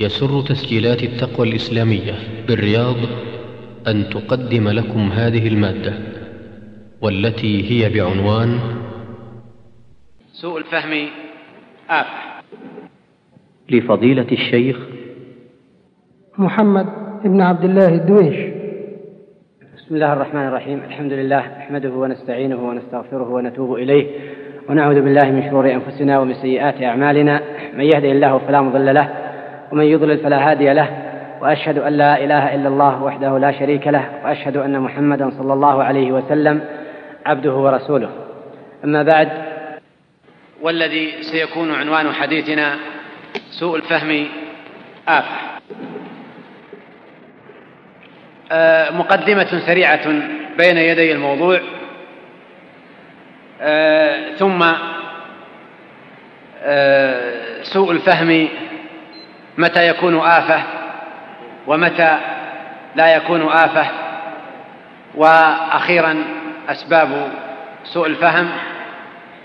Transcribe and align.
يسر 0.00 0.42
تسجيلات 0.42 1.02
التقوى 1.02 1.48
الإسلامية 1.48 2.12
بالرياض 2.48 2.96
أن 3.86 4.04
تقدم 4.10 4.68
لكم 4.68 5.00
هذه 5.12 5.48
المادة 5.48 5.92
والتي 7.00 7.70
هي 7.70 7.88
بعنوان 7.88 8.58
سوء 10.32 10.58
الفهم 10.58 11.08
آفة. 11.90 12.42
لفضيلة 13.70 14.26
الشيخ 14.32 14.76
محمد 16.38 16.86
بن 17.24 17.40
عبد 17.40 17.64
الله 17.64 17.88
الدويش 17.88 18.36
بسم 19.76 19.94
الله 19.94 20.12
الرحمن 20.12 20.46
الرحيم. 20.48 20.78
الحمد 20.84 21.12
لله 21.12 21.58
نحمده 21.58 21.90
ونستعينه 21.90 22.68
ونستغفره 22.68 23.28
ونتوب 23.28 23.74
إليه. 23.74 24.06
ونعوذ 24.68 25.00
بالله 25.00 25.30
من 25.30 25.42
شرور 25.42 25.72
أنفسنا 25.72 26.18
ومن 26.18 26.34
سيئات 26.34 26.82
أعمالنا. 26.82 27.42
من 27.76 27.84
يهده 27.84 28.12
الله 28.12 28.38
فلا 28.38 28.60
مضل 28.60 28.94
له 28.94 29.25
ومن 29.72 29.84
يضلل 29.84 30.18
فلا 30.18 30.50
هادي 30.50 30.72
له 30.72 30.88
وأشهد 31.40 31.78
أن 31.78 31.92
لا 31.92 32.24
إله 32.24 32.54
إلا 32.54 32.68
الله 32.68 33.02
وحده 33.02 33.38
لا 33.38 33.52
شريك 33.52 33.86
له 33.86 34.10
وأشهد 34.24 34.56
أن 34.56 34.80
محمدا 34.80 35.30
صلى 35.30 35.52
الله 35.52 35.84
عليه 35.84 36.12
وسلم 36.12 36.60
عبده 37.26 37.52
ورسوله. 37.52 38.10
أما 38.84 39.02
بعد 39.02 39.28
والذي 40.62 41.22
سيكون 41.22 41.74
عنوان 41.74 42.12
حديثنا 42.12 42.76
سوء 43.50 43.76
الفهم 43.76 44.26
آفة. 45.08 45.36
آه، 48.52 48.90
مقدمة 48.90 49.58
سريعة 49.66 50.08
بين 50.58 50.76
يدي 50.76 51.12
الموضوع. 51.12 51.60
آه، 53.60 54.34
ثم 54.34 54.62
آه، 56.62 57.62
سوء 57.62 57.92
الفهم 57.92 58.48
متى 59.58 59.88
يكون 59.88 60.18
آفة 60.18 60.62
ومتى 61.66 62.18
لا 62.94 63.16
يكون 63.16 63.48
آفة. 63.48 63.86
وأخيرا 65.14 66.24
أسباب 66.68 67.32
سوء 67.84 68.06
الفهم 68.06 68.50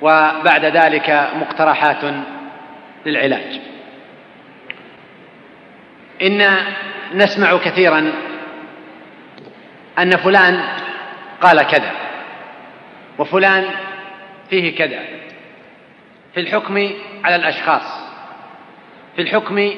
وبعد 0.01 0.65
ذلك 0.65 1.29
مقترحات 1.35 2.13
للعلاج. 3.05 3.61
إن 6.21 6.57
نسمع 7.13 7.57
كثيرا 7.57 8.11
أن 9.99 10.09
فلان 10.09 10.63
قال 11.41 11.61
كذا 11.61 11.91
وفلان 13.17 13.65
فيه 14.49 14.75
كذا. 14.75 14.99
في 16.33 16.39
الحكم 16.39 16.89
على 17.23 17.35
الأشخاص 17.35 18.01
في 19.15 19.21
الحكم 19.21 19.71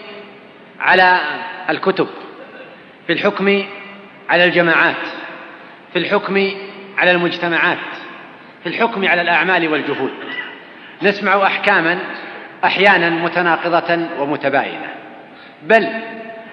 على 0.80 1.20
الكتب 1.70 2.08
في 3.08 3.14
الحكم 3.14 3.64
على 4.30 4.46
الجماعات 4.46 4.96
في 5.94 6.00
الحكم 6.00 6.52
على 6.98 7.12
المجتمعات 7.12 7.78
في 8.64 8.70
الحكم 8.70 9.08
على 9.08 9.22
الأعمال 9.22 9.68
والجهود. 9.68 10.12
نسمع 11.02 11.44
أحكاما 11.48 12.00
أحيانا 12.64 13.10
متناقضة 13.10 14.08
ومتباينة. 14.20 14.88
بل 15.64 15.90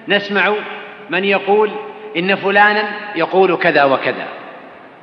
نسمع 0.07 0.53
من 1.09 1.25
يقول 1.25 1.71
إن 2.17 2.35
فلانا 2.35 2.83
يقول 3.15 3.57
كذا 3.57 3.83
وكذا 3.83 4.27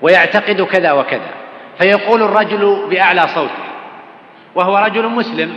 ويعتقد 0.03 0.63
كذا 0.63 0.93
وكذا 0.93 1.31
فيقول 1.79 2.23
الرجل 2.23 2.87
بأعلى 2.91 3.29
صوته 3.29 3.69
وهو 4.55 4.79
رجل 4.79 5.09
مسلم 5.09 5.55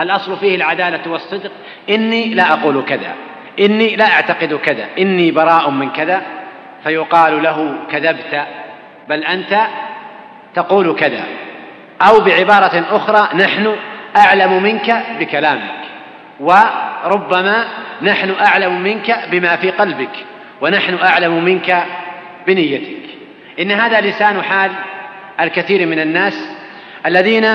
الأصل 0.00 0.38
فيه 0.38 0.56
العدالة 0.56 1.10
والصدق. 1.10 1.50
إني 1.90 2.34
لا 2.34 2.52
أقول 2.52 2.84
كذا. 2.84 3.14
إني 3.60 3.96
لا 3.96 4.04
أعتقد 4.04 4.54
كذا. 4.54 4.86
إني 4.98 5.30
براء 5.30 5.70
من 5.70 5.90
كذا. 5.90 6.22
فيقال 6.84 7.42
له 7.42 7.74
كذبت. 7.92 8.46
بل 9.08 9.24
أنت 9.24 9.66
تقول 10.54 10.94
كذا. 10.94 11.24
أو 12.08 12.20
بعبارة 12.20 12.86
أخرى 12.90 13.38
نحن 13.44 13.76
أعلم 14.16 14.62
منك 14.62 15.02
بكلامك. 15.20 15.80
وربما 16.40 17.64
نحن 18.02 18.34
أعلم 18.46 18.80
منك 18.80 19.20
بما 19.30 19.56
في 19.56 19.70
قلبك. 19.70 20.26
ونحن 20.60 20.98
أعلم 21.02 21.44
منك 21.44 21.84
بنيتك. 22.46 23.10
إن 23.60 23.72
هذا 23.72 24.00
لسان 24.00 24.42
حال 24.42 24.70
الكثير 25.40 25.86
من 25.86 26.00
الناس 26.00 26.48
الذين 27.06 27.46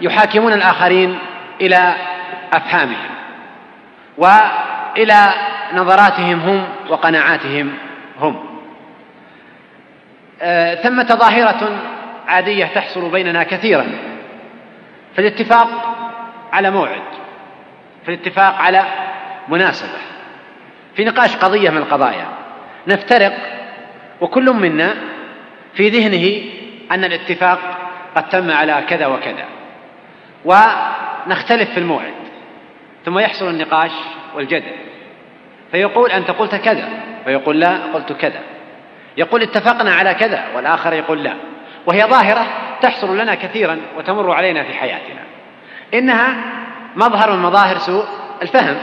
يحاكمون 0.00 0.52
الآخرين 0.52 1.18
إلى 1.60 1.94
أفهامهم 2.52 3.10
وإلى 4.18 5.32
نظراتهم 5.74 6.40
هم 6.40 6.64
وقناعاتهم 6.88 7.74
هم. 8.20 8.44
آه 10.42 10.74
ثمة 10.74 11.04
ظاهرة 11.04 11.78
عادية 12.28 12.64
تحصل 12.64 13.10
بيننا 13.10 13.42
كثيرا. 13.42 13.86
في 15.14 15.18
الاتفاق 15.18 15.68
على 16.52 16.70
موعد 16.70 17.02
في 18.04 18.08
الاتفاق 18.14 18.54
على 18.54 18.84
مناسبة 19.48 19.98
في 20.96 21.04
نقاش 21.04 21.36
قضية 21.36 21.70
من 21.70 21.76
القضايا. 21.76 22.26
نفترق 22.86 23.32
وكل 24.20 24.52
منا 24.52 24.94
في 25.74 25.88
ذهنه 25.88 26.50
أن 26.92 27.04
الاتفاق 27.04 27.58
قد 28.16 28.28
تم 28.28 28.50
على 28.50 28.84
كذا 28.88 29.06
وكذا. 29.06 29.44
ونختلف 31.26 31.70
في 31.70 31.78
الموعد 31.78 32.14
ثم 33.04 33.18
يحصل 33.18 33.48
النقاش 33.48 33.90
والجدل. 34.34 34.72
فيقول 35.70 36.10
أنت 36.10 36.30
قلت 36.30 36.54
كذا 36.54 36.88
فيقول 37.24 37.60
لا 37.60 37.78
قلت 37.94 38.12
كذا. 38.12 38.40
يقول 39.16 39.42
اتفقنا 39.42 39.94
على 39.94 40.14
كذا 40.14 40.44
والآخر 40.54 40.92
يقول 40.92 41.24
لا. 41.24 41.34
وهي 41.86 42.02
ظاهرة 42.02 42.46
تحصل 42.82 43.18
لنا 43.18 43.34
كثيرا 43.34 43.78
وتمر 43.96 44.32
علينا 44.32 44.62
في 44.62 44.74
حياتنا. 44.74 45.20
إنها 45.94 46.36
مظهر 46.96 47.32
من 47.32 47.42
مظاهر 47.42 47.78
سوء 47.78 48.04
الفهم. 48.42 48.76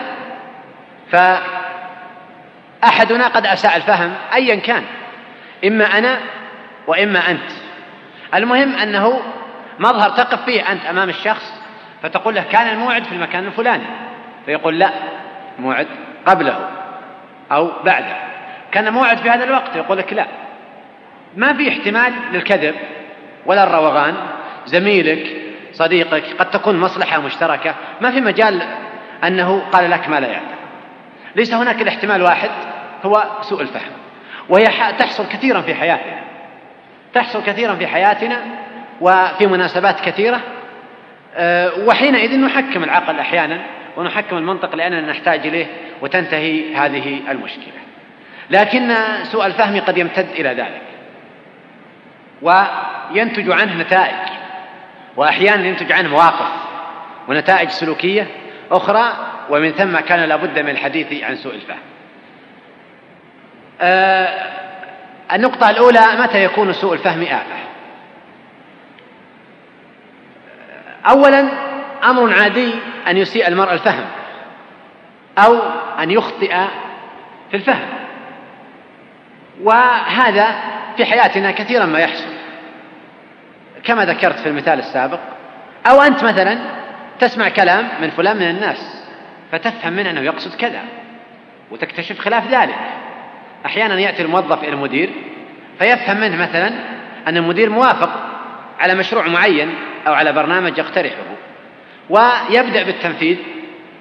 فأحدنا 2.82 3.28
قد 3.28 3.46
أساء 3.46 3.76
الفهم 3.76 4.14
أيا 4.34 4.56
كان 4.56 4.84
إما 5.66 5.98
أنا 5.98 6.20
وإما 6.88 7.32
أنت. 7.32 7.52
المهم 8.34 8.76
أنه 8.76 9.22
مظهر 9.80 10.10
تقف 10.10 10.46
فيه 10.46 10.72
أنت 10.72 10.86
أمام 10.86 11.10
الشخص 11.10 11.54
فتقول 12.06 12.36
له 12.36 12.44
كان 12.52 12.68
الموعد 12.68 13.04
في 13.04 13.12
المكان 13.12 13.46
الفلاني. 13.46 13.84
فيقول 14.46 14.80
لا 14.80 14.90
موعد 15.60 15.88
قبله 16.26 16.70
أو 17.52 17.72
بعده. 17.86 18.16
كان 18.72 18.94
موعد 18.94 19.18
في 19.18 19.30
هذا 19.30 19.44
الوقت؟ 19.44 19.76
يقول 19.76 19.98
لك 19.98 20.14
لا. 20.14 20.26
ما 21.38 21.54
في 21.54 21.70
احتمال 21.70 22.14
للكذب 22.32 22.76
ولا 23.46 23.64
الروغان. 23.64 24.16
زميلك 24.66 25.36
صديقك 25.74 26.24
قد 26.40 26.52
تكون 26.52 26.80
مصلحة 26.80 27.22
مشتركة. 27.22 27.76
ما 28.02 28.12
في 28.12 28.22
مجال 28.22 28.62
أنه 29.24 29.62
قال 29.72 29.92
لك 29.92 30.10
ما 30.10 30.20
لا 30.20 30.28
يعلم. 30.28 30.56
ليس 31.36 31.54
هناك 31.54 31.82
الاحتمال 31.82 32.22
واحد 32.22 32.50
هو 33.06 33.24
سوء 33.42 33.62
الفهم. 33.62 33.92
وهي 34.50 34.66
تحصل 35.00 35.28
كثيرا 35.28 35.62
في 35.62 35.76
حياتنا. 35.76 36.20
تحصل 37.14 37.44
كثيرا 37.44 37.76
في 37.76 37.88
حياتنا 37.88 38.42
وفي 39.02 39.48
مناسبات 39.48 40.00
كثيرة. 40.00 40.42
وحينئذ 41.86 42.40
نحكم 42.40 42.84
العقل 42.84 43.20
أحيانا 43.20 43.62
ونحكم 43.98 44.38
المنطق 44.38 44.76
لأننا 44.76 45.02
نحتاج 45.12 45.48
إليه 45.48 45.66
وتنتهي 46.02 46.76
هذه 46.76 47.20
المشكلة. 47.30 47.74
لكن 48.50 48.96
سوء 49.24 49.46
الفهم 49.46 49.80
قد 49.80 49.98
يمتد 49.98 50.28
إلى 50.30 50.50
ذلك. 50.50 50.82
وينتج 52.42 53.52
عنه 53.52 53.82
نتائج 53.82 54.30
وأحيانا 55.16 55.68
ينتج 55.68 55.92
عنه 55.92 56.10
مواقف 56.10 56.52
ونتائج 57.28 57.70
سلوكية 57.70 58.28
أخرى 58.72 59.14
ومن 59.50 59.72
ثم 59.72 60.00
كان 60.00 60.20
لابد 60.20 60.60
من 60.60 60.70
الحديث 60.70 61.24
عن 61.24 61.36
سوء 61.36 61.54
الفهم. 61.56 61.80
آه 63.82 64.52
النقطة 65.34 65.70
الأولى 65.70 66.06
متى 66.20 66.44
يكون 66.44 66.74
سوء 66.74 66.94
الفهم 66.94 67.22
آفة؟ 67.22 67.66
أولا 71.10 71.50
أمر 72.04 72.34
عادي 72.34 72.72
أن 73.08 73.18
يسيء 73.18 73.48
المرء 73.48 73.74
الفهم 73.74 74.06
أو 75.38 75.60
أن 76.00 76.12
يخطئ 76.12 76.56
في 77.52 77.58
الفهم. 77.58 77.88
وهذا 79.64 80.56
في 80.98 81.06
حياتنا 81.06 81.52
كثيرا 81.52 81.86
ما 81.86 82.00
يحصل. 82.00 82.36
كما 83.84 84.06
ذكرت 84.06 84.40
في 84.40 84.50
المثال 84.50 84.80
السابق 84.80 85.20
أو 85.90 86.02
أنت 86.02 86.24
مثلا 86.24 86.60
تسمع 87.20 87.50
كلام 87.50 87.88
من 88.02 88.10
فلان 88.10 88.38
من 88.38 88.50
الناس 88.50 89.04
فتفهم 89.52 89.94
منه 89.94 90.10
أنه 90.10 90.22
يقصد 90.22 90.56
كذا 90.56 90.82
وتكتشف 91.72 92.20
خلاف 92.20 92.48
ذلك. 92.52 92.76
أحيانا 93.66 94.00
يأتي 94.00 94.22
الموظف 94.22 94.64
إلى 94.64 94.74
المدير 94.74 95.10
فيفهم 95.80 96.18
منه 96.18 96.36
مثلا 96.36 96.72
أن 97.28 97.38
المدير 97.38 97.70
موافق 97.70 98.35
على 98.80 98.96
مشروع 98.96 99.28
معين 99.28 99.76
أو 100.08 100.14
على 100.14 100.34
برنامج 100.34 100.78
يقترحه 100.78 101.24
ويبدأ 102.10 102.84
بالتنفيذ 102.84 103.38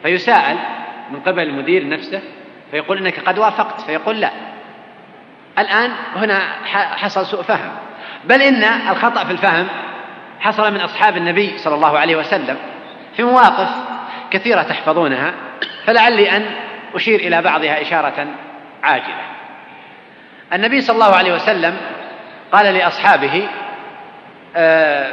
فيساءل 0.03 0.57
من 1.11 1.21
قبل 1.21 1.43
المدير 1.43 1.89
نفسه 1.89 2.21
فيقول 2.71 2.99
إنك 2.99 3.21
قد 3.21 3.39
وافقت 3.39 3.81
فيقول 3.81 4.21
لا. 4.21 4.31
الآن 5.59 5.91
هنا 6.17 6.41
حصل 6.97 7.27
سوء 7.27 7.43
فهم. 7.43 7.73
بل 8.25 8.43
إن 8.43 8.65
الخطأ 8.65 9.25
في 9.25 9.33
الفهم 9.33 9.67
حصل 10.41 10.73
من 10.73 10.81
أصحاب 10.81 11.17
النبي 11.17 11.59
صلى 11.59 11.75
الله 11.75 11.99
عليه 11.99 12.17
وسلم 12.17 12.57
في 13.17 13.23
مواقف 13.23 13.69
كثيرة 14.31 14.63
تحفظونها 14.63 15.35
فلعلي 15.87 16.37
أن 16.37 16.47
أشير 16.95 17.21
إلى 17.21 17.43
بعضها 17.43 17.83
إشارة 17.83 18.27
عاجلة. 18.83 19.25
النبي 20.53 20.81
صلى 20.81 20.95
الله 20.95 21.17
عليه 21.17 21.35
وسلم 21.35 21.77
قال 22.53 22.75
لأصحابه 22.75 23.37
آه، 23.37 23.64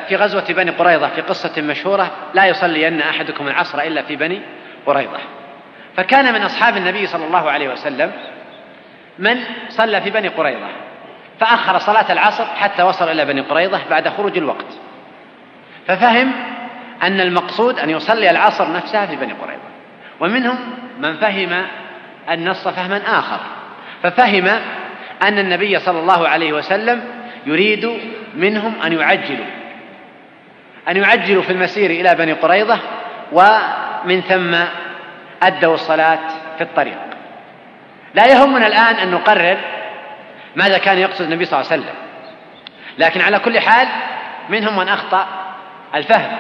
في 0.08 0.16
غزوة 0.16 0.54
بني 0.54 0.72
قريظة 0.72 1.08
في 1.08 1.22
قصة 1.22 1.62
مشهورة 1.62 2.12
لا 2.34 2.46
يصلين 2.46 3.02
أحدكم 3.02 3.48
العصر 3.48 3.82
إلا 3.82 4.02
في 4.02 4.16
بني 4.16 4.42
قريظة. 4.86 5.20
فكان 5.98 6.34
من 6.34 6.42
أصحاب 6.42 6.78
النبي 6.78 7.08
صلى 7.08 7.26
الله 7.26 7.52
عليه 7.52 7.70
وسلم 7.70 8.12
من 9.20 9.38
صلى 9.70 10.02
في 10.02 10.10
بني 10.10 10.28
قريظة 10.28 10.68
فأخر 11.40 11.80
صلاة 11.80 12.12
العصر 12.12 12.46
حتى 12.46 12.84
وصل 12.84 13.10
إلى 13.10 13.26
بني 13.26 13.42
قريظة 13.42 13.80
بعد 13.90 14.10
خروج 14.10 14.38
الوقت. 14.38 14.66
ففهم 15.88 16.32
أن 17.04 17.22
المقصود 17.22 17.80
أن 17.80 17.90
يصلي 17.90 18.30
العصر 18.30 18.74
نفسها 18.74 19.06
في 19.06 19.16
بني 19.16 19.34
قريظة. 19.34 19.62
ومنهم 20.20 20.58
من 21.00 21.18
فهم 21.18 21.66
النص 22.30 22.68
فهما 22.68 23.20
آخر. 23.20 23.40
ففهم 24.04 24.48
أن 25.24 25.40
النبي 25.40 25.80
صلى 25.80 26.00
الله 26.00 26.28
عليه 26.28 26.54
وسلم 26.54 27.04
يريد 27.46 28.00
منهم 28.36 28.82
أن 28.82 28.94
يعجلوا 28.94 29.46
أن 30.90 30.98
يعجلوا 30.98 31.44
في 31.44 31.52
المسير 31.52 31.92
إلى 31.92 32.16
بني 32.16 32.34
قريظة 32.34 32.80
ومن 33.32 34.22
ثم 34.22 34.56
أدوا 35.44 35.74
الصلاة 35.74 36.20
في 36.58 36.64
الطريق. 36.64 36.98
لا 38.14 38.26
يهمنا 38.26 38.68
الآن 38.68 38.96
أن 38.96 39.12
نقرر 39.12 39.58
ماذا 40.56 40.78
كان 40.78 40.98
يقصد 40.98 41.22
النبي 41.22 41.46
صلى 41.46 41.60
الله 41.60 41.72
عليه 41.72 41.82
وسلم 41.82 41.96
لكن 42.98 43.22
على 43.22 43.40
كل 43.40 43.60
حال 43.60 43.88
منهم 44.50 44.78
من 44.78 44.90
أخطأ 44.90 45.28
الفهم 45.96 46.38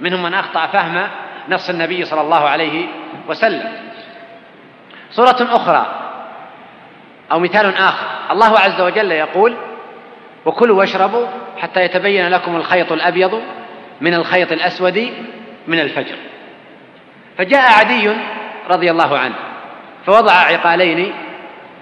منهم 0.00 0.22
من 0.22 0.34
أخطأ 0.34 0.66
فهم 0.66 1.08
نص 1.48 1.70
النبي 1.70 2.04
صلى 2.04 2.20
الله 2.20 2.48
عليه 2.48 2.86
وسلم. 3.28 3.72
صورة 5.10 5.36
أخرى 5.40 5.86
أو 7.32 7.38
مثال 7.38 7.74
آخر 7.74 8.06
الله 8.30 8.58
عز 8.58 8.80
وجل 8.80 9.12
يقول 9.12 9.56
وكلوا 10.44 10.78
واشربوا 10.78 11.26
حتى 11.58 11.84
يتبين 11.84 12.28
لكم 12.28 12.56
الخيط 12.56 12.92
الأبيض 12.92 13.42
من 14.00 14.14
الخيط 14.14 14.52
الأسود 14.52 15.10
من 15.66 15.80
الفجر. 15.80 16.16
فجاء 17.38 17.72
عدي 17.78 18.10
رضي 18.70 18.90
الله 18.90 19.18
عنه 19.18 19.34
فوضع 20.06 20.32
عقالين 20.32 21.14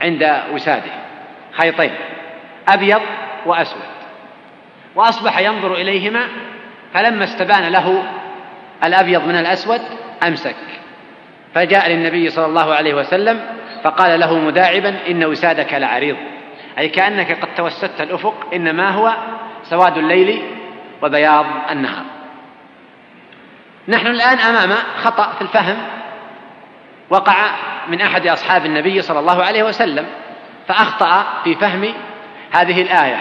عند 0.03 0.43
وساده 0.53 0.91
خيطين 1.53 1.91
أبيض 2.69 3.01
وأسود. 3.47 3.83
وأصبح 4.95 5.39
ينظر 5.39 5.75
إليهما 5.75 6.29
فلما 6.95 7.25
استبان 7.25 7.73
له 7.73 8.03
الأبيض 8.85 9.27
من 9.27 9.37
الأسود 9.37 9.81
أمسك. 10.27 10.57
فجاء 11.55 11.91
للنبي 11.91 12.31
صلى 12.31 12.47
الله 12.47 12.75
عليه 12.75 12.95
وسلم 12.95 13.41
فقال 13.85 14.21
له 14.21 14.39
مداعبا 14.39 14.95
إن 15.09 15.25
وسادك 15.25 15.75
لعريض. 15.75 16.17
أي 16.79 16.89
كأنك 16.89 17.41
قد 17.41 17.55
توسدت 17.55 18.01
الأفق 18.01 18.35
إنما 18.55 18.91
هو 18.91 19.15
سواد 19.63 19.99
الليل 19.99 20.43
وبياض 21.03 21.47
النهار. 21.71 22.05
نحن 23.89 24.07
الآن 24.07 24.39
أمام 24.39 24.79
خطأ 25.03 25.33
في 25.33 25.43
الفهم 25.43 25.77
وقع 27.11 27.51
من 27.89 28.01
أحد 28.01 28.27
أصحاب 28.27 28.67
النبي 28.67 29.03
صلى 29.03 29.19
الله 29.19 29.45
عليه 29.45 29.63
وسلم 29.63 30.07
فأخطأ 30.69 31.27
في 31.45 31.55
فهم 31.55 31.95
هذه 32.55 32.83
الآية. 32.83 33.21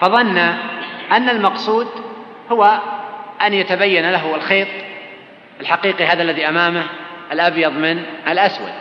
فظن 0.00 0.38
أن 1.12 1.28
المقصود 1.28 1.88
هو 2.52 2.78
أن 3.42 3.54
يتبين 3.54 4.10
له 4.10 4.34
الخيط 4.34 4.68
الحقيقي 5.60 6.04
هذا 6.04 6.22
الذي 6.22 6.48
أمامه 6.48 6.82
الأبيض 7.32 7.72
من 7.72 8.02
الأسود. 8.28 8.72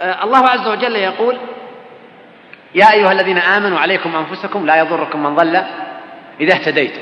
آه، 0.00 0.24
الله 0.24 0.48
عز 0.48 0.68
وجل 0.68 0.96
يقول 0.96 1.38
يا 2.74 2.92
أيها 2.92 3.12
الذين 3.12 3.38
آمنوا 3.38 3.78
عليكم 3.78 4.16
أنفسكم 4.16 4.66
لا 4.66 4.76
يضركم 4.76 5.22
من 5.22 5.34
ضل 5.34 5.62
إذا 6.40 6.54
اهتديتم. 6.54 7.00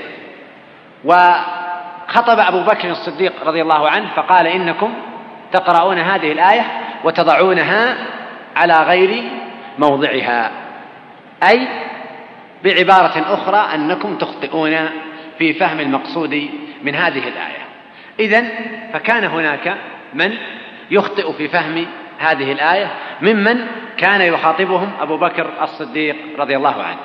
وخطب 1.04 2.38
أبو 2.38 2.60
بكر 2.60 2.90
الصديق 2.90 3.32
رضي 3.46 3.62
الله 3.62 3.88
عنه 3.90 4.10
فقال 4.16 4.46
إنكم 4.46 4.92
تقرؤون 5.52 5.98
هذه 5.98 6.32
الآية 6.32 6.64
وتضعونها 7.04 7.96
على 8.56 8.82
غير 8.82 9.22
موضعها 9.78 10.50
أي 11.48 11.68
بعبارة 12.64 13.34
أخرى 13.34 13.74
أنكم 13.74 14.18
تخطئون 14.18 14.76
في 15.38 15.52
فهم 15.54 15.80
المقصود 15.80 16.50
من 16.82 16.94
هذه 16.94 17.28
الآية. 17.28 17.66
إذا 18.20 18.44
فكان 18.92 19.24
هناك 19.24 19.76
من 20.14 20.36
يخطئ 20.90 21.32
في 21.32 21.48
فهم 21.48 21.86
هذه 22.18 22.52
الآية 22.52 22.90
ممن 23.22 23.66
كان 23.98 24.20
يخاطبهم 24.20 24.92
أبو 25.00 25.16
بكر 25.16 25.46
الصديق 25.62 26.16
رضي 26.38 26.56
الله 26.56 26.82
عنه. 26.82 26.98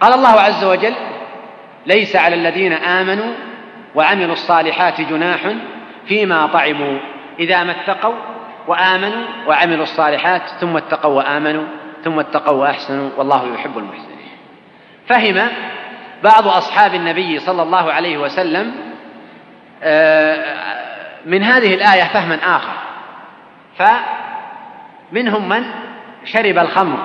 قال 0.00 0.12
الله 0.12 0.40
عز 0.40 0.64
وجل 0.64 0.94
ليس 1.86 2.16
على 2.16 2.34
الذين 2.34 2.72
آمنوا 2.72 3.34
وعملوا 3.94 4.32
الصالحات 4.32 5.00
جناح 5.00 5.40
فيما 6.06 6.46
طعموا. 6.46 6.98
إذا 7.38 7.64
ما 7.64 7.72
اتقوا 7.72 8.14
وآمنوا 8.66 9.24
وعملوا 9.46 9.82
الصالحات 9.82 10.42
ثم 10.60 10.76
اتقوا 10.76 11.12
وآمنوا 11.12 11.64
ثم 12.04 12.18
اتقوا 12.20 12.60
وأحسنوا 12.60 13.10
والله 13.16 13.54
يحب 13.54 13.78
المحسنين. 13.78 14.14
فهم 15.08 15.48
بعض 16.24 16.48
أصحاب 16.48 16.94
النبي 16.94 17.38
صلى 17.38 17.62
الله 17.62 17.92
عليه 17.92 18.18
وسلم 18.18 18.74
آه، 19.82 20.64
من 21.26 21.42
هذه 21.42 21.74
الآية 21.74 22.04
فهما 22.04 22.56
آخر. 22.56 22.72
فمنهم 23.78 25.48
من 25.48 25.64
شرب 26.24 26.58
الخمر. 26.58 26.98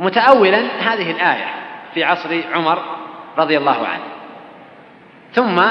متأولا 0.00 0.58
هذه 0.80 1.10
الآية 1.10 1.46
في 1.94 2.04
عصر 2.04 2.40
عمر 2.54 2.78
رضي 3.38 3.58
الله 3.58 3.86
عنه. 3.86 4.04
ثم 5.32 5.62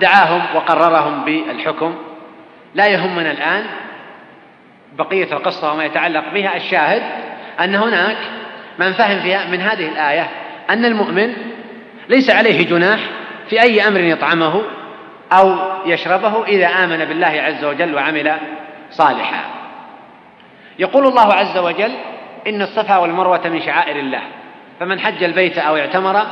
دعاهم 0.00 0.42
وقررهم 0.56 1.24
بالحكم. 1.24 1.94
لا 2.74 2.86
يهمنا 2.86 3.30
الآن 3.30 3.64
بقية 4.92 5.32
القصة 5.32 5.72
وما 5.72 5.84
يتعلق 5.84 6.24
بها. 6.34 6.56
الشاهد 6.56 7.02
أن 7.60 7.74
هناك 7.74 8.16
من 8.78 8.92
فهم 8.92 9.20
فيها 9.20 9.46
من 9.50 9.60
هذه 9.60 9.88
الآية 9.88 10.28
أن 10.70 10.84
المؤمن 10.84 11.32
ليس 12.08 12.30
عليه 12.30 12.66
جناح 12.66 13.00
في 13.50 13.62
أي 13.62 13.88
أمر 13.88 14.00
يطعمه 14.00 14.62
أو 15.32 15.56
يشربه 15.86 16.44
إذا 16.44 16.66
آمن 16.66 17.04
بالله 17.04 17.26
عز 17.26 17.64
وجل 17.64 17.94
وعمل 17.94 18.36
صالحا. 18.92 19.44
يقول 20.78 21.06
الله 21.06 21.34
عز 21.34 21.58
وجل 21.58 21.92
إن 22.46 22.62
الصفا 22.62 22.96
والمروة 22.96 23.48
من 23.48 23.62
شعائر 23.62 23.96
الله 23.96 24.22
فمن 24.80 25.00
حج 25.00 25.22
البيت 25.22 25.58
أو 25.58 25.76
اعتمر 25.76 26.26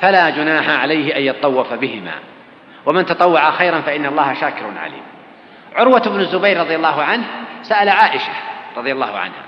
فلا 0.00 0.30
جناح 0.30 0.68
عليه 0.68 1.16
أن 1.16 1.22
يطوف 1.22 1.72
بهما 1.72 2.12
ومن 2.86 3.06
تطوع 3.06 3.50
خيرا 3.50 3.80
فإن 3.80 4.06
الله 4.06 4.34
شاكر 4.34 4.64
عليم. 4.82 5.02
عروة 5.76 6.00
بن 6.00 6.20
الزبير 6.20 6.60
رضي 6.60 6.76
الله 6.76 7.02
عنه 7.02 7.24
سأل 7.62 7.88
عائشة 7.88 8.32
رضي 8.76 8.92
الله 8.92 9.18
عنها 9.18 9.42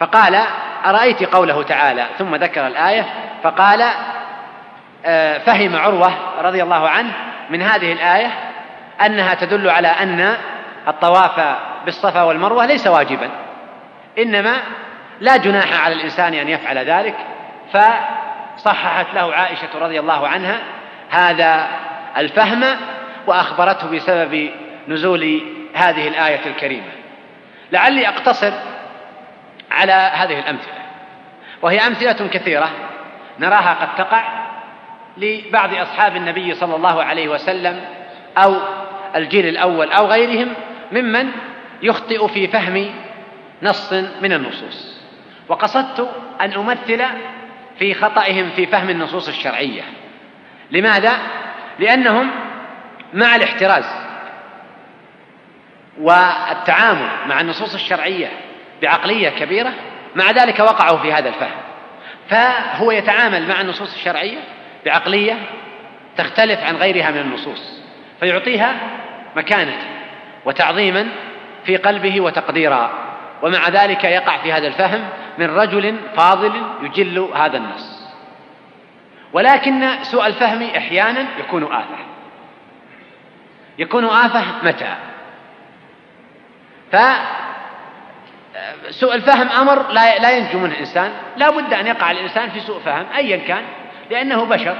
فقال 0.00 0.44
أرأيت 0.84 1.22
قوله 1.22 1.62
تعالى؟ 1.62 2.06
ثم 2.18 2.34
ذكر 2.36 2.66
الآية 2.66 3.06
فقال 3.42 3.84
آه، 5.06 5.38
فهم 5.38 5.76
عروة 5.76 6.12
رضي 6.40 6.62
الله 6.62 6.88
عنه 6.88 7.12
من 7.50 7.62
هذه 7.62 7.92
الآية 7.92 8.30
أنها 9.06 9.34
تدل 9.34 9.70
على 9.70 9.88
أن 9.88 10.36
الطواف 10.90 11.56
بالصفا 11.84 12.22
والمروة 12.22 12.66
ليس 12.66 12.86
واجبا. 12.86 13.30
إنما 14.18 14.62
لا 15.20 15.36
جناح 15.36 15.84
على 15.84 15.94
الإنسان 15.94 16.34
أن 16.34 16.48
يفعل 16.48 16.78
ذلك. 16.78 17.16
فصححت 17.72 19.14
له 19.14 19.34
عائشة 19.34 19.68
رضي 19.80 20.00
الله 20.00 20.28
عنها 20.28 20.60
هذا 21.10 21.68
الفهم 22.16 22.64
وأخبرته 23.26 23.90
بسبب 23.90 24.50
نزول 24.88 25.40
هذه 25.74 26.08
الآية 26.08 26.46
الكريمة. 26.46 26.90
لعلي 27.72 28.08
أقتصر 28.08 28.52
على 29.70 29.92
هذه 29.92 30.38
الأمثلة. 30.38 30.80
وهي 31.62 31.86
أمثلة 31.86 32.28
كثيرة 32.28 32.70
نراها 33.38 33.74
قد 33.80 33.94
تقع 33.94 34.22
لبعض 35.16 35.74
أصحاب 35.74 36.16
النبي 36.16 36.54
صلى 36.54 36.76
الله 36.76 37.02
عليه 37.02 37.28
وسلم 37.28 37.84
أو 38.38 38.56
الجيل 39.16 39.46
الأول 39.46 39.92
أو 39.92 40.06
غيرهم 40.06 40.54
ممن 40.92 41.30
يخطئ 41.82 42.28
في 42.28 42.48
فهم 42.48 42.90
نص 43.62 43.92
من 43.92 44.32
النصوص. 44.32 45.00
وقصدت 45.48 46.10
أن 46.40 46.52
أمثل 46.52 47.04
في 47.78 47.94
خطئهم 47.94 48.50
في 48.56 48.66
فهم 48.66 48.90
النصوص 48.90 49.28
الشرعية. 49.28 49.82
لماذا؟ 50.70 51.12
لأنهم 51.78 52.30
مع 53.14 53.36
الاحتراز 53.36 53.84
والتعامل 56.00 57.08
مع 57.26 57.40
النصوص 57.40 57.74
الشرعية 57.74 58.28
بعقلية 58.82 59.28
كبيرة 59.28 59.72
مع 60.16 60.30
ذلك 60.30 60.58
وقعوا 60.58 60.98
في 60.98 61.12
هذا 61.12 61.28
الفهم. 61.28 61.60
فهو 62.28 62.90
يتعامل 62.90 63.48
مع 63.48 63.60
النصوص 63.60 63.94
الشرعية 63.94 64.38
بعقلية 64.86 65.38
تختلف 66.16 66.60
عن 66.60 66.76
غيرها 66.76 67.10
من 67.10 67.20
النصوص 67.20 67.80
فيعطيها 68.20 68.74
مكانة 69.36 69.99
وتعظيما 70.44 71.08
في 71.64 71.76
قلبه 71.76 72.20
وتقديرا. 72.20 72.90
ومع 73.42 73.68
ذلك 73.68 74.04
يقع 74.04 74.36
في 74.36 74.52
هذا 74.52 74.66
الفهم 74.66 75.08
من 75.38 75.56
رجل 75.56 75.96
فاضل 76.16 76.62
يجل 76.82 77.18
هذا 77.34 77.56
النص. 77.56 78.00
ولكن 79.32 80.02
سوء 80.02 80.26
الفهم 80.26 80.62
إحيانا 80.62 81.26
يكون 81.38 81.64
آفة. 81.64 81.96
يكون 83.78 84.04
آفة 84.04 84.44
متى؟ 84.62 84.94
فسوء 88.88 89.14
الفهم 89.14 89.48
أمر 89.48 89.90
لا 89.92 90.18
لا 90.18 90.30
ينجو 90.30 90.58
منه 90.58 90.72
الإنسان. 90.72 91.12
لا 91.36 91.50
بد 91.50 91.74
أن 91.74 91.86
يقع 91.86 92.10
الإنسان 92.10 92.50
في 92.50 92.60
سوء 92.60 92.80
فهم 92.80 93.06
أيا 93.16 93.36
كان. 93.36 93.62
لأنه 94.10 94.44
بشر. 94.44 94.76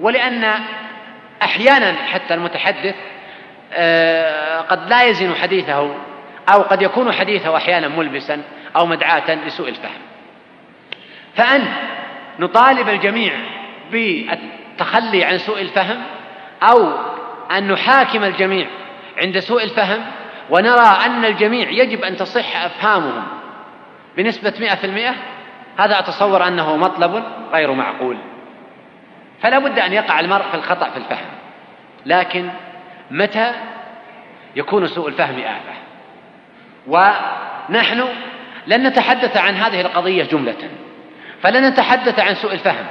ولأن 0.00 0.60
أحيانا 1.42 1.94
حتى 2.12 2.34
المتحدث 2.34 2.94
قد 4.68 4.90
لا 4.90 5.02
يزن 5.02 5.34
حديثه 5.34 5.94
أو 6.54 6.62
قد 6.62 6.82
يكون 6.82 7.12
حديثه 7.12 7.56
أحيانا 7.56 7.88
ملبسا 7.88 8.42
أو 8.76 8.86
مدعاة 8.86 9.34
لسوء 9.34 9.68
الفهم. 9.68 10.00
فأن 11.34 11.66
نطالب 12.38 12.88
الجميع 12.88 13.32
بالتخلي 13.92 15.24
عن 15.24 15.38
سوء 15.38 15.60
الفهم 15.60 16.02
أو 16.62 16.92
أن 17.50 17.72
نحاكم 17.72 18.24
الجميع 18.24 18.66
عند 19.18 19.38
سوء 19.38 19.62
الفهم 19.62 20.02
ونرى 20.50 20.96
أن 21.06 21.24
الجميع 21.24 21.70
يجب 21.70 22.04
أن 22.04 22.16
تصح 22.16 22.64
أفهامهم 22.64 23.22
بنسبة 24.16 24.54
مئة 24.60 24.74
في 24.74 24.84
المئة 24.84 25.14
هذا 25.78 25.98
أتصور 25.98 26.46
أنه 26.48 26.76
مطلب 26.76 27.24
غير 27.52 27.72
معقول. 27.72 28.16
فلا 29.42 29.58
بد 29.58 29.78
أن 29.78 29.92
يقع 29.92 30.20
المرء 30.20 30.42
في 30.42 30.54
الخطأ 30.54 30.90
في 30.90 30.96
الفهم 30.96 31.26
لكن 32.06 32.50
متى 33.10 33.52
يكون 34.56 34.86
سوء 34.86 35.08
الفهم 35.08 35.38
آفة 35.38 35.72
ونحن 36.86 38.04
لن 38.66 38.86
نتحدث 38.86 39.36
عن 39.36 39.54
هذه 39.54 39.80
القضية 39.80 40.24
جملة 40.24 40.56
فلن 41.42 41.68
نتحدث 41.68 42.18
عن 42.18 42.34
سوء 42.34 42.52
الفهم 42.52 42.86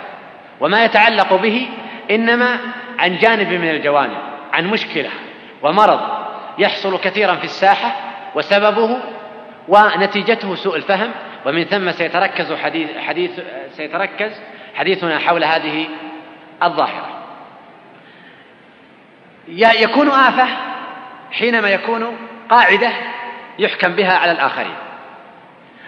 وما 0.60 0.86
يتعلق 0.86 1.36
به 1.36 1.68
إنما 2.12 2.58
عن 3.00 3.18
جانب 3.18 3.48
من 3.48 3.70
الجوانب 3.70 4.18
عن 4.54 4.68
مشكلة 4.68 5.10
ومرض 5.62 6.00
يحصل 6.58 7.00
كثيرا 7.00 7.36
في 7.36 7.44
الساحة 7.44 7.96
وسببه 8.36 8.98
ونتيجته 9.68 10.56
سوء 10.56 10.76
الفهم 10.76 11.12
ومن 11.46 11.64
ثم 11.64 11.92
سيتركز 11.92 12.54
حديث, 12.54 12.98
حديث 12.98 13.32
سيتركز 13.72 14.32
حديثنا 14.76 15.20
حول 15.20 15.44
هذه 15.44 15.88
الظاهرة. 16.64 17.19
يكون 19.50 20.10
آفة 20.10 20.48
حينما 21.32 21.70
يكون 21.70 22.18
قاعدة 22.50 22.91
يحكم 23.60 23.96
بها 23.96 24.18
على 24.18 24.32
الآخرين. 24.32 24.75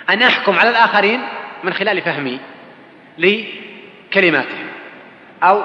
أن 0.10 0.22
أحكم 0.22 0.60
على 0.60 0.70
الآخرين 0.70 1.22
من 1.64 1.74
خلال 1.74 2.02
فهمي 2.02 2.40
لكلماتهم 3.18 4.68
أو 5.44 5.64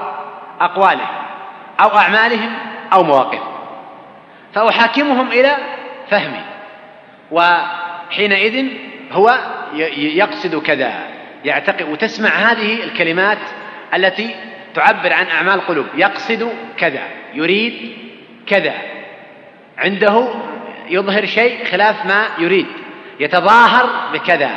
أقوالهم 0.61 1.07
أو 1.81 1.97
أعمالهم 1.97 2.53
أو 2.93 3.03
مواقفهم. 3.03 3.57
فأحاكمهم 4.53 5.27
إلى 5.27 5.57
فهمي 6.09 6.41
وحينئذ 7.31 8.67
هو 9.11 9.39
يقصد 9.97 10.55
كذا 10.55 10.93
يعتقد 11.45 11.89
وتسمع 11.89 12.29
هذه 12.29 12.83
الكلمات 12.83 13.37
التي 13.93 14.35
تعبر 14.77 15.13
عن 15.13 15.27
أعمال 15.27 15.61
قلوب. 15.61 15.85
يقصد 15.95 16.53
كذا 16.77 17.03
يريد 17.33 17.97
كذا. 18.47 18.73
عنده 19.77 20.29
يظهر 20.89 21.25
شيء 21.25 21.65
خلاف 21.65 22.05
ما 22.05 22.27
يريد. 22.37 22.67
يتظاهر 23.19 23.89
بكذا. 24.13 24.49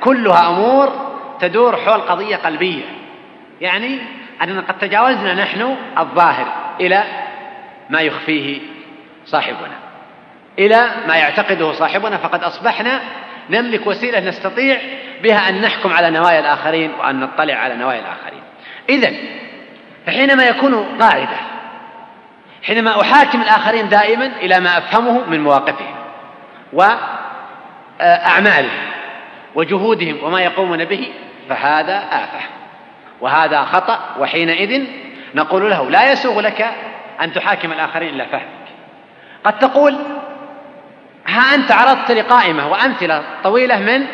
كلها 0.00 0.48
أمور 0.48 1.16
تدور 1.40 1.76
حول 1.76 2.00
قضية 2.00 2.36
قلبية. 2.36 2.84
يعني 3.60 3.98
أننا 4.42 4.60
قد 4.60 4.78
تجاوزنا 4.78 5.34
نحن 5.34 5.76
الظاهر 5.98 6.46
إلى 6.80 7.04
ما 7.90 8.00
يخفيه 8.00 8.58
صاحبنا. 9.26 9.76
إلى 10.58 10.90
ما 11.08 11.16
يعتقده 11.16 11.72
صاحبنا. 11.72 12.16
فقد 12.16 12.42
أصبحنا 12.42 13.00
نملك 13.50 13.86
وسيلة 13.86 14.20
نستطيع 14.20 14.78
بها 15.22 15.48
أن 15.48 15.60
نحكم 15.60 15.92
على 15.92 16.10
نوايا 16.10 16.40
الآخرين 16.40 16.90
وأن 17.00 17.20
نطلع 17.20 17.54
على 17.54 17.76
نوايا 17.76 18.00
الآخرين. 18.00 18.42
إذا 18.88 19.12
فحينما 20.06 20.44
يكون 20.44 20.98
قاعدة 21.00 21.36
حينما 22.62 23.00
أحاكم 23.00 23.42
الآخرين 23.42 23.88
دائما 23.88 24.26
إلى 24.26 24.60
ما 24.60 24.78
أفهمه 24.78 25.24
من 25.26 25.40
مواقفهم 25.40 25.94
وأعمالهم 26.72 28.70
وجهودهم 29.54 30.24
وما 30.24 30.40
يقومون 30.40 30.84
به 30.84 31.12
فهذا 31.48 31.98
آفة. 31.98 32.40
وهذا 33.20 33.62
خطأ 33.62 34.00
وحينئذ 34.18 34.86
نقول 35.34 35.70
له 35.70 35.90
لا 35.90 36.12
يسوغ 36.12 36.40
لك 36.40 36.66
أن 37.20 37.32
تحاكم 37.32 37.72
الآخرين 37.72 38.14
إلا 38.14 38.26
فهمك. 38.26 38.66
قد 39.44 39.58
تقول 39.58 39.98
ها 41.26 41.54
أنت 41.54 41.72
عرضت 41.72 42.10
لي 42.10 42.20
قائمة 42.20 42.68
وأمثلة 42.68 43.22
طويلة 43.44 43.76
من 43.76 44.06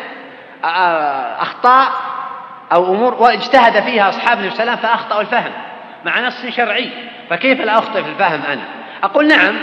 أخطاء 1.39 1.91
أو 2.73 2.93
أمور 2.93 3.13
واجتهد 3.13 3.83
فيها 3.83 4.09
أصحاب 4.09 4.39
النبي 4.39 4.55
صلى 4.55 4.63
الله 4.63 4.71
عليه 4.71 4.81
وسلم 4.81 4.91
فأخطأوا 4.91 5.21
الفهم. 5.21 5.51
مع 6.05 6.19
نص 6.19 6.45
شرعي. 6.45 6.89
فكيف 7.29 7.61
لا 7.61 7.77
أخطئ 7.77 8.03
في 8.03 8.09
الفهم 8.09 8.41
أنا؟ 8.41 8.63
أقول 9.03 9.27
نعم 9.27 9.55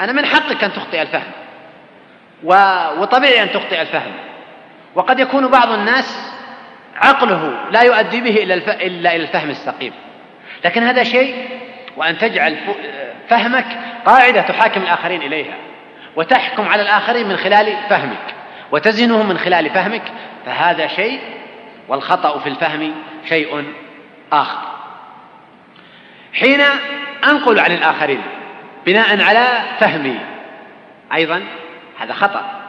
أنا 0.00 0.12
من 0.12 0.26
حقك 0.26 0.64
أن 0.64 0.72
تخطئ 0.72 1.02
الفهم. 1.02 1.32
وطبيعي 2.98 3.42
أن 3.42 3.50
تخطئ 3.50 3.80
الفهم. 3.80 4.12
وقد 4.94 5.20
يكون 5.20 5.48
بعض 5.48 5.72
الناس 5.72 6.32
عقله 6.96 7.54
لا 7.70 7.82
يؤدي 7.82 8.20
به 8.20 8.42
إلا 8.42 8.54
إلى 8.86 9.16
الفهم 9.16 9.50
السقيم. 9.50 9.92
لكن 10.64 10.82
هذا 10.82 11.04
شيء 11.04 11.48
وأن 11.96 12.18
تجعل 12.18 12.56
فهمك 13.28 13.66
قاعدة 14.06 14.40
تحاكم 14.40 14.82
الآخرين 14.82 15.22
إليها. 15.22 15.54
وتحكم 16.16 16.68
على 16.68 16.82
الآخرين 16.82 17.28
من 17.28 17.36
خلال 17.36 17.76
فهمك. 17.90 18.34
وتزنهم 18.72 19.28
من 19.28 19.38
خلال 19.38 19.70
فهمك. 19.70 20.02
فهذا 20.46 20.86
شيء 20.86 21.20
والخطأ 21.88 22.38
في 22.38 22.48
الفهم 22.48 22.94
شيء 23.28 23.64
آخر. 24.32 24.71
حين 26.34 26.60
أنقل 27.24 27.58
عن 27.58 27.72
الآخرين 27.72 28.22
بناء 28.86 29.22
على 29.22 29.62
فهمي. 29.80 30.18
أيضا 31.14 31.42
هذا 31.98 32.12
خطأ. 32.12 32.62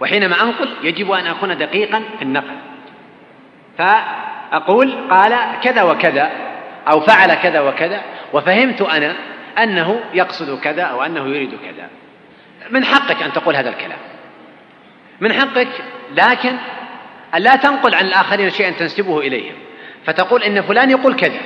وحينما 0.00 0.42
أنقل 0.42 0.68
يجب 0.82 1.10
أن 1.10 1.26
أكون 1.26 1.58
دقيقا 1.58 2.02
في 2.18 2.22
النقل. 2.22 2.56
فأقول 3.78 4.94
قال 5.10 5.38
كذا 5.62 5.82
وكذا 5.82 6.30
أو 6.88 7.00
فعل 7.00 7.34
كذا 7.34 7.60
وكذا 7.60 8.02
وفهمت 8.32 8.82
أنا 8.82 9.14
أنه 9.58 10.00
يقصد 10.14 10.60
كذا 10.60 10.82
أو 10.82 11.02
أنه 11.02 11.28
يريد 11.28 11.50
كذا. 11.50 11.88
من 12.70 12.84
حقك 12.84 13.22
أن 13.22 13.32
تقول 13.32 13.56
هذا 13.56 13.68
الكلام. 13.68 13.98
من 15.20 15.32
حقك 15.32 15.68
لكن 16.14 16.56
لا 17.38 17.56
تنقل 17.56 17.94
عن 17.94 18.04
الآخرين 18.04 18.50
شيئا 18.50 18.70
تنسبه 18.70 19.20
إليهم. 19.20 19.54
فتقول 20.06 20.42
إن 20.42 20.62
فلان 20.62 20.90
يقول 20.90 21.14
كذا. 21.14 21.40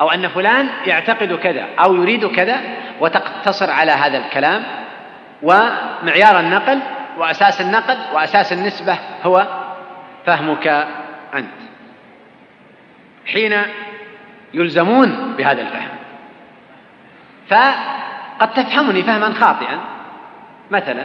أو 0.00 0.10
أن 0.10 0.28
فلان 0.28 0.68
يعتقد 0.86 1.32
كذا 1.32 1.66
أو 1.84 1.94
يريد 1.94 2.26
كذا 2.26 2.60
وتقتصر 3.00 3.70
على 3.70 3.92
هذا 3.92 4.18
الكلام 4.18 4.62
ومعيار 5.42 6.40
النقل 6.40 6.80
وأساس 7.18 7.60
النقل 7.60 7.96
وأساس 8.14 8.52
النسبة 8.52 8.98
هو 9.24 9.46
فهمك 10.26 10.66
أنت. 11.34 11.56
حين 13.26 13.62
يلزمون 14.54 15.34
بهذا 15.38 15.62
الفهم. 15.62 15.96
فقد 17.48 18.52
تفهمني 18.54 19.02
فهما 19.02 19.34
خاطئا 19.34 19.80
مثلا 20.70 21.04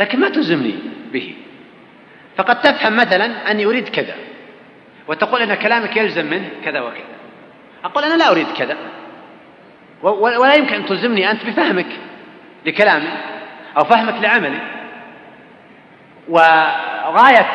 لكن 0.00 0.20
ما 0.20 0.28
تلزمني 0.28 0.74
به. 1.12 1.34
فقد 2.36 2.60
تفهم 2.60 2.96
مثلا 2.96 3.50
أني 3.50 3.66
أريد 3.66 3.88
كذا 3.88 4.14
وتقول 5.08 5.42
أن 5.42 5.54
كلامك 5.54 5.96
يلزم 5.96 6.26
منه 6.26 6.48
كذا 6.64 6.80
وكذا. 6.80 7.15
أقول 7.86 8.04
أنا 8.04 8.14
لا 8.14 8.30
أريد 8.30 8.46
كذا. 8.56 8.76
ولا 10.02 10.54
يمكن 10.54 10.74
أن 10.74 10.86
تلزمني 10.86 11.30
أنت 11.30 11.44
بفهمك 11.44 11.86
لكلامي 12.66 13.08
أو 13.76 13.84
فهمك 13.84 14.22
لعملي. 14.22 14.58
وغاية 16.28 17.46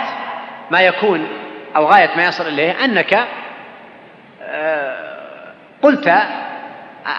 ما 0.71 0.81
يكون 0.81 1.27
أو 1.75 1.85
غاية 1.85 2.09
ما 2.17 2.25
يصل 2.25 2.47
إليه 2.47 2.85
أنك 2.85 3.27
آه، 4.41 5.53
قلت 5.81 6.13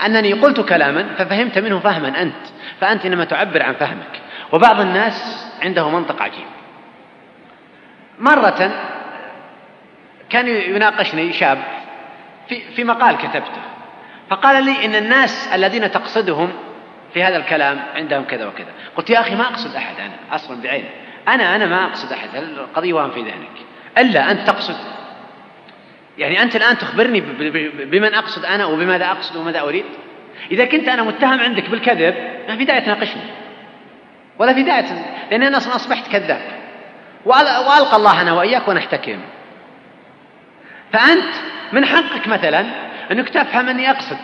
أنني 0.06 0.32
قلت 0.32 0.60
كلاما 0.60 1.14
ففهمت 1.18 1.58
منه 1.58 1.78
فهما 1.78 2.22
أنت 2.22 2.46
فأنت 2.80 3.06
إنما 3.06 3.24
تعبر 3.24 3.62
عن 3.62 3.74
فهمك. 3.74 4.20
وبعض 4.52 4.80
الناس 4.80 5.46
عنده 5.62 5.88
منطق 5.88 6.22
عجيب. 6.22 6.46
مرة 8.18 8.70
كان 10.30 10.48
يناقشني 10.48 11.32
شاب 11.32 11.58
في, 12.48 12.60
في 12.76 12.84
مقال 12.84 13.16
كتبته. 13.16 13.62
فقال 14.30 14.64
لي 14.64 14.84
إن 14.84 14.94
الناس 14.94 15.48
الذين 15.54 15.90
تقصدهم 15.90 16.52
في 17.14 17.24
هذا 17.24 17.36
الكلام 17.36 17.80
عندهم 17.94 18.24
كذا 18.24 18.46
وكذا. 18.46 18.72
قلت 18.96 19.10
يا 19.10 19.20
أخي 19.20 19.34
ما 19.34 19.42
أقصد 19.42 19.76
أحد 19.76 19.94
أنا 20.00 20.34
أصلا 20.34 20.62
بعينه 20.62 20.88
أنا 21.28 21.56
أنا 21.56 21.66
ما 21.66 21.84
أقصد 21.84 22.12
أحد 22.12 22.28
القضية 22.34 22.92
وهم 22.92 23.10
في 23.10 23.20
ذهنك. 23.20 23.58
إلا 23.98 24.30
أنت 24.30 24.46
تقصد. 24.46 24.76
يعني 26.18 26.42
أنت 26.42 26.56
الآن 26.56 26.78
تخبرني 26.78 27.20
بمن 27.84 28.14
أقصد 28.14 28.44
أنا 28.44 28.64
وبماذا 28.64 29.06
أقصد 29.06 29.36
وماذا 29.36 29.60
أريد. 29.60 29.84
إذا 30.50 30.64
كنت 30.64 30.88
أنا 30.88 31.02
متهم 31.02 31.40
عندك 31.40 31.70
بالكذب 31.70 32.14
ما 32.48 32.56
في 32.56 32.64
داعي 32.64 32.80
تناقشني. 32.80 33.22
ولا 34.38 34.54
في 34.54 34.62
داعي 34.62 34.84
لأني 35.30 35.48
أنا 35.48 35.56
أصلا 35.56 35.76
أصبحت 35.76 36.12
كذاب. 36.12 36.42
وألقى 37.24 37.96
الله 37.96 38.20
أنا 38.20 38.32
وإياك 38.32 38.68
ونحتكم. 38.68 39.18
فأنت 40.92 41.34
من 41.72 41.84
حقك 41.84 42.28
مثلا 42.28 42.66
أنك 43.12 43.28
تفهم 43.28 43.68
أني 43.68 43.90
أقصد 43.90 44.18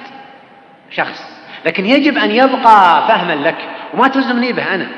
شخص 0.90 1.38
لكن 1.66 1.86
يجب 1.86 2.18
أن 2.18 2.30
يبقى 2.30 3.08
فهما 3.08 3.48
لك 3.48 3.56
وما 3.94 4.08
تلزمني 4.08 4.52
به 4.52 4.74
أنا. 4.74 4.88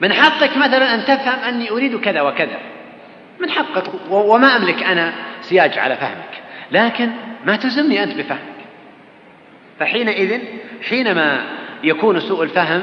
من 0.00 0.12
حقك 0.12 0.56
مثلا 0.56 0.94
أن 0.94 1.04
تفهم 1.04 1.38
أني 1.48 1.70
أريد 1.70 2.00
كذا 2.00 2.20
وكذا. 2.20 2.58
من 3.40 3.50
حقك 3.50 3.84
وما 4.10 4.56
أملك 4.56 4.82
أنا 4.82 5.12
سياج 5.40 5.78
على 5.78 5.96
فهمك. 5.96 6.42
لكن 6.72 7.10
ما 7.44 7.56
تلزمني 7.56 8.02
أنت 8.02 8.14
بفهمك. 8.14 8.58
فحينئذ 9.80 10.40
حينما 10.88 11.44
يكون 11.84 12.20
سوء 12.20 12.42
الفهم 12.42 12.82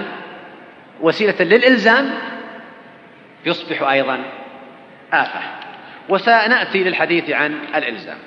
وسيلة 1.01 1.36
للإلزام 1.39 2.13
يصبح 3.46 3.82
أيضا 3.82 4.20
آفة. 5.13 5.39
وسنأتي 6.09 6.83
للحديث 6.83 7.29
عن 7.29 7.59
الإلزام. 7.75 8.17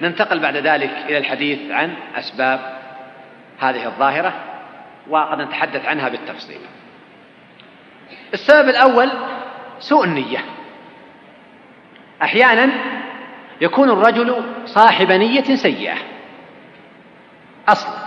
ننتقل 0.00 0.38
بعد 0.38 0.56
ذلك 0.56 0.90
إلى 1.08 1.18
الحديث 1.18 1.70
عن 1.70 1.94
أسباب 2.16 2.80
هذه 3.60 3.86
الظاهرة 3.86 4.34
وقد 5.08 5.40
نتحدث 5.40 5.86
عنها 5.86 6.08
بالتفصيل. 6.08 6.60
السبب 8.34 8.68
الأول 8.68 9.10
سوء 9.78 10.04
النية. 10.04 10.44
أحيانا 12.22 12.70
يكون 13.60 13.90
الرجل 13.90 14.44
صاحب 14.64 15.12
نية 15.12 15.54
سيئة 15.54 15.96
أصلا. 17.68 18.04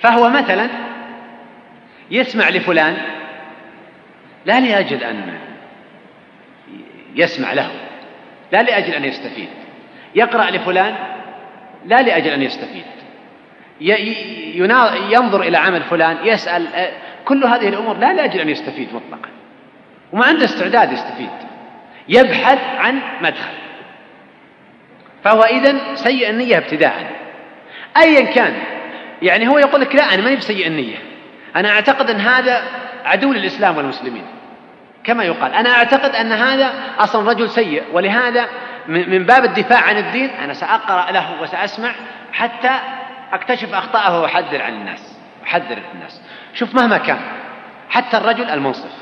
فهو 0.00 0.30
مثلا 0.30 0.68
يسمع 2.10 2.48
لفلان 2.48 2.96
لا 4.44 4.60
لأجل 4.60 5.04
أن 5.04 5.38
يسمع 7.14 7.52
له. 7.52 7.70
لا 8.52 8.62
لأجل 8.62 8.94
أن 8.94 9.04
يستفيد. 9.04 9.48
يقرأ 10.14 10.50
لفلان 10.50 10.94
لا 11.86 12.02
لأجل 12.02 12.30
أن 12.30 12.42
يستفيد. 12.42 12.84
ينظر 15.10 15.42
إلى 15.42 15.56
عمل 15.56 15.82
فلان 15.82 16.16
يسأل 16.24 16.90
كل 17.24 17.44
هذه 17.44 17.68
الأمور 17.68 17.96
لا 17.96 18.12
لأجل 18.12 18.40
أن 18.40 18.48
يستفيد 18.48 18.88
مطلقا. 18.94 19.28
وما 20.12 20.24
عنده 20.24 20.44
استعداد 20.44 20.92
يستفيد. 20.92 21.30
يبحث 22.08 22.58
عن 22.78 23.00
مدخل. 23.20 23.54
فهو 25.24 25.42
إذن 25.42 25.80
سيء 25.94 26.30
النية 26.30 26.58
ابتداء. 26.58 27.10
أيا 27.96 28.20
كان 28.20 28.54
يعني 29.22 29.48
هو 29.48 29.58
يقول 29.58 29.80
لك 29.80 29.94
لا 29.94 30.14
أنا 30.14 30.22
ماني 30.22 30.36
بسيء 30.36 30.66
النية. 30.66 30.96
أنا 31.56 31.70
أعتقد 31.70 32.10
أن 32.10 32.20
هذا 32.20 32.62
عدو 33.04 33.32
للإسلام 33.32 33.76
والمسلمين. 33.76 34.24
كما 35.06 35.24
يقال. 35.24 35.54
أنا 35.54 35.70
أعتقد 35.70 36.14
أن 36.14 36.32
هذا 36.32 36.72
أصلا 36.98 37.30
رجل 37.30 37.50
سيء 37.50 37.82
ولهذا 37.92 38.48
من 38.88 39.26
باب 39.26 39.44
الدفاع 39.44 39.80
عن 39.80 39.96
الدين 39.96 40.30
أنا 40.30 40.54
سأقرأ 40.54 41.10
له 41.10 41.42
وسأسمع 41.42 41.92
حتى 42.32 42.70
أكتشف 43.32 43.74
أخطاءه 43.74 44.20
وأحذر 44.20 44.62
عن 44.62 44.74
الناس 44.74 45.18
أحذر 45.44 45.78
الناس. 45.94 46.22
شوف 46.54 46.74
مهما 46.74 46.98
كان 46.98 47.18
حتى 47.90 48.16
الرجل 48.16 48.50
المنصف 48.50 48.92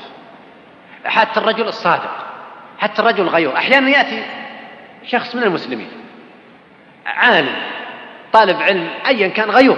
حتى 1.05 1.39
الرجل 1.39 1.67
الصادق 1.67 2.25
حتى 2.79 3.01
الرجل 3.01 3.23
الغيور. 3.23 3.57
أحيانا 3.57 3.89
يأتي 3.89 4.23
شخص 5.05 5.35
من 5.35 5.43
المسلمين 5.43 5.89
عالم 7.05 7.55
طالب 8.33 8.61
علم 8.61 8.89
أيا 9.07 9.27
كان 9.27 9.49
غيور 9.49 9.77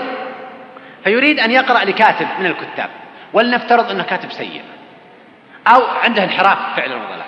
فيريد 1.03 1.39
أن 1.39 1.51
يقرأ 1.51 1.85
لكاتب 1.85 2.27
من 2.39 2.45
الكتاب 2.45 2.89
ولنفترض 3.33 3.91
أنه 3.91 4.03
كاتب 4.03 4.31
سيء. 4.31 4.61
أو 5.67 5.85
عنده 6.03 6.23
انحراف 6.23 6.57
فعلا 6.75 6.95
وضلال 6.95 7.21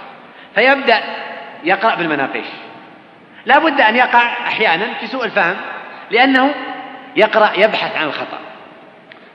فيبدأ 0.55 1.03
يقرأ 1.63 1.95
بالمناقيش. 1.95 2.47
لا 3.45 3.59
بد 3.59 3.81
أن 3.81 3.95
يقع 3.95 4.23
أحيانا 4.47 4.93
في 4.93 5.07
سوء 5.07 5.25
الفهم 5.25 5.55
لأنه 6.11 6.55
يقرأ 7.15 7.51
يبحث 7.57 7.97
عن 7.97 8.05
الخطأ. 8.07 8.39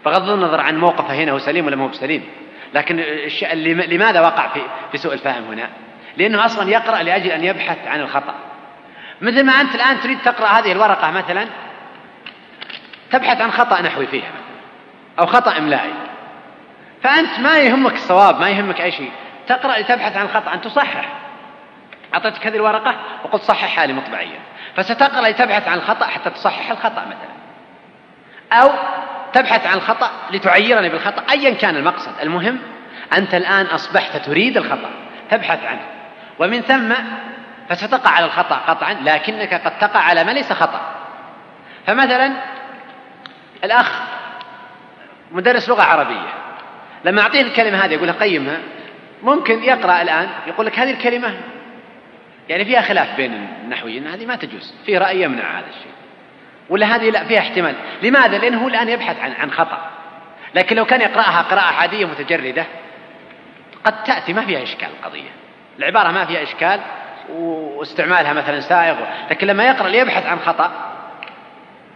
بغض 0.04 0.30
النظر 0.30 0.60
عن 0.60 0.78
موقفه 0.78 1.14
هنا 1.14 1.32
هو 1.32 1.38
سليم 1.38 1.66
ولا 1.66 1.76
مو 1.76 1.88
بسليم؟ 1.88 2.24
لكن 2.74 2.96
لماذا 3.66 4.20
وقع 4.20 4.48
في 4.48 4.60
في 4.92 4.98
سوء 4.98 5.12
الفهم 5.12 5.44
هنا؟ 5.44 5.68
لأنه 6.16 6.44
أصلا 6.44 6.70
يقرأ 6.70 7.02
لأجل 7.02 7.30
أن 7.30 7.44
يبحث 7.44 7.78
عن 7.86 8.00
الخطأ. 8.00 8.34
مثل 9.20 9.44
ما 9.44 9.52
أنت 9.52 9.74
الآن 9.74 10.00
تريد 10.00 10.18
تقرأ 10.24 10.46
هذه 10.46 10.72
الورقة 10.72 11.10
مثلا 11.10 11.46
تبحث 13.10 13.40
عن 13.40 13.50
خطأ 13.50 13.80
نحوي 13.80 14.06
فيها 14.06 14.30
أو 15.20 15.26
خطأ 15.26 15.58
إملائي. 15.58 15.92
فأنت 17.04 17.38
ما 17.40 17.58
يهمك 17.58 17.92
الصواب 17.92 18.40
ما 18.40 18.48
يهمك 18.48 18.80
أي 18.80 18.92
شيء. 18.92 19.12
تقرأ 19.46 19.78
لتبحث 19.78 20.16
عن 20.16 20.28
خطأ 20.28 20.54
أن 20.54 20.60
تصحح 20.60 21.12
أعطيتك 22.14 22.46
هذه 22.46 22.56
الورقة 22.56 22.94
وقلت 23.24 23.42
صححها 23.42 23.86
لي 23.86 23.92
مطبعيا. 23.92 24.38
فستقرأ 24.76 25.28
لتبحث 25.28 25.68
عن 25.68 25.78
الخطأ 25.78 26.06
حتى 26.06 26.30
تصحح 26.30 26.70
الخطأ 26.70 27.04
مثلا. 27.04 27.34
أو 28.52 28.70
تبحث 29.32 29.66
عن 29.66 29.76
الخطأ 29.76 30.10
لتعيرني 30.30 30.88
بالخطأ 30.88 31.22
أيا 31.30 31.54
كان 31.54 31.76
المقصد. 31.76 32.12
المهم 32.22 32.58
أنت 33.16 33.34
الآن 33.34 33.66
أصبحت 33.66 34.16
تريد 34.16 34.56
الخطأ. 34.56 34.90
تبحث 35.30 35.64
عنه. 35.64 35.86
ومن 36.38 36.60
ثم 36.60 36.94
فستقع 37.68 38.10
على 38.10 38.26
الخطأ 38.26 38.56
قطعا 38.56 38.92
لكنك 38.92 39.54
قد 39.54 39.78
تقع 39.78 40.00
على 40.00 40.24
ما 40.24 40.30
ليس 40.30 40.52
خطأ. 40.52 40.80
فمثلا 41.86 42.32
الأخ 43.64 44.02
مدرس 45.32 45.68
لغة 45.68 45.82
عربية. 45.82 46.43
لما 47.04 47.22
أعطيه 47.22 47.40
الكلمة 47.40 47.84
هذه 47.84 47.92
يقول 47.92 48.12
قيمها 48.12 48.58
ممكن 49.22 49.64
يقرأ 49.64 50.02
الآن 50.02 50.28
يقول 50.46 50.66
لك 50.66 50.78
هذه 50.78 50.90
الكلمة. 50.90 51.34
يعني 52.48 52.64
فيها 52.64 52.82
خلاف 52.82 53.16
بين 53.16 53.48
النحويين 53.64 54.06
هذه 54.06 54.26
ما 54.26 54.36
تجوز 54.36 54.74
في 54.86 54.98
رأي 54.98 55.22
يمنع 55.22 55.58
هذا 55.58 55.66
الشيء. 55.66 55.92
ولا 56.68 56.96
هذه 56.96 57.10
لا 57.10 57.24
فيها 57.24 57.38
احتمال. 57.38 57.74
لماذا؟ 58.02 58.38
لأنه 58.38 58.62
هو 58.62 58.68
الآن 58.68 58.88
يبحث 58.88 59.20
عن 59.20 59.32
عن 59.32 59.50
خطأ. 59.50 59.90
لكن 60.54 60.76
لو 60.76 60.84
كان 60.84 61.00
يقرأها 61.00 61.42
قراءة 61.42 61.74
عادية 61.74 62.04
متجردة 62.04 62.66
قد 63.84 64.04
تأتي 64.04 64.32
ما 64.32 64.46
فيها 64.46 64.62
إشكال 64.62 64.88
القضية. 65.00 65.30
العبارة 65.78 66.10
ما 66.10 66.24
فيها 66.24 66.42
إشكال 66.42 66.80
واستعمالها 67.30 68.32
مثلا 68.32 68.60
سائغ. 68.60 68.96
لكن 69.30 69.46
لما 69.46 69.64
يقرأ 69.64 69.88
ليبحث 69.88 70.26
عن 70.26 70.38
خطأ 70.38 70.94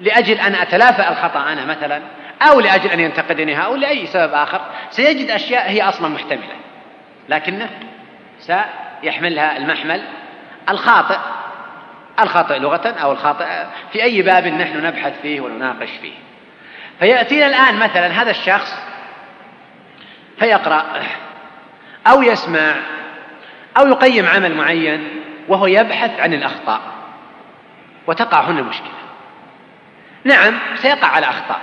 لأجل 0.00 0.40
أن 0.40 0.54
أتلافى 0.54 1.08
الخطأ 1.08 1.52
أنا 1.52 1.64
مثلا 1.64 2.02
أو 2.42 2.60
لأجل 2.60 2.90
أن 2.90 3.00
ينتقدني 3.00 3.64
أو 3.64 3.76
لأي 3.76 4.06
سبب 4.06 4.34
آخر 4.34 4.60
سيجد 4.90 5.30
أشياء 5.30 5.70
هي 5.70 5.82
أصلا 5.82 6.08
محتملة. 6.08 6.56
لكنه 7.28 7.70
سيحملها 8.40 9.56
المحمل 9.56 10.02
الخاطئ 10.68 11.18
الخاطئ 12.20 12.58
لغة 12.58 12.88
أو 13.02 13.12
الخاطئ 13.12 13.46
في 13.92 14.02
أي 14.02 14.22
باب 14.22 14.46
نحن 14.46 14.86
نبحث 14.86 15.20
فيه 15.22 15.40
ونناقش 15.40 15.90
فيه. 16.02 16.12
فيأتينا 16.98 17.46
الآن 17.46 17.76
مثلا 17.76 18.06
هذا 18.06 18.30
الشخص 18.30 18.74
فيقرأ 20.38 20.84
أو 22.06 22.22
يسمع 22.22 22.74
أو 23.78 23.86
يقيم 23.86 24.26
عمل 24.26 24.54
معين 24.54 25.08
وهو 25.48 25.66
يبحث 25.66 26.20
عن 26.20 26.34
الأخطاء 26.34 26.80
وتقع 28.06 28.40
هنا 28.40 28.60
المشكلة 28.60 28.98
نعم 30.24 30.58
سيقع 30.74 31.08
على 31.08 31.26
أخطاء. 31.26 31.60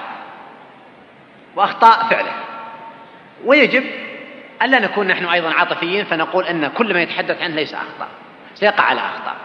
وأخطاء 1.55 2.07
فعلا 2.09 2.31
ويجب 3.45 3.83
ألا 4.61 4.79
نكون 4.79 5.07
نحن 5.07 5.25
أيضا 5.25 5.53
عاطفيين 5.53 6.05
فنقول 6.05 6.45
أن 6.45 6.67
كل 6.67 6.93
ما 6.93 7.01
يتحدث 7.01 7.41
عنه 7.41 7.55
ليس 7.55 7.73
أخطاء 7.73 8.07
سيقع 8.55 8.83
على 8.83 9.01
أخطاء. 9.01 9.35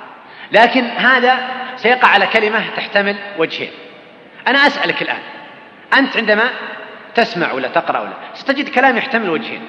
لكن 0.53 0.85
هذا 0.85 1.49
سيقع 1.77 2.09
على 2.09 2.27
كلمة 2.27 2.71
تحتمل 2.77 3.17
وجهين. 3.39 3.71
أنا 4.49 4.59
أسألك 4.67 5.03
الآن 5.03 5.23
أنت 5.95 6.17
عندما 6.17 6.51
تسمع 7.15 7.53
ولا 7.53 7.69
تقرأ 7.69 8.01
ولا 8.01 8.13
ستجد 8.35 8.69
كلام 8.69 8.97
يحتمل 8.97 9.31
وجهين 9.31 9.69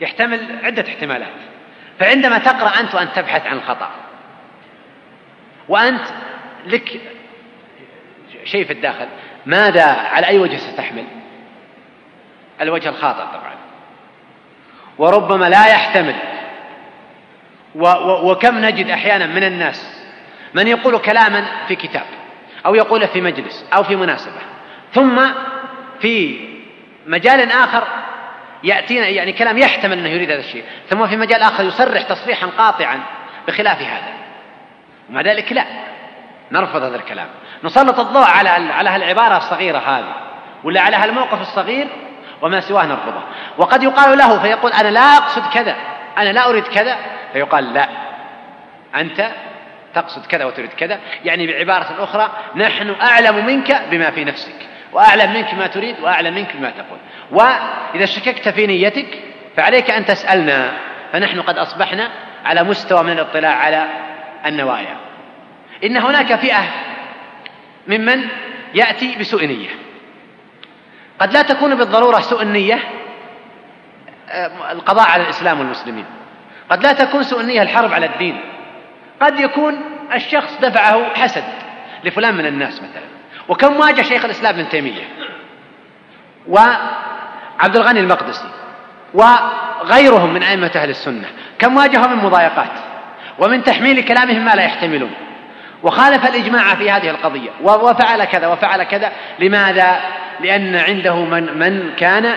يحتمل 0.00 0.58
عدة 0.64 0.84
احتمالات. 0.88 1.32
فعندما 1.98 2.38
تقرأ 2.38 2.80
أنت 2.80 2.94
وأنت 2.94 3.16
تبحث 3.16 3.46
عن 3.46 3.56
الخطأ 3.56 3.90
وأنت 5.68 6.04
لك 6.66 7.00
شيء 8.44 8.64
في 8.64 8.72
الداخل 8.72 9.06
ماذا 9.46 9.84
على 9.84 10.26
أي 10.26 10.38
وجه 10.38 10.56
ستحمل؟ 10.56 11.04
الوجه 12.60 12.88
الخاطئ 12.88 13.22
طبعا. 13.22 13.54
وربما 14.98 15.48
لا 15.48 15.66
يحتمل. 15.66 16.14
وكم 18.22 18.58
نجد 18.58 18.90
أحيانا 18.90 19.26
من 19.26 19.44
الناس 19.44 20.04
من 20.54 20.66
يقول 20.66 20.98
كلاما 20.98 21.46
في 21.68 21.76
كتاب 21.76 22.06
أو 22.66 22.74
يقوله 22.74 23.06
في 23.06 23.20
مجلس 23.20 23.64
أو 23.76 23.82
في 23.82 23.96
مناسبة 23.96 24.40
ثم 24.92 25.20
في 26.00 26.38
مجال 27.06 27.52
آخر 27.52 27.84
يأتينا 28.64 29.06
يعني 29.06 29.32
كلام 29.32 29.58
يحتمل 29.58 29.98
أنه 29.98 30.08
يريد 30.08 30.30
هذا 30.30 30.40
الشيء 30.40 30.64
ثم 30.88 31.06
في 31.06 31.16
مجال 31.16 31.42
آخر 31.42 31.64
يصرح 31.64 32.02
تصريحا 32.02 32.46
قاطعا 32.46 33.00
بخلاف 33.48 33.82
هذا. 33.82 34.12
ومع 35.10 35.20
ذلك 35.20 35.52
لا 35.52 35.64
نرفض 36.52 36.82
هذا 36.82 36.96
الكلام. 36.96 37.26
نسلط 37.64 38.00
الضوء 38.00 38.24
على 38.24 38.48
على 38.48 38.90
هالعبارة 38.90 39.36
الصغيرة 39.36 39.78
هذه 39.78 40.14
ولا 40.64 40.80
على 40.80 40.96
هالموقف 40.96 41.40
الصغير 41.40 41.88
وما 42.42 42.60
سواه 42.60 42.86
نرفضه. 42.86 43.22
وقد 43.58 43.82
يقال 43.82 44.18
له 44.18 44.38
فيقول 44.38 44.72
أنا 44.72 44.88
لا 44.88 45.16
أقصد 45.16 45.42
كذا 45.52 45.76
أنا 46.18 46.32
لا 46.32 46.48
أريد 46.50 46.64
كذا 46.64 46.96
فيقال 47.32 47.74
لا 47.74 47.88
أنت 48.94 49.30
تقصد 49.94 50.26
كذا 50.26 50.44
وتريد 50.44 50.72
كذا. 50.72 50.98
يعني 51.24 51.46
بعبارة 51.46 51.96
أخرى 51.98 52.30
نحن 52.56 52.94
أعلم 53.02 53.46
منك 53.46 53.82
بما 53.90 54.10
في 54.10 54.24
نفسك 54.24 54.54
وأعلم 54.92 55.32
منك 55.32 55.54
ما 55.54 55.66
تريد 55.66 56.00
وأعلم 56.00 56.34
منك 56.34 56.56
بما 56.56 56.70
تقول. 56.70 56.98
وإذا 57.30 58.06
شككت 58.06 58.48
في 58.48 58.66
نيتك 58.66 59.22
فعليك 59.56 59.90
أن 59.90 60.04
تسألنا. 60.06 60.72
فنحن 61.12 61.40
قد 61.40 61.58
أصبحنا 61.58 62.10
على 62.44 62.62
مستوى 62.62 63.02
من 63.02 63.12
الاطلاع 63.12 63.56
على 63.56 63.86
النوايا. 64.46 64.96
إن 65.84 65.96
هناك 65.96 66.34
فئة 66.34 66.64
ممن 67.86 68.28
يأتي 68.74 69.16
بسوء 69.20 69.46
نية. 69.46 69.68
قد 71.20 71.32
لا 71.32 71.42
تكون 71.42 71.74
بالضرورة 71.74 72.20
سوء 72.20 72.42
النية 72.42 72.78
آه، 74.28 74.72
القضاء 74.72 75.10
على 75.10 75.22
الإسلام 75.22 75.58
والمسلمين. 75.58 76.04
قد 76.70 76.82
لا 76.82 76.92
تكون 76.92 77.22
سوء 77.22 77.40
النية 77.40 77.62
الحرب 77.62 77.92
على 77.92 78.06
الدين. 78.06 78.40
قد 79.20 79.40
يكون 79.40 79.80
الشخص 80.14 80.58
دفعه 80.60 81.14
حسد 81.14 81.44
لفلان 82.04 82.34
من 82.34 82.46
الناس 82.46 82.82
مثلا. 82.82 83.04
وكم 83.48 83.76
واجه 83.76 84.02
شيخ 84.02 84.24
الإسلام 84.24 84.54
ابن 84.54 84.68
تيمية؟ 84.68 85.08
وعبد 86.48 87.76
الغني 87.76 88.00
المقدسي 88.00 88.48
وغيرهم 89.14 90.34
من 90.34 90.42
أئمة 90.42 90.70
أهل 90.76 90.90
السنة. 90.90 91.28
كم 91.58 91.76
واجهوا 91.76 92.06
من 92.06 92.24
مضايقات؟ 92.24 92.72
ومن 93.38 93.64
تحميل 93.64 94.00
كلامهم 94.00 94.44
ما 94.44 94.50
لا 94.50 94.62
يحتملون. 94.62 95.10
وخالف 95.82 96.26
الإجماع 96.26 96.74
في 96.74 96.90
هذه 96.90 97.10
القضية. 97.10 97.50
وفعل 97.62 98.24
كذا 98.24 98.46
وفعل 98.46 98.82
كذا. 98.82 99.12
لماذا؟ 99.38 100.00
لأن 100.40 100.76
عنده 100.76 101.24
من 101.24 101.58
من 101.58 101.94
كان 101.96 102.36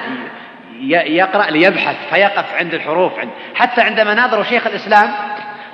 يقرأ 0.89 1.51
ليبحث 1.51 1.95
فيقف 2.09 2.55
عند 2.55 2.73
الحروف 2.73 3.19
عند 3.19 3.29
حتى 3.55 3.81
عندما 3.81 4.13
ناظروا 4.13 4.43
شيخ 4.43 4.67
الإسلام 4.67 5.13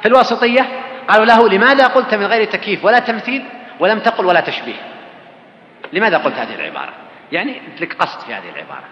في 0.02 0.08
الوسطية 0.08 0.68
قالوا 1.08 1.26
له 1.26 1.50
لماذا 1.50 1.88
قلت 1.88 2.16
من 2.16 2.26
غير 2.26 2.44
تكييف 2.44 2.86
ولا 2.86 3.00
تمثيل 3.00 3.44
ولم 3.80 4.00
تقل 4.00 4.26
ولا 4.26 4.40
تشبيه؟ 4.40 4.76
لماذا 5.94 6.18
قلت 6.18 6.36
هذه 6.36 6.56
العبارة؟ 6.56 6.94
يعني 7.32 7.62
لك 7.82 7.94
قصد 7.94 8.20
في 8.20 8.34
هذه 8.34 8.50
العبارة. 8.56 8.84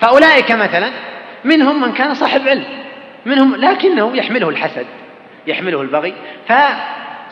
فأولئك 0.00 0.52
مثلا 0.52 0.90
منهم 1.44 1.82
من 1.82 1.92
كان 1.92 2.14
صاحب 2.14 2.48
علم 2.48 2.64
منهم 3.26 3.56
لكنه 3.56 4.16
يحمله 4.16 4.48
الحسد 4.48 4.86
يحمله 5.46 5.82
البغي. 5.82 6.14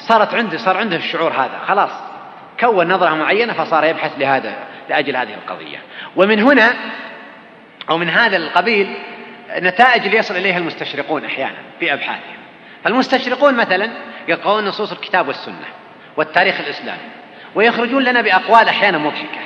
فصارت 0.02 0.34
عنده 0.34 0.58
صار 0.58 0.76
عنده 0.76 0.96
الشعور 0.96 1.32
هذا. 1.32 1.60
خلاص 1.68 1.90
كون 2.60 2.92
نظرة 2.92 3.14
معينة 3.14 3.52
فصار 3.52 3.84
يبحث 3.84 4.12
لهذا 4.18 4.54
لأجل 4.88 5.16
هذه 5.16 5.34
القضية. 5.34 5.78
ومن 6.16 6.42
هنا 6.42 6.74
أو 7.90 7.98
من 7.98 8.10
هذا 8.10 8.36
القبيل 8.36 8.94
نتائج 9.58 10.04
اللي 10.04 10.16
يصل 10.16 10.36
إليها 10.36 10.58
المستشرقون 10.58 11.24
أحيانا 11.24 11.58
في 11.80 11.92
أبحاثهم. 11.92 12.42
فالمستشرقون 12.84 13.54
مثلا 13.54 13.90
يقرؤون 14.28 14.64
نصوص 14.64 14.92
الكتاب 14.92 15.28
والسنة 15.28 15.66
والتاريخ 16.16 16.60
الإسلامي 16.60 17.08
ويخرجون 17.54 18.04
لنا 18.04 18.20
بأقوال 18.20 18.68
أحيانا 18.68 18.98
مضحكة 18.98 19.40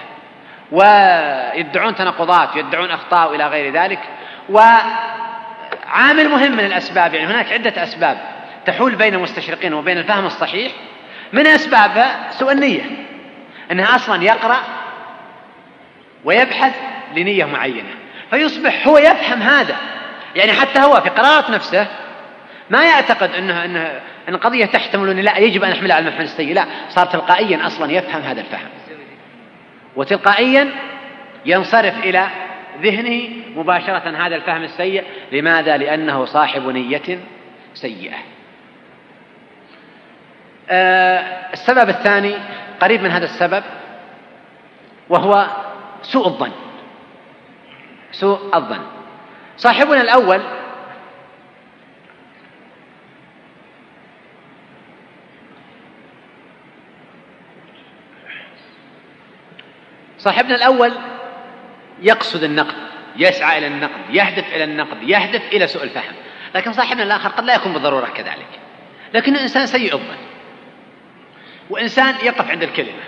ويدعون 0.73 1.95
تناقضات 1.95 2.57
ويدعون 2.57 2.91
أخطاء 2.91 3.35
إلى 3.35 3.47
غير 3.47 3.73
ذلك 3.73 3.99
وعامل 4.49 6.29
مهم 6.29 6.53
من 6.53 6.65
الأسباب 6.65 7.15
يعني 7.15 7.27
هناك 7.27 7.53
عدة 7.53 7.83
أسباب 7.83 8.19
تحول 8.67 8.95
بين 8.95 9.15
المستشرقين 9.15 9.75
وبين 9.75 9.99
الفهم 9.99 10.27
الصحيح 10.27 10.73
من 11.33 11.47
أسبابها 11.47 12.31
سوء 12.31 12.53
النية 12.53 12.83
أنها 13.71 13.97
أصلا 13.97 14.25
يقرأ 14.25 14.59
ويبحث 16.25 16.75
لنية 17.17 17.45
معينة 17.45 17.89
فيصبح 18.31 18.89
هو 18.89 18.99
يفهم 18.99 19.43
هذا 19.43 19.77
يعني 20.37 20.53
حتى 20.53 20.81
هو 20.81 21.01
في 21.01 21.09
قراءة 21.09 21.53
نفسه 21.53 21.87
ما 22.71 22.85
يعتقد 22.85 23.31
إنه 23.31 23.65
إنه 23.65 24.01
إن 24.29 24.35
القضية 24.35 24.65
تحتمل 24.67 25.11
ان 25.11 25.21
لا 25.21 25.39
يجب 25.39 25.65
أن 25.65 25.73
احملها 25.73 25.97
على 25.97 26.09
المحمل 26.09 26.25
السيء 26.25 26.55
لا 26.55 26.65
صار 26.89 27.07
تلقائيا 27.07 27.67
أصلا 27.67 27.93
يفهم 27.93 28.23
هذا 28.23 28.41
الفهم. 28.41 28.69
وتلقائيا 29.97 30.69
ينصرف 31.47 31.99
إلى 31.99 32.29
ذهنه 32.83 33.29
مباشرة 33.57 34.27
هذا 34.27 34.37
الفهم 34.37 34.63
السيء 34.63 35.05
لماذا؟ 35.33 35.77
لأنه 35.77 36.25
صاحب 36.25 36.69
نية 36.69 37.19
سيئة. 37.75 38.17
السبب 40.71 41.89
الثاني 41.89 42.37
قريب 42.81 43.03
من 43.03 43.11
هذا 43.11 43.25
السبب 43.25 43.63
وهو 45.09 45.47
سوء 46.03 46.27
الظن. 46.27 46.53
سوء 48.13 48.57
الظن. 48.57 48.87
صاحبنا 49.57 50.01
الأول 50.01 50.41
صاحبنا 60.19 60.55
الأول 60.55 60.93
يقصد 62.03 62.43
النقد 62.43 62.75
يسعى 63.17 63.59
إلى 63.59 63.67
النقد 63.67 64.11
يهدف 64.11 64.55
إلى 64.55 64.65
النقد 64.65 65.03
يهدف 65.03 65.43
إلى 65.53 65.67
سوء 65.67 65.83
الفهم. 65.83 66.15
لكن 66.55 66.73
صاحبنا 66.73 67.03
الآخر 67.03 67.29
قد 67.29 67.45
لا 67.45 67.55
يكون 67.55 67.73
بالضرورة 67.73 68.07
كذلك. 68.07 68.61
لكنه 69.15 69.43
إنسان 69.43 69.67
سيء 69.67 69.95
الظن. 69.95 70.17
وإنسان 71.71 72.15
يقف 72.23 72.51
عند 72.51 72.63
الكلمة. 72.63 73.03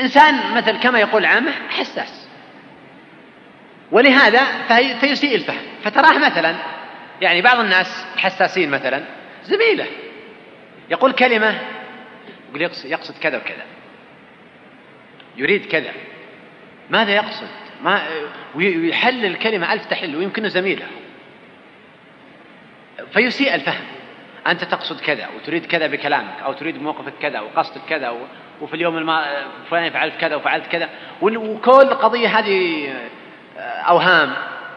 إنسان 0.00 0.54
مثل 0.54 0.80
كما 0.80 0.98
يقول 1.00 1.24
عامة 1.24 1.52
حساس. 1.70 2.28
ولهذا 3.92 4.44
فيسيء 5.00 5.34
الفهم. 5.34 5.62
فتراه 5.84 6.18
مثلا 6.18 6.56
يعني 7.20 7.42
بعض 7.42 7.58
الناس 7.60 8.06
حساسين 8.16 8.70
مثلا 8.70 9.04
زميله 9.44 9.86
يقول 10.90 11.12
كلمة 11.12 11.60
يقول 12.48 12.70
يقصد 12.84 13.18
كذا 13.18 13.36
وكذا. 13.36 13.64
يريد 15.36 15.66
كذا. 15.66 15.92
ماذا 16.90 17.14
يقصد؟ 17.14 17.48
ما 17.82 18.02
ويحلل 18.54 19.26
الكلمة 19.26 19.72
ألف 19.72 19.86
تحل 19.86 20.16
ويمكنه 20.16 20.48
زميله. 20.48 20.86
فيسيء 23.12 23.54
الفهم. 23.54 23.84
أنت 24.50 24.64
تقصد 24.64 25.00
كذا 25.00 25.28
وتريد 25.36 25.66
كذا 25.66 25.86
بكلامك 25.86 26.40
أو 26.44 26.52
تريد 26.52 26.78
بموقفك 26.78 27.12
كذا 27.22 27.40
وقصدك 27.40 27.80
كذا 27.88 28.14
وفي 28.60 28.74
اليوم 28.74 29.10
الفلاني 29.62 29.90
فعلت 29.90 30.16
كذا 30.20 30.36
وفعلت 30.36 30.66
كذا. 30.66 30.88
وكل 31.22 31.70
القضية 31.70 32.38
هذه 32.38 32.88
آه، 33.58 33.60
أوهام. 33.60 34.32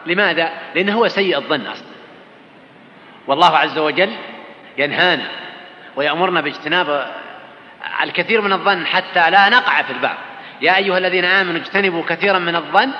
لماذا؟ 0.06 0.50
لأنه 0.74 0.92
هو 0.94 1.08
سيء 1.08 1.36
الظن 1.36 1.66
أصلا. 1.66 1.86
والله 3.26 3.56
عز 3.56 3.78
وجل 3.78 4.10
ينهانا 4.78 5.24
ويأمرنا 5.96 6.40
باجتناب 6.40 7.06
الكثير 8.02 8.40
من 8.40 8.52
الظن 8.52 8.86
حتى 8.86 9.30
لا 9.30 9.48
نقع 9.48 9.82
في 9.82 9.92
البعض. 9.92 10.16
يا 10.62 10.76
أيها 10.76 10.98
الذين 10.98 11.24
آمنوا 11.24 11.60
اجتنبوا 11.60 12.02
كثيرا 12.08 12.38
من 12.38 12.56
الظن 12.56 12.90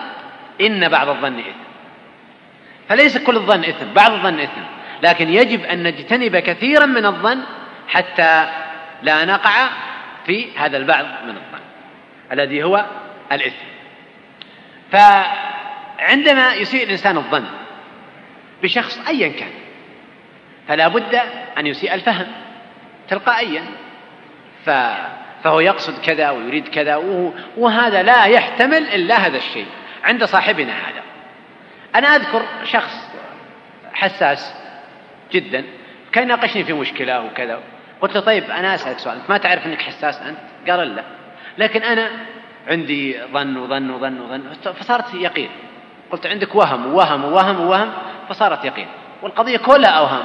إن 0.61 0.89
بعض 0.89 1.09
الظن 1.09 1.39
إثم. 1.39 1.61
فليس 2.89 3.19
كل 3.19 3.37
الظن 3.37 3.61
إثم 3.61 3.93
بعض 3.95 4.13
الظن 4.13 4.41
إثم. 4.41 4.80
لكن 5.03 5.29
يجب 5.29 5.65
أن 5.65 5.83
نجتنب 5.83 6.37
كثيرا 6.37 6.87
من 6.87 7.07
الظن 7.07 7.43
حتى 7.89 8.49
لا 9.03 9.25
نقع 9.25 9.69
في 10.27 10.59
هذا 10.59 10.77
البعض 10.77 11.05
من 11.05 11.31
الظن 11.31 11.61
الذي 12.33 12.65
هو 12.65 12.87
الإثم. 13.33 13.67
فعندما 14.93 16.55
يسيء 16.55 16.85
الإنسان 16.85 17.17
الظن 17.17 17.45
بشخص 18.63 19.09
أيا 19.09 19.29
كان 19.29 19.51
فلا 20.69 20.89
بد 20.89 21.21
أن 21.59 21.67
يسيء 21.67 21.95
الفهم 21.95 22.27
تلقائيا. 23.09 23.63
ف 24.67 24.71
فهو 25.45 25.61
يقصد 25.61 26.01
كذا 26.05 26.31
ويريد 26.31 26.69
كذا 26.69 26.97
وهذا 27.57 28.03
لا 28.03 28.25
يحتمل 28.25 28.83
إلا 28.83 29.27
هذا 29.27 29.37
الشيء 29.37 29.67
عند 30.05 30.25
صاحبنا 30.25 30.73
هذا. 30.73 31.03
أنا 31.95 32.09
أذكر 32.09 32.43
شخص 32.65 33.11
حساس 33.93 34.60
جدا. 35.33 35.65
كان 36.13 36.25
يناقشني 36.25 36.65
في 36.65 36.73
مشكلة 36.73 37.21
وكذا. 37.21 37.61
قلت 38.01 38.15
له 38.15 38.21
طيب 38.21 38.51
أنا 38.51 38.75
أسألك 38.75 38.99
سؤال. 38.99 39.17
أنت 39.17 39.31
ما 39.31 39.39
تعرف 39.39 39.67
أنك 39.67 39.83
حساس 39.83 40.23
أنت؟ 40.23 40.71
قال 40.71 40.97
لا. 40.97 41.03
لكن 41.59 41.83
أنا 41.83 42.11
عندي 42.69 43.21
ظن 43.33 43.57
وظن 43.57 43.91
وظن 43.91 44.21
وظن. 44.21 44.73
فصارت 44.73 45.15
يقين. 45.15 45.51
قلت 46.11 46.27
عندك 46.27 46.55
وهم 46.55 46.95
ووهم 46.95 47.25
ووهم 47.25 47.61
ووهم 47.61 47.93
فصارت 48.29 48.65
يقين. 48.65 48.89
والقضية 49.23 49.57
كلها 49.57 49.91
أوهام. 49.91 50.25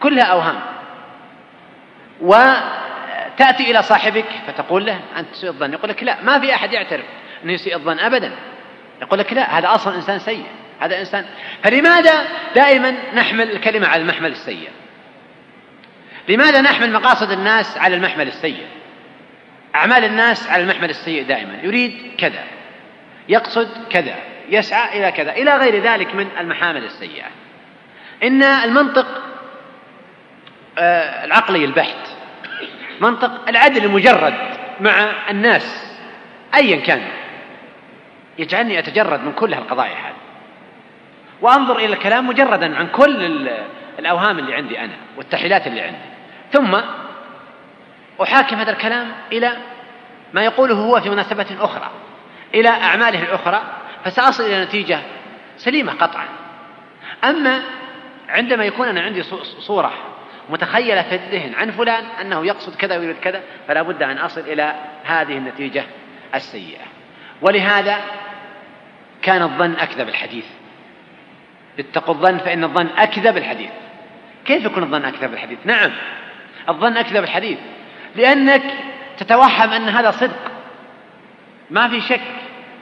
كلها 0.00 0.24
أوهام. 0.24 0.60
وتأتي 2.20 3.70
إلى 3.70 3.82
صاحبك 3.82 4.28
فتقول 4.46 4.86
له 4.86 5.00
أنت 5.16 5.28
تسيء 5.28 5.50
الظن. 5.50 5.72
يقول 5.72 5.90
لك 5.90 6.02
لا 6.02 6.22
ما 6.22 6.40
في 6.40 6.54
أحد 6.54 6.72
يعترف 6.72 7.04
أنه 7.44 7.52
يسيء 7.52 7.74
الظن 7.74 7.98
أبدا. 7.98 8.32
يقول 9.02 9.18
لك 9.18 9.32
لا 9.32 9.58
هذا 9.58 9.74
أصلا 9.74 9.94
إنسان 9.94 10.18
سيء. 10.18 10.46
هذا 10.80 11.00
إنسان. 11.00 11.24
فلماذا 11.62 12.26
دائما 12.54 12.94
نحمل 13.14 13.50
الكلمة 13.50 13.86
على 13.86 14.02
المحمل 14.02 14.32
السيء؟ 14.32 14.68
لماذا 16.28 16.60
نحمل 16.60 16.92
مقاصد 16.92 17.30
الناس 17.30 17.78
على 17.78 17.96
المحمل 17.96 18.28
السيء؟ 18.28 18.66
أعمال 19.74 20.04
الناس 20.04 20.48
على 20.48 20.62
المحمل 20.62 20.90
السيء 20.90 21.22
دائما. 21.22 21.58
يريد 21.62 22.14
كذا 22.18 22.44
يقصد 23.28 23.68
كذا 23.90 24.14
يسعى 24.48 24.98
إلى 24.98 25.12
كذا 25.12 25.32
إلى 25.32 25.56
غير 25.56 25.82
ذلك 25.82 26.14
من 26.14 26.28
المحامل 26.40 26.84
السيئة. 26.84 27.26
إن 28.22 28.42
المنطق 28.42 29.06
آه، 30.78 31.24
العقلي 31.24 31.64
البحت 31.64 32.08
منطق 33.00 33.48
العدل 33.48 33.84
المجرد 33.84 34.34
مع 34.80 35.12
الناس 35.30 35.96
أيا 36.54 36.76
كان 36.76 37.02
يجعلني 38.38 38.78
أتجرد 38.78 39.24
من 39.24 39.32
كل 39.32 39.54
هالقضايا 39.54 39.94
هذه. 39.94 40.23
وأنظر 41.44 41.76
إلى 41.76 41.86
الكلام 41.86 42.26
مجردا 42.26 42.76
عن 42.76 42.86
كل 42.86 43.48
الأوهام 43.98 44.38
اللي 44.38 44.54
عندي 44.54 44.80
أنا 44.80 44.92
والتحليلات 45.16 45.66
اللي 45.66 45.80
عندي. 45.80 45.98
ثم 46.52 46.80
أحاكم 48.22 48.56
هذا 48.56 48.70
الكلام 48.70 49.12
إلى 49.32 49.56
ما 50.34 50.44
يقوله 50.44 50.74
هو 50.74 51.00
في 51.00 51.10
مناسبة 51.10 51.46
أخرى 51.60 51.90
إلى 52.54 52.68
أعماله 52.68 53.22
الأخرى 53.22 53.62
فسأصل 54.04 54.44
إلى 54.44 54.64
نتيجة 54.64 55.00
سليمة 55.56 55.92
قطعا. 55.92 56.26
أما 57.24 57.62
عندما 58.28 58.64
يكون 58.64 58.88
أنا 58.88 59.00
عندي 59.00 59.22
صورة 59.58 59.92
متخيلة 60.50 61.02
في 61.02 61.14
الذهن 61.14 61.54
عن 61.54 61.70
فلان 61.70 62.04
أنه 62.20 62.46
يقصد 62.46 62.74
كذا 62.74 62.98
ويريد 62.98 63.16
كذا 63.22 63.42
فلا 63.68 63.82
بد 63.82 64.02
أن 64.02 64.18
أصل 64.18 64.40
إلى 64.40 64.74
هذه 65.04 65.36
النتيجة 65.36 65.84
السيئة. 66.34 66.84
ولهذا 67.42 68.00
كان 69.22 69.42
الظن 69.42 69.72
أكذب 69.72 70.08
الحديث. 70.08 70.46
اتقوا 71.78 72.14
الظن 72.14 72.38
فإن 72.38 72.64
الظن 72.64 72.86
أكذب 72.98 73.36
الحديث. 73.36 73.70
كيف 74.44 74.64
يكون 74.64 74.82
الظن 74.82 75.04
أكذب 75.04 75.32
الحديث؟ 75.32 75.58
نعم. 75.64 75.90
الظن 76.68 76.96
أكذب 76.96 77.24
الحديث. 77.24 77.58
لأنك 78.16 78.62
تتوهم 79.18 79.70
أن 79.70 79.88
هذا 79.88 80.10
صدق. 80.10 80.52
ما 81.70 81.88
في 81.88 82.00
شك. 82.00 82.20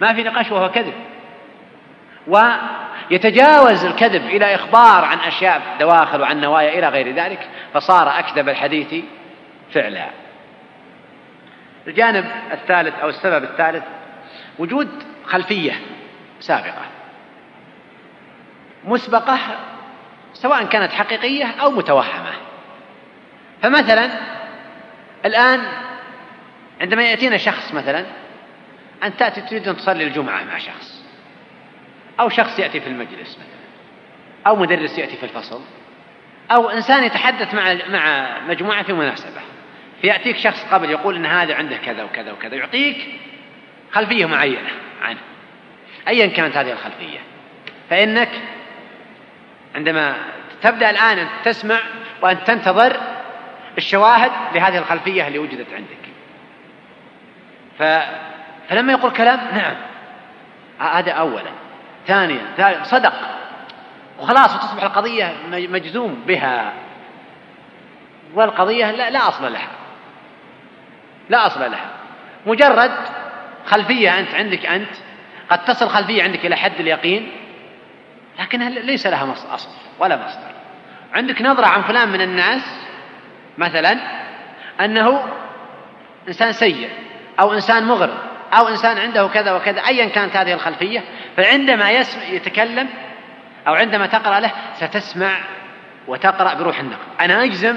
ما 0.01 0.13
في 0.13 0.23
نقاش 0.23 0.51
وهو 0.51 0.71
كذب. 0.71 0.95
ويتجاوز 2.27 3.85
الكذب 3.85 4.27
إلى 4.27 4.55
إخبار 4.55 5.05
عن 5.05 5.19
أشياء 5.19 5.63
دواخل 5.81 6.21
وعن 6.21 6.41
نوايا 6.41 6.79
إلى 6.79 6.89
غير 6.89 7.15
ذلك 7.15 7.49
فصار 7.75 8.19
أكذب 8.19 8.49
الحديث 8.49 9.05
فعلا. 9.75 10.07
الجانب 11.87 12.25
الثالث 12.53 12.99
أو 12.99 13.09
السبب 13.09 13.45
الثالث 13.45 13.85
وجود 14.59 14.89
خلفية 15.25 15.73
سابقة. 16.41 17.02
مسبقة 18.85 19.39
سواء 20.35 20.65
كانت 20.65 20.93
حقيقية 20.93 21.47
أو 21.47 21.71
متوهمة. 21.71 22.33
فمثلا 23.63 24.11
الآن 25.25 25.61
عندما 26.81 27.03
يأتينا 27.03 27.37
شخص 27.37 27.75
مثلا 27.75 28.05
أن 29.03 29.17
تأتي 29.17 29.41
تريد 29.41 29.69
أن 29.69 29.77
تصلي 29.77 30.05
الجمعة 30.05 30.45
مع 30.45 30.59
شخص 30.59 31.05
أو 32.21 32.29
شخص 32.29 32.59
يأتي 32.59 32.81
في 32.81 32.87
المجلس 32.87 33.39
مثلا 33.39 33.63
أو 34.47 34.57
مدرس 34.57 34.99
يأتي 34.99 35.17
في 35.17 35.23
الفصل 35.23 35.61
أو 36.51 36.71
إنسان 36.71 37.05
يتحدث 37.05 37.55
مع 37.55 37.77
مع 37.89 38.35
مجموعة 38.49 38.83
في 38.83 38.93
مناسبة. 38.93 39.41
فيأتيك 40.03 40.37
شخص 40.37 40.65
قبل 40.65 40.91
يقول 40.91 41.17
أن 41.17 41.27
هذا 41.27 41.55
عنده 41.55 41.77
كذا 41.77 42.05
وكذا 42.05 42.33
وكذا 42.33 42.55
يعطيك 42.55 42.97
خلفية 43.93 44.27
معينة 44.27 44.71
عنه. 45.03 45.19
أيا 46.09 46.27
كانت 46.27 46.57
هذه 46.57 46.73
الخلفية. 46.73 47.19
فإنك 47.91 48.29
عندما 49.75 50.15
تبدأ 50.63 50.91
الآن 50.91 51.19
أن 51.19 51.29
تسمع 51.45 51.79
وأن 52.23 52.45
تنتظر 52.45 52.97
الشواهد 53.79 54.31
لهذه 54.55 54.79
الخلفية 54.79 55.29
اللي 55.29 55.39
وجدت 55.39 55.67
عندك. 55.73 56.03
ف... 57.79 57.83
فلما 58.69 58.93
يقول 58.93 59.13
كلام 59.13 59.41
نعم. 59.53 59.77
هذا 60.79 61.13
أولا. 61.13 61.51
ثانيا 62.07 62.83
صدق. 62.83 63.13
وخلاص 64.21 64.55
وتصبح 64.55 64.83
القضية 64.83 65.35
مجزوم 65.51 66.23
بها. 66.27 66.73
والقضية 68.35 68.91
لا, 68.91 69.11
لا 69.11 69.29
أصل 69.29 69.53
لها. 69.53 69.69
لا 71.29 71.47
أصل 71.47 71.61
لها. 71.61 71.91
مجرد 72.47 72.93
خلفية 73.67 74.19
أنت 74.19 74.35
عندك 74.35 74.67
أنت 74.67 74.95
قد 75.51 75.65
تصل 75.65 75.89
خلفية 75.89 76.23
عندك 76.23 76.47
إلى 76.47 76.57
حد 76.57 76.81
اليقين. 76.81 77.33
لكنها 78.39 78.71
ليس 78.71 79.07
لها 79.07 79.35
أصل 79.55 79.69
ولا 79.99 80.17
مصدر. 80.17 80.53
عندك 81.15 81.43
نظرة 81.43 81.67
عن 81.67 81.83
فلان 81.83 82.09
من 82.09 82.21
الناس 82.21 82.63
مثلا 83.59 83.99
أنه 84.81 85.25
إنسان 86.29 86.53
سيء 86.53 86.91
أو 87.41 87.53
إنسان 87.53 87.85
مغرض 87.85 88.19
أو 88.53 88.69
إنسان 88.69 88.99
عنده 88.99 89.29
كذا 89.29 89.53
وكذا 89.53 89.81
أيا 89.81 90.09
كانت 90.09 90.37
هذه 90.37 90.53
الخلفية 90.53 91.05
فعندما 91.37 91.91
يتكلم 92.31 92.89
أو 93.67 93.75
عندما 93.75 94.07
تقرأ 94.07 94.41
له 94.41 94.53
ستسمع 94.75 95.39
وتقرأ 96.09 96.55
بروح 96.55 96.81
النقد 96.81 96.99
أنا 97.21 97.45
أجزم 97.45 97.77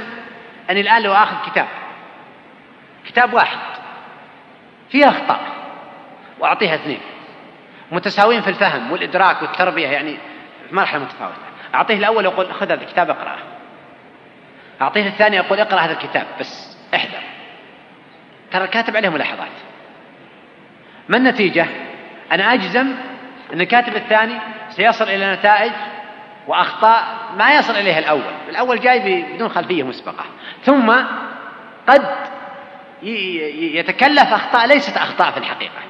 أني 0.69 0.81
الآن 0.81 1.01
لو 1.01 1.13
آخذ 1.13 1.51
كتاب 1.51 1.67
كتاب 3.07 3.33
واحد 3.33 3.57
فيه 4.89 5.09
أخطاء 5.09 5.39
وأعطيها 6.39 6.75
اثنين. 6.75 6.99
متساويين 7.91 8.41
في 8.41 8.49
الفهم 8.49 8.91
والإدراك 8.91 9.41
والتربية 9.41 9.87
يعني 9.87 10.17
مرحلة 10.71 11.03
متفاوتة 11.03 11.35
أعطيه 11.75 11.97
الأول 11.97 12.25
يقول 12.25 12.53
خذ 12.53 12.71
هذا 12.71 12.83
الكتاب 12.83 13.09
اقرأه. 13.09 13.37
أعطيه 14.81 15.07
الثاني 15.07 15.35
يقول 15.35 15.59
اقرأ 15.59 15.79
هذا 15.79 15.93
الكتاب 15.93 16.25
بس 16.39 16.77
احذر. 16.95 17.21
ترى 18.51 18.63
الكاتب 18.63 18.95
عليه 18.95 19.09
ملاحظات. 19.09 19.51
ما 21.09 21.17
النتيجة؟ 21.17 21.65
أنا 22.31 22.53
أجزم 22.53 22.95
أن 23.53 23.61
الكاتب 23.61 23.95
الثاني 23.95 24.39
سيصل 24.69 25.05
إلى 25.05 25.33
نتائج 25.33 25.71
وأخطاء 26.47 27.03
ما 27.37 27.55
يصل 27.55 27.75
إليها 27.75 27.99
الأول. 27.99 28.33
الأول 28.49 28.79
جاي 28.79 29.23
بدون 29.23 29.49
خلفية 29.49 29.83
مسبقة. 29.83 30.25
ثم 30.63 30.93
قد 31.87 32.05
يتكلف 33.03 34.33
أخطاء 34.33 34.67
ليست 34.67 34.97
أخطاء 34.97 35.31
في 35.31 35.37
الحقيقة. 35.37 35.81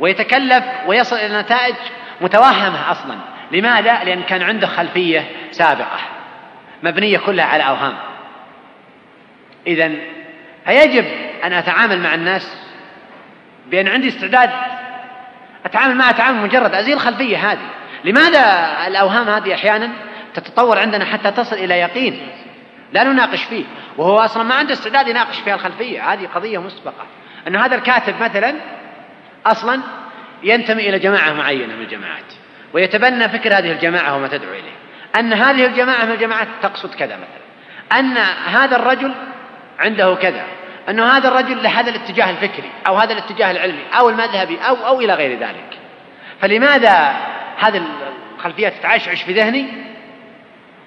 ويتكلف 0.00 0.64
ويصل 0.86 1.16
إلى 1.16 1.40
نتائج 1.40 1.74
متوهمة 2.20 2.90
أصلا. 2.90 3.31
لماذا؟ 3.52 4.04
لأن 4.04 4.22
كان 4.22 4.42
عنده 4.42 4.66
خلفية 4.66 5.30
سابقة 5.50 5.98
مبنية 6.82 7.18
كلها 7.18 7.44
على 7.44 7.62
أوهام. 7.62 7.94
إذا 9.66 9.92
فيجب 10.64 11.04
أن 11.44 11.52
أتعامل 11.52 12.00
مع 12.00 12.14
الناس 12.14 12.56
بأن 13.66 13.88
عندي 13.88 14.08
استعداد 14.08 14.50
أتعامل 15.64 15.94
معها 15.96 16.12
تعامل 16.12 16.42
مجرد 16.42 16.74
أزيل 16.74 16.94
الخلفية 16.94 17.52
هذه. 17.52 17.68
لماذا 18.04 18.74
الأوهام 18.86 19.28
هذه 19.28 19.54
أحيانا 19.54 19.90
تتطور 20.34 20.78
عندنا 20.78 21.04
حتى 21.04 21.30
تصل 21.30 21.56
إلى 21.56 21.74
يقين 21.78 22.28
لا 22.92 23.04
نناقش 23.04 23.44
فيه؟ 23.44 23.64
وهو 23.96 24.18
أصلا 24.18 24.42
ما 24.42 24.54
عنده 24.54 24.72
استعداد 24.72 25.08
يناقش 25.08 25.40
فيها 25.40 25.54
الخلفية. 25.54 26.12
هذه 26.12 26.26
قضية 26.34 26.58
مسبقة. 26.58 27.06
أن 27.48 27.56
هذا 27.56 27.74
الكاتب 27.74 28.14
مثلا 28.22 28.54
أصلا 29.46 29.80
ينتمي 30.42 30.88
إلى 30.88 30.98
جماعة 30.98 31.32
معينة 31.32 31.74
من 31.76 31.82
الجماعات. 31.82 32.41
ويتبنى 32.72 33.28
فكر 33.28 33.58
هذه 33.58 33.72
الجماعة 33.72 34.16
وما 34.16 34.28
تدعو 34.28 34.52
إليه. 34.52 34.72
أن 35.16 35.32
هذه 35.32 35.66
الجماعة 35.66 36.04
من 36.04 36.12
الجماعات 36.12 36.48
تقصد 36.62 36.94
كذا 36.94 37.16
مثلا. 37.16 37.98
أن 38.00 38.16
هذا 38.46 38.76
الرجل 38.76 39.14
عنده 39.78 40.14
كذا. 40.14 40.44
أنه 40.88 41.16
هذا 41.16 41.28
الرجل 41.28 41.62
لهذا 41.62 41.90
الاتجاه 41.90 42.30
الفكري 42.30 42.70
أو 42.86 42.96
هذا 42.96 43.12
الاتجاه 43.12 43.50
العلمي 43.50 43.82
أو 43.98 44.08
المذهبي 44.08 44.58
أو 44.58 44.76
أو 44.86 45.00
إلى 45.00 45.14
غير 45.14 45.38
ذلك. 45.38 45.78
فلماذا 46.40 47.14
هذه 47.58 47.82
الخلفيات 48.38 48.72
تتعشعش 48.72 49.22
في 49.22 49.32
ذهني؟ 49.32 49.66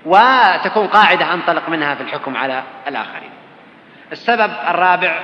وتكون 0.06 0.88
قاعدة 0.88 1.34
أنطلق 1.34 1.70
منها 1.70 1.96
في 1.96 2.02
الحكم 2.02 2.38
على 2.38 2.64
الآخرين. 2.88 3.30
السبب 4.12 4.52
الرابع 4.70 5.20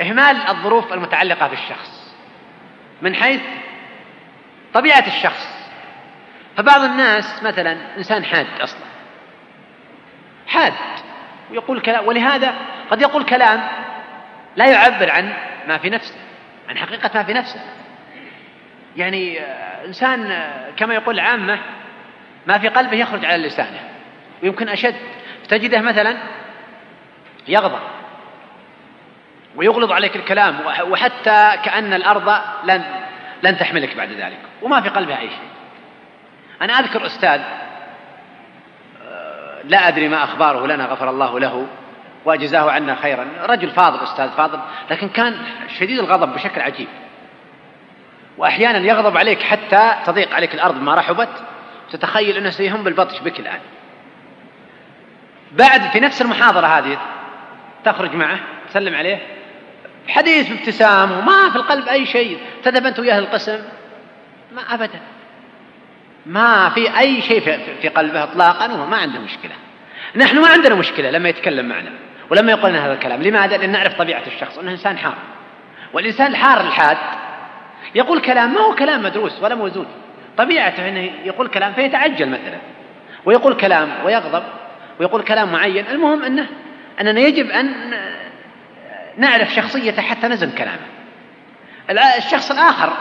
إهمال 0.00 0.36
الظروف 0.48 0.92
المتعلقة 0.92 1.48
بالشخص. 1.48 2.14
من 3.02 3.14
حيث 3.14 3.40
طبيعة 4.74 5.06
الشخص. 5.06 5.58
فبعض 6.56 6.80
الناس 6.80 7.42
مثلا 7.42 7.76
إنسان 7.96 8.24
حاد 8.24 8.46
أصلا. 8.60 8.80
حاد. 10.46 10.72
ويقول 11.50 11.80
كلام 11.80 12.06
ولهذا 12.06 12.54
قد 12.90 13.02
يقول 13.02 13.24
كلام 13.24 13.68
لا 14.56 14.70
يعبر 14.70 15.10
عن 15.10 15.32
ما 15.68 15.78
في 15.78 15.90
نفسه 15.90 16.14
عن 16.68 16.78
حقيقة 16.78 17.10
ما 17.14 17.22
في 17.22 17.32
نفسه. 17.32 17.60
يعني 18.96 19.40
آه، 19.40 19.84
إنسان 19.86 20.30
آه، 20.30 20.70
كما 20.76 20.94
يقول 20.94 21.14
العامة 21.14 21.58
ما 22.46 22.58
في 22.58 22.68
قلبه 22.68 22.96
يخرج 22.96 23.24
على 23.24 23.46
لسانه. 23.46 23.80
ويمكن 24.42 24.68
أشد. 24.68 24.96
تجده 25.48 25.80
مثلا 25.80 26.16
يغضب 27.48 27.80
ويغلظ 29.56 29.92
عليك 29.92 30.16
الكلام 30.16 30.60
وحتى 30.90 31.52
كأن 31.64 31.92
الأرض 31.94 32.40
لن 32.64 32.84
لن 33.42 33.58
تحملك 33.58 33.96
بعد 33.96 34.12
ذلك 34.12 34.38
وما 34.62 34.80
في 34.80 34.88
قلبه 34.88 35.18
أي 35.18 35.28
شيء. 35.28 35.48
أنا 36.62 36.72
أذكر 36.72 37.06
أستاذ 37.06 37.40
آه، 39.02 39.62
لا 39.64 39.88
أدري 39.88 40.08
ما 40.08 40.24
أخباره 40.24 40.66
لنا 40.66 40.86
غفر 40.86 41.10
الله 41.10 41.40
له 41.40 41.66
وجزاه 42.24 42.70
عنا 42.70 42.94
خيرا. 42.94 43.26
رجل 43.42 43.70
فاضل 43.70 44.02
أستاذ 44.02 44.30
فاضل 44.30 44.60
لكن 44.90 45.08
كان 45.08 45.38
شديد 45.78 45.98
الغضب 45.98 46.34
بشكل 46.34 46.60
عجيب. 46.60 46.88
وأحيانا 48.38 48.78
يغضب 48.78 49.16
عليك 49.16 49.42
حتى 49.42 49.94
تضيق 50.06 50.34
عليك 50.34 50.54
الأرض 50.54 50.82
ما 50.82 50.94
رحبت. 50.94 51.28
تتخيل 51.90 52.36
أنه 52.36 52.50
سيهم 52.50 52.84
بالبطش 52.84 53.20
بك 53.20 53.40
الآن. 53.40 53.60
بعد 55.52 55.90
في 55.90 56.00
نفس 56.00 56.22
المحاضرة 56.22 56.66
هذه 56.66 56.98
تخرج 57.84 58.14
معه 58.14 58.38
تسلم 58.68 58.94
عليه. 58.94 59.37
حديث 60.08 60.48
بابتسام 60.48 61.12
وما 61.12 61.50
في 61.50 61.56
القلب 61.56 61.88
أي 61.88 62.06
شيء. 62.06 62.38
تذهب 62.64 62.86
أنت 62.86 62.98
وياه 62.98 63.18
القسم؟ 63.18 63.58
ما 64.52 64.74
أبدا. 64.74 65.00
ما 66.26 66.68
في 66.68 66.98
أي 66.98 67.22
شيء 67.22 67.40
في 67.82 67.88
قلبه 67.88 68.22
إطلاقا 68.22 68.72
وما 68.72 68.96
عنده 68.96 69.20
مشكلة. 69.20 69.52
نحن 70.16 70.38
ما 70.38 70.48
عندنا 70.48 70.74
مشكلة 70.74 71.10
لما 71.10 71.28
يتكلم 71.28 71.68
معنا 71.68 71.90
ولما 72.30 72.52
يقول 72.52 72.70
لنا 72.70 72.86
هذا 72.86 72.92
الكلام. 72.92 73.22
لماذا؟ 73.22 73.56
لأن 73.56 73.70
نعرف 73.70 73.98
طبيعة 73.98 74.22
الشخص 74.26 74.58
أنه 74.58 74.70
إنسان 74.70 74.98
حار. 74.98 75.14
والإنسان 75.92 76.26
الحار 76.26 76.60
الحاد 76.60 76.96
يقول 77.94 78.20
كلام 78.20 78.54
ما 78.54 78.60
هو 78.60 78.74
كلام 78.74 79.02
مدروس 79.02 79.42
ولا 79.42 79.54
موزون. 79.54 79.86
طبيعته 80.36 80.88
أنه 80.88 81.10
يقول 81.24 81.48
كلام 81.48 81.72
فيتعجل 81.72 82.28
مثلا 82.28 82.58
ويقول 83.24 83.54
كلام 83.54 83.88
ويغضب 84.04 84.42
ويقول 85.00 85.22
كلام 85.22 85.52
معين. 85.52 85.86
المهم 85.90 86.22
أنه 86.22 86.46
أننا 87.00 87.20
يجب 87.20 87.50
أن 87.50 87.94
نعرف 89.18 89.54
شخصيته 89.54 90.02
حتى 90.02 90.28
نزن 90.28 90.50
كلامه. 90.50 90.86
الشخص 92.18 92.50
الآخر 92.50 92.92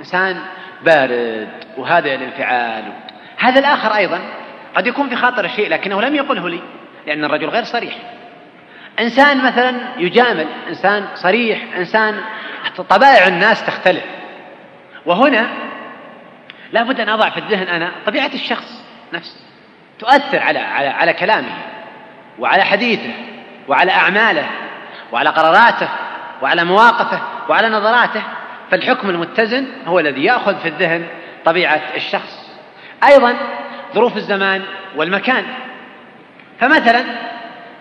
إنسان 0.00 0.40
بارد 0.82 1.48
وهذا 1.76 2.14
الانفعال. 2.14 2.92
هذا 3.38 3.58
الآخر 3.58 3.94
أيضا 3.94 4.20
قد 4.74 4.86
يكون 4.86 5.08
في 5.08 5.16
خاطر 5.16 5.48
شيء 5.48 5.68
لكنه 5.68 6.02
لم 6.02 6.14
يقله 6.14 6.48
لي 6.48 6.60
لأن 7.06 7.24
الرجل 7.24 7.48
غير 7.48 7.64
صريح. 7.64 7.94
إنسان 9.00 9.44
مثلا 9.44 9.74
يجامل 9.98 10.46
إنسان 10.68 11.08
صريح 11.14 11.58
إنسان 11.76 12.20
طبائع 12.88 13.26
الناس 13.26 13.66
تختلف. 13.66 14.04
وهنا 15.06 15.48
لابد 16.72 17.00
أن 17.00 17.08
أضع 17.08 17.30
في 17.30 17.38
الذهن 17.38 17.68
أنا 17.68 17.92
طبيعة 18.06 18.30
الشخص 18.34 18.84
نفسه. 19.12 19.40
تؤثر 19.98 20.42
على 20.42 20.58
على 20.58 20.88
على 20.88 21.12
كلامه 21.12 21.52
وعلى 22.38 22.62
حديثه 22.62 23.12
وعلى 23.68 23.92
أعماله. 23.92 24.46
وعلى 25.14 25.30
قراراته 25.30 25.88
وعلى 26.42 26.64
مواقفه 26.64 27.20
وعلى 27.48 27.68
نظراته 27.68 28.22
فالحكم 28.70 29.10
المتزن 29.10 29.66
هو 29.86 30.00
الذي 30.00 30.24
يأخذ 30.24 30.58
في 30.58 30.68
الذهن 30.68 31.06
طبيعة 31.44 31.80
الشخص. 31.96 32.50
أيضا 33.08 33.36
ظروف 33.94 34.16
الزمان 34.16 34.62
والمكان. 34.96 35.44
فمثلا 36.60 37.04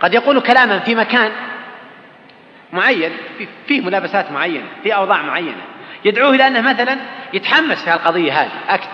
قد 0.01 0.13
يقول 0.13 0.39
كلاما 0.39 0.79
في 0.79 0.95
مكان 0.95 1.31
معين 2.73 3.11
فيه 3.67 3.81
ملابسات 3.81 4.31
معينة 4.31 4.65
في 4.83 4.95
أوضاع 4.95 5.21
معينة 5.21 5.61
يدعوه 6.05 6.35
إلى 6.35 6.47
أنه 6.47 6.61
مثلا 6.61 6.97
يتحمس 7.33 7.83
في 7.83 7.93
القضية 7.93 8.41
هذه 8.41 8.51
أكثر. 8.69 8.89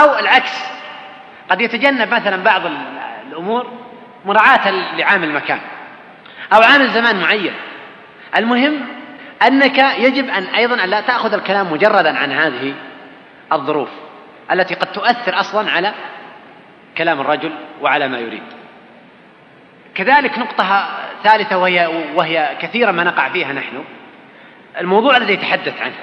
أو 0.00 0.18
العكس 0.18 0.64
قد 1.50 1.60
يتجنب 1.60 2.14
مثلا 2.14 2.36
بعض 2.42 2.62
الأمور 3.30 3.66
مراعاة 4.24 4.70
لعامل 4.96 5.28
المكان. 5.28 5.60
أو 6.52 6.62
عامل 6.62 6.90
زمان 6.90 7.20
معين. 7.20 7.52
المهم 8.36 8.86
أنك 9.46 9.78
يجب 9.78 10.28
أن 10.28 10.42
أيضا 10.42 10.84
أن 10.84 10.88
لا 10.88 11.00
تأخذ 11.00 11.34
الكلام 11.34 11.72
مجردا 11.72 12.18
عن 12.18 12.32
هذه 12.32 12.74
الظروف 13.52 13.88
التي 14.52 14.74
قد 14.74 14.92
تؤثر 14.92 15.40
أصلا 15.40 15.70
على 15.70 15.94
كلام 16.98 17.20
الرجل 17.20 17.52
وعلى 17.80 18.08
ما 18.08 18.18
يريد. 18.18 18.42
كذلك 19.94 20.38
نقطة 20.38 20.88
ثالثة 21.24 21.58
وهي, 21.58 22.04
وهي 22.14 22.56
كثيرا 22.60 22.92
ما 22.92 23.04
نقع 23.04 23.28
فيها 23.28 23.52
نحن. 23.52 23.84
الموضوع 24.80 25.16
الذي 25.16 25.32
يتحدث 25.32 25.82
عنه. 25.82 25.94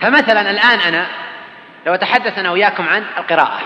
فمثلا 0.00 0.50
الآن 0.50 0.78
أنا 0.78 1.06
لو 1.86 1.94
أتحدث 1.94 2.38
أنا 2.38 2.50
وياكم 2.50 2.88
عن 2.88 3.04
القراءة 3.18 3.60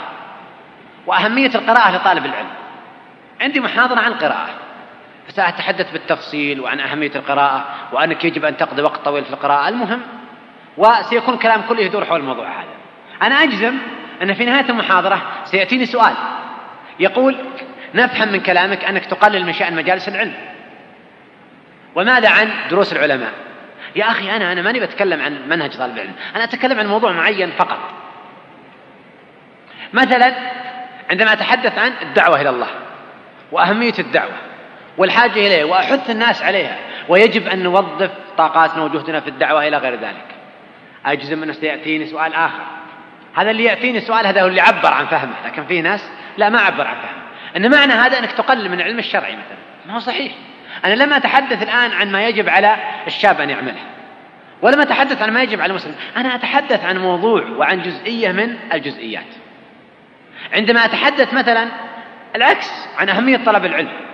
وأهمية 1.07 1.51
القراءة 1.55 1.97
لطالب 1.97 2.27
العلم 2.27 2.51
عندي 3.41 3.61
محاضرة 3.61 4.01
عن 4.01 4.13
القراءة. 4.13 4.51
فسأتحدث 5.31 5.93
بالتفصيل 5.93 6.61
وعن 6.61 6.81
أهمية 6.81 7.11
القراءة 7.17 7.65
وأنك 7.93 8.25
يجب 8.25 8.45
أن 8.45 8.57
تقضي 8.57 8.83
وقت 8.83 9.05
طويل 9.05 9.25
في 9.25 9.31
القراءة. 9.31 9.69
المهم 9.69 10.01
وسيكون 10.77 11.35
الكلام 11.35 11.63
كله 11.69 11.81
يدور 11.81 12.05
حول 12.05 12.21
الموضوع 12.21 12.49
هذا. 12.49 12.69
أنا 13.23 13.35
أجزم 13.35 13.75
أن 14.23 14.35
في 14.35 14.45
نهاية 14.45 14.69
المحاضرة 14.69 15.23
سيأتيني 15.45 15.87
سؤال. 15.87 16.15
يقول 17.01 17.37
نفهم 17.95 18.33
من 18.33 18.41
كلامك 18.41 18.85
أنك 18.85 19.07
تقلل 19.07 19.47
من 19.47 19.53
شأن 19.53 19.77
مجالس 19.77 20.09
العلم. 20.09 20.35
وماذا 21.95 22.29
عن 22.31 22.51
دروس 22.71 22.93
العلماء؟ 22.93 23.33
يا 23.97 24.05
أخي 24.05 24.37
أنا 24.37 24.53
أنا 24.53 24.63
ماني 24.63 24.81
بتكلم 24.81 25.23
عن 25.23 25.49
منهج 25.49 25.77
طالب 25.77 25.95
العلم. 25.95 26.13
أنا 26.37 26.45
أتكلم 26.45 26.79
عن 26.79 26.87
موضوع 26.87 27.13
معين 27.13 27.51
فقط. 27.51 27.79
مثلا 29.93 30.35
عندما 31.11 31.33
أتحدث 31.33 31.79
عن 31.79 31.93
الدعوة 32.03 32.41
إلى 32.41 32.51
الله 32.51 32.69
وأهمية 33.53 33.95
الدعوة 33.99 34.50
والحاجة 35.01 35.33
إليه 35.33 35.65
وأحث 35.65 36.11
الناس 36.11 36.43
عليها. 36.43 36.77
ويجب 37.09 37.49
أن 37.49 37.63
نوظف 37.63 38.11
طاقاتنا 38.39 38.83
وجهدنا 38.83 39.21
في 39.21 39.31
الدعوة 39.31 39.69
إلى 39.69 39.77
غير 39.77 39.95
ذلك. 39.95 40.27
أجزم 41.07 41.43
أنه 41.43 41.53
سيأتيني 41.53 42.07
سؤال 42.07 42.35
آخر. 42.35 42.63
هذا 43.35 43.51
اللي 43.51 43.65
يأتيني 43.65 44.01
سؤال 44.01 44.27
هذا 44.27 44.43
هو 44.43 44.47
اللي 44.47 44.61
عبر 44.61 44.93
عن 44.93 45.07
فهمه. 45.07 45.35
لكن 45.47 45.65
في 45.65 45.83
ناس 45.83 46.11
لا 46.37 46.49
ما 46.49 46.61
عبر 46.61 46.87
عن 46.87 46.95
فهمه. 46.95 47.23
أن 47.57 47.71
معنى 47.71 47.93
هذا 47.93 48.19
أنك 48.19 48.33
تقلل 48.33 48.71
من 48.71 48.81
العلم 48.81 48.99
الشرعي 48.99 49.33
مثلا. 49.33 49.59
ما 49.87 49.95
هو 49.95 49.99
صحيح. 49.99 50.33
أنا 50.85 50.95
لم 50.95 51.13
أتحدث 51.13 51.63
الآن 51.63 51.93
عن 51.93 52.13
ما 52.13 52.27
يجب 52.27 52.49
على 52.49 52.77
الشاب 53.07 53.41
أن 53.41 53.51
يعمله. 53.51 53.81
ولم 54.63 54.81
أتحدث 54.81 55.23
عن 55.23 55.31
ما 55.33 55.43
يجب 55.43 55.61
على 55.61 55.71
المسلم. 55.71 55.95
أنا 56.17 56.35
أتحدث 56.35 56.85
عن 56.85 56.99
موضوع 56.99 57.43
وعن 57.57 57.83
جزئية 57.83 58.33
من 58.33 58.57
الجزئيات. 58.73 59.27
عندما 60.53 60.85
أتحدث 60.85 61.35
مثلا 61.35 61.69
العكس 62.37 62.71
عن 62.99 63.09
أهمية 63.09 63.37
طلب 63.37 63.65
العلم. 63.65 64.10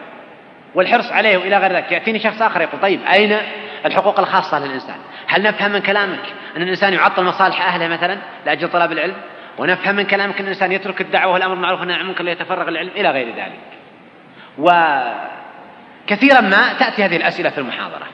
والحرص 0.76 1.12
عليه 1.12 1.36
وإلى 1.36 1.58
غير 1.58 1.72
ذلك 1.72 1.92
يأتيني 1.92 2.18
شخص 2.18 2.42
آخر 2.42 2.60
يقول 2.60 2.80
طيب 2.80 3.00
أين 3.12 3.38
الحقوق 3.86 4.20
الخاصة 4.20 4.58
للإنسان؟ 4.58 4.96
هل 5.26 5.42
نفهم 5.42 5.72
من 5.72 5.78
كلامك 5.78 6.22
أن 6.56 6.62
الإنسان 6.62 6.92
يعطل 6.92 7.24
مصالح 7.24 7.66
أهله 7.66 7.88
مثلا 7.88 8.18
لأجل 8.46 8.68
طلب 8.68 8.92
العلم؟ 8.92 9.14
ونفهم 9.58 9.94
من 9.94 10.04
كلامك 10.04 10.38
أن 10.38 10.44
الإنسان 10.44 10.72
يترك 10.72 11.00
الدعوة 11.00 11.32
والأمر 11.32 11.54
بالمعروف 11.54 11.80
والنهي 11.80 11.96
عن 11.96 12.02
المنكر 12.02 12.24
ليتفرغ 12.24 12.68
العلم 12.68 12.90
إلى 12.96 13.10
غير 13.10 13.26
ذلك. 13.36 13.60
وكثيرا 14.58 16.40
ما 16.40 16.72
تأتي 16.72 17.04
هذه 17.04 17.16
الأسئلة 17.16 17.50
في 17.50 17.58
المحاضرة 17.58 18.06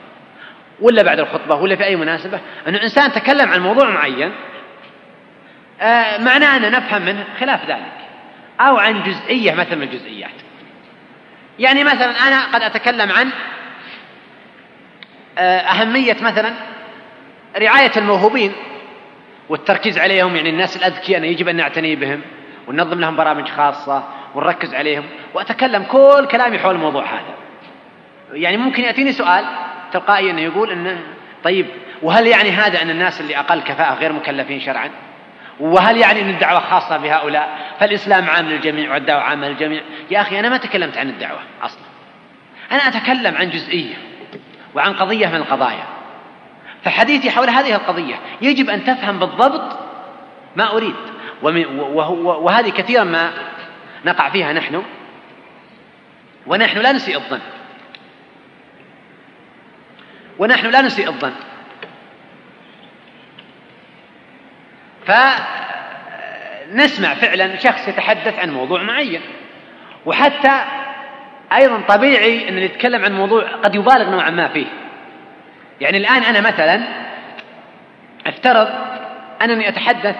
ولا 0.81 1.03
بعد 1.03 1.19
الخطبة 1.19 1.55
ولا 1.55 1.75
في 1.75 1.83
أي 1.83 1.95
مناسبة 1.95 2.39
أن 2.67 2.75
الإنسان 2.75 3.11
تكلم 3.11 3.51
عن 3.51 3.61
موضوع 3.61 3.89
معين 3.89 4.31
آه، 5.81 6.17
معناه 6.17 6.57
أن 6.57 6.71
نفهم 6.71 7.01
منه 7.01 7.23
خلاف 7.39 7.69
ذلك 7.69 7.93
أو 8.61 8.77
عن 8.77 9.03
جزئية 9.03 9.53
مثلا 9.53 9.75
من 9.75 9.83
الجزئيات 9.83 10.31
يعني 11.59 11.83
مثلا 11.83 12.27
أنا 12.27 12.45
قد 12.45 12.61
أتكلم 12.61 13.11
عن 13.11 13.29
آه، 15.37 15.59
أهمية 15.59 16.17
مثلا 16.21 16.53
رعاية 17.57 17.91
الموهوبين 17.97 18.53
والتركيز 19.49 19.97
عليهم 19.99 20.35
يعني 20.35 20.49
الناس 20.49 20.77
الأذكياء 20.77 21.19
أن 21.19 21.25
يجب 21.25 21.47
أن 21.47 21.55
نعتني 21.55 21.95
بهم 21.95 22.21
وننظم 22.67 22.99
لهم 22.99 23.15
برامج 23.15 23.47
خاصة 23.47 24.03
ونركز 24.35 24.73
عليهم. 24.73 25.03
وأتكلم 25.33 25.83
كل 25.83 26.27
كلامي 26.31 26.59
حول 26.59 26.75
الموضوع 26.75 27.05
هذا. 27.05 27.35
يعني 28.33 28.57
ممكن 28.57 28.83
يأتيني 28.83 29.11
سؤال 29.11 29.45
تلقائيا 29.93 30.33
يقول 30.33 30.71
أنه 30.71 30.99
طيب 31.43 31.65
وهل 32.01 32.27
يعني 32.27 32.51
هذا 32.51 32.81
أن 32.81 32.89
الناس 32.89 33.21
اللي 33.21 33.39
أقل 33.39 33.61
كفاءة 33.61 33.93
غير 33.93 34.13
مكلفين 34.13 34.59
شرعا؟ 34.59 34.89
وهل 35.59 35.97
يعني 35.97 36.21
أن 36.21 36.29
الدعوة 36.29 36.59
خاصة 36.59 36.97
بهؤلاء؟ 36.97 37.75
فالإسلام 37.79 38.29
عام 38.29 38.45
للجميع 38.45 38.93
والدعوة 38.93 39.21
عامة 39.21 39.47
للجميع 39.47 39.81
يا 40.11 40.21
أخي 40.21 40.39
أنا 40.39 40.49
ما 40.49 40.57
تكلمت 40.57 40.97
عن 40.97 41.09
الدعوة 41.09 41.39
أصلا. 41.61 41.83
أنا 42.71 42.81
أتكلم 42.87 43.35
عن 43.35 43.49
جزئية 43.49 43.95
وعن 44.75 44.93
قضية 44.93 45.27
من 45.27 45.35
القضايا. 45.35 45.83
فحديثي 46.83 47.31
حول 47.31 47.49
هذه 47.49 47.75
القضية 47.75 48.15
يجب 48.41 48.69
أن 48.69 48.83
تفهم 48.83 49.19
بالضبط 49.19 49.79
ما 50.55 50.71
أريد. 50.71 50.95
وهذه 51.41 52.69
كثيرا 52.69 53.03
ما 53.03 53.31
نقع 54.05 54.29
فيها 54.29 54.53
نحن. 54.53 54.83
ونحن 56.47 56.77
لا 56.77 56.91
نسيء 56.91 57.15
الظن. 57.15 57.39
ونحن 60.39 60.67
لا 60.67 60.81
نسيء 60.81 61.07
الظن. 61.07 61.33
فنسمع 65.05 67.13
فعلا 67.13 67.57
شخص 67.57 67.87
يتحدث 67.87 68.39
عن 68.39 68.49
موضوع 68.49 68.83
معين. 68.83 69.21
وحتى 70.05 70.63
أيضا 71.53 71.81
طبيعي 71.87 72.49
أن 72.49 72.57
يتكلم 72.57 73.05
عن 73.05 73.13
موضوع 73.13 73.43
قد 73.63 73.75
يبالغ 73.75 74.09
نوعا 74.09 74.29
ما 74.29 74.47
فيه. 74.47 74.65
يعني 75.81 75.97
الآن 75.97 76.23
أنا 76.23 76.41
مثلا 76.41 76.83
أفترض 78.27 78.69
أنني 79.41 79.69
أتحدث 79.69 80.15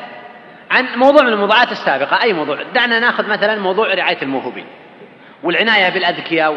عن 0.71 0.86
موضوع 0.95 1.23
من 1.23 1.34
الموضوعات 1.34 1.71
السابقة. 1.71 2.21
أي 2.21 2.34
موضوع؟ 2.34 2.57
دعنا 2.75 2.99
ناخذ 2.99 3.29
مثلا 3.29 3.59
موضوع 3.59 3.93
رعاية 3.93 4.21
الموهوبين 4.21 4.65
والعناية 5.43 5.89
بالأذكياء 5.89 6.55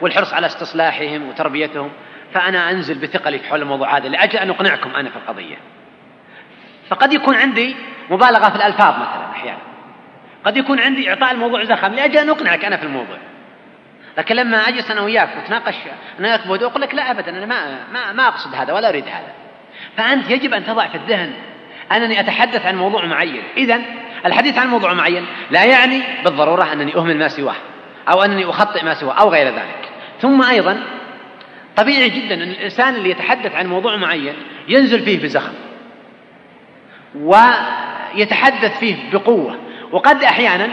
والحرص 0.00 0.34
على 0.34 0.46
استصلاحهم 0.46 1.28
وتربيتهم. 1.28 1.90
فأنا 2.34 2.70
أنزل 2.70 2.98
بثقلي 2.98 3.38
في 3.38 3.48
حول 3.48 3.62
الموضوع 3.62 3.96
هذا 3.96 4.08
لأجل 4.08 4.38
أن 4.38 4.50
أقنعكم 4.50 4.94
أنا 4.94 5.10
في 5.10 5.16
القضية. 5.16 5.56
فقد 6.92 7.12
يكون 7.12 7.34
عندي 7.34 7.76
مبالغة 8.10 8.48
في 8.48 8.56
الألفاظ 8.56 8.94
مثلا 8.94 9.30
أحيانا. 9.32 9.58
قد 10.44 10.56
يكون 10.56 10.80
عندي 10.80 11.10
إعطاء 11.10 11.32
الموضوع 11.32 11.64
زخم 11.64 11.94
لأجل 11.94 12.18
أن 12.18 12.28
أقنعك 12.28 12.64
أنا 12.64 12.76
في 12.76 12.82
الموضوع. 12.82 13.16
لكن 14.18 14.36
لما 14.36 14.56
أجلس 14.56 14.90
أنا 14.90 15.00
وياك 15.00 15.28
وتناقش 15.44 15.74
أنا 16.18 16.28
وياك 16.28 16.46
بوضوع 16.46 16.68
أقول 16.68 16.82
لك 16.82 16.94
لا 16.94 17.10
أبدا 17.10 17.30
أنا 17.30 17.46
ما, 17.46 17.78
ما, 17.92 18.12
ما 18.12 18.28
أقصد 18.28 18.54
هذا 18.54 18.72
ولا 18.72 18.88
أريد 18.88 19.04
هذا. 19.04 19.32
فأنت 19.96 20.30
يجب 20.30 20.54
أن 20.54 20.64
تضع 20.64 20.88
في 20.88 20.94
الذهن 20.94 21.32
أنني 21.92 22.20
أتحدث 22.20 22.66
عن 22.66 22.76
موضوع 22.76 23.04
معين. 23.04 23.42
إذا 23.56 23.80
الحديث 24.26 24.58
عن 24.58 24.68
موضوع 24.68 24.92
معين 24.92 25.26
لا 25.50 25.64
يعني 25.64 26.02
بالضرورة 26.24 26.72
أنني 26.72 26.96
أهمل 26.96 27.18
ما 27.18 27.28
سواه 27.28 27.56
أو 28.08 28.22
أنني 28.22 28.44
أخطئ 28.44 28.84
ما 28.84 28.94
سواه 28.94 29.14
أو 29.14 29.28
غير 29.28 29.46
ذلك. 29.46 29.88
ثم 30.20 30.42
أيضا 30.42 30.82
طبيعي 31.76 32.08
جدا 32.08 32.34
أن 32.34 32.50
الإنسان 32.50 32.94
اللي 32.94 33.10
يتحدث 33.10 33.54
عن 33.54 33.66
موضوع 33.66 33.96
معين 33.96 34.34
ينزل 34.68 35.02
فيه 35.02 35.22
بزخم. 35.22 35.52
ويتحدث 37.14 38.78
فيه 38.78 38.96
بقوة. 39.12 39.58
وقد 39.92 40.24
أحيانا 40.24 40.68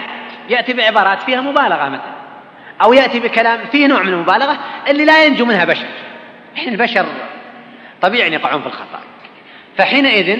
يأتي 0.49 0.73
بعبارات 0.73 1.21
فيها 1.21 1.41
مبالغة 1.41 1.89
مثلا 1.89 2.19
أو 2.81 2.93
يأتي 2.93 3.19
بكلام 3.19 3.59
فيه 3.71 3.87
نوع 3.87 4.03
من 4.03 4.13
المبالغة 4.13 4.57
اللي 4.87 5.05
لا 5.05 5.25
ينجو 5.25 5.45
منها 5.45 5.65
بشر. 5.65 5.87
حين 6.55 6.73
البشر 6.73 7.05
طبيعي 8.01 8.27
أن 8.27 8.33
يقعون 8.33 8.61
في 8.61 8.67
الخطأ. 8.67 8.99
فحينئذ 9.77 10.39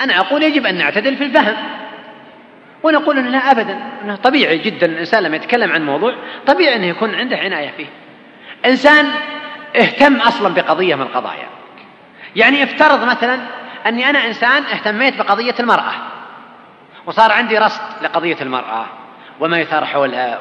أنا 0.00 0.20
أقول 0.20 0.42
يجب 0.42 0.66
أن 0.66 0.78
نعتدل 0.78 1.16
في 1.16 1.24
الفهم. 1.24 1.56
ونقول 2.82 3.18
أنه 3.18 3.28
لا 3.28 3.50
أبدا. 3.50 3.78
أنه 4.04 4.16
طبيعي 4.16 4.58
جدا 4.58 4.86
الإنسان 4.86 5.22
لما 5.22 5.36
يتكلم 5.36 5.72
عن 5.72 5.86
موضوع 5.86 6.14
طبيعي 6.46 6.76
أنه 6.76 6.86
يكون 6.86 7.14
عنده 7.14 7.36
عناية 7.36 7.70
فيه. 7.76 7.86
إنسان 8.66 9.10
اهتم 9.76 10.16
أصلا 10.16 10.54
بقضية 10.54 10.94
من 10.94 11.02
القضايا. 11.02 11.48
يعني 12.36 12.62
افترض 12.62 13.04
مثلا 13.04 13.38
أني 13.86 14.10
أنا 14.10 14.26
إنسان 14.26 14.62
اهتميت 14.64 15.18
بقضية 15.18 15.54
المرأة. 15.60 15.92
وصار 17.06 17.32
عندي 17.32 17.58
رصد 17.58 17.82
لقضية 18.02 18.36
المرأة. 18.40 18.84
وما 19.40 19.58
يثار 19.58 19.84
حولها 19.84 20.38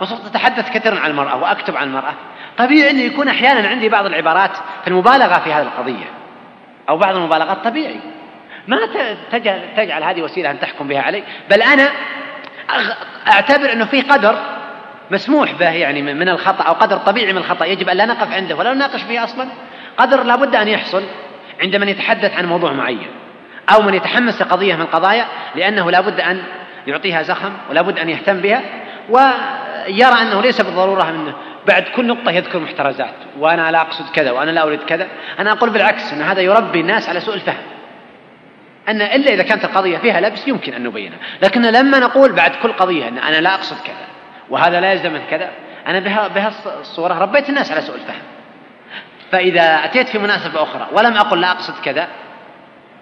وصرت 0.00 0.26
أتحدث 0.26 0.70
كثيرا 0.70 1.00
عن 1.00 1.10
المرأة 1.10 1.36
وأكتب 1.36 1.76
عن 1.76 1.88
المرأة. 1.88 2.14
طبيعي 2.58 2.90
أنه 2.90 3.02
يكون 3.02 3.28
أحيانا 3.28 3.68
عندي 3.68 3.88
بعض 3.88 4.06
العبارات 4.06 4.56
في 4.82 4.88
المبالغة 4.88 5.38
في 5.38 5.52
هذه 5.52 5.62
القضية. 5.62 6.10
أو 6.88 6.96
بعض 6.96 7.16
المبالغات 7.16 7.64
طبيعي. 7.64 8.00
ما 8.68 8.78
تجعل, 9.32 9.68
تجعل 9.76 10.02
هذه 10.04 10.22
وسيلة 10.22 10.50
أن 10.50 10.60
تحكم 10.60 10.88
بها 10.88 11.02
علي. 11.02 11.24
بل 11.50 11.62
أنا 11.62 11.90
أعتبر 13.32 13.72
أنه 13.72 13.84
في 13.84 14.00
قدر 14.00 14.38
مسموح 15.10 15.52
به 15.52 15.70
يعني 15.70 16.02
من 16.02 16.28
الخطأ 16.28 16.64
أو 16.64 16.72
قدر 16.72 16.96
طبيعي 16.96 17.32
من 17.32 17.38
الخطأ 17.38 17.64
يجب 17.64 17.88
أن 17.88 17.96
لا 17.96 18.06
نقف 18.06 18.32
عنده 18.32 18.56
ولا 18.56 18.74
نناقش 18.74 19.02
فيه 19.02 19.24
أصلا. 19.24 19.48
قدر 19.98 20.22
لابد 20.22 20.56
أن 20.56 20.68
يحصل. 20.68 21.02
عند 21.60 21.76
من 21.76 21.88
يتحدث 21.88 22.34
عن 22.34 22.46
موضوع 22.46 22.72
معين 22.72 23.08
أو 23.74 23.82
من 23.82 23.94
يتحمس 23.94 24.42
لقضية 24.42 24.74
من 24.74 24.80
القضايا 24.80 25.26
لأنه 25.54 25.90
لابد 25.90 26.20
أن 26.20 26.42
يعطيها 26.86 27.22
زخم 27.22 27.52
ولابد 27.70 27.98
أن 27.98 28.08
يهتم 28.08 28.40
بها 28.40 28.62
ويرى 29.08 30.22
أنه 30.22 30.42
ليس 30.42 30.60
بالضرورة 30.60 31.10
منه 31.10 31.34
بعد 31.68 31.82
كل 31.82 32.06
نقطة 32.06 32.30
يذكر 32.30 32.58
محترزات 32.58 33.14
وأنا 33.38 33.70
لا 33.70 33.80
أقصد 33.80 34.10
كذا 34.10 34.30
وأنا 34.30 34.50
لا 34.50 34.62
أريد 34.62 34.82
كذا. 34.82 35.08
أنا 35.38 35.52
أقول 35.52 35.70
بالعكس 35.70 36.12
أن 36.12 36.22
هذا 36.22 36.40
يربي 36.40 36.80
الناس 36.80 37.08
على 37.08 37.20
سوء 37.20 37.34
الفهم. 37.34 37.62
أن 38.88 39.02
إلا 39.02 39.32
إذا 39.32 39.42
كانت 39.42 39.64
القضية 39.64 39.98
فيها 39.98 40.20
لبس 40.20 40.48
يمكن 40.48 40.74
أن 40.74 40.84
نبينها 40.84 41.18
لكن 41.42 41.62
لما 41.62 41.98
نقول 41.98 42.32
بعد 42.32 42.50
كل 42.62 42.72
قضية 42.72 43.08
أن 43.08 43.18
أنا 43.18 43.40
لا 43.40 43.54
أقصد 43.54 43.76
كذا 43.84 44.06
وهذا 44.50 44.80
لا 44.80 44.92
يلزم 44.92 45.12
من 45.12 45.22
كذا 45.30 45.50
أنا 45.86 45.98
بها, 45.98 46.28
بها 46.28 46.52
الصورة 46.80 47.14
ربيت 47.18 47.48
الناس 47.48 47.72
على 47.72 47.80
سوء 47.80 47.94
الفهم. 47.96 48.22
فإذا 49.32 49.84
أتيت 49.84 50.08
في 50.08 50.18
مناسبة 50.18 50.62
أخرى 50.62 50.88
ولم 50.92 51.16
أقل 51.16 51.40
لا 51.40 51.50
أقصد 51.50 51.74
كذا 51.84 52.08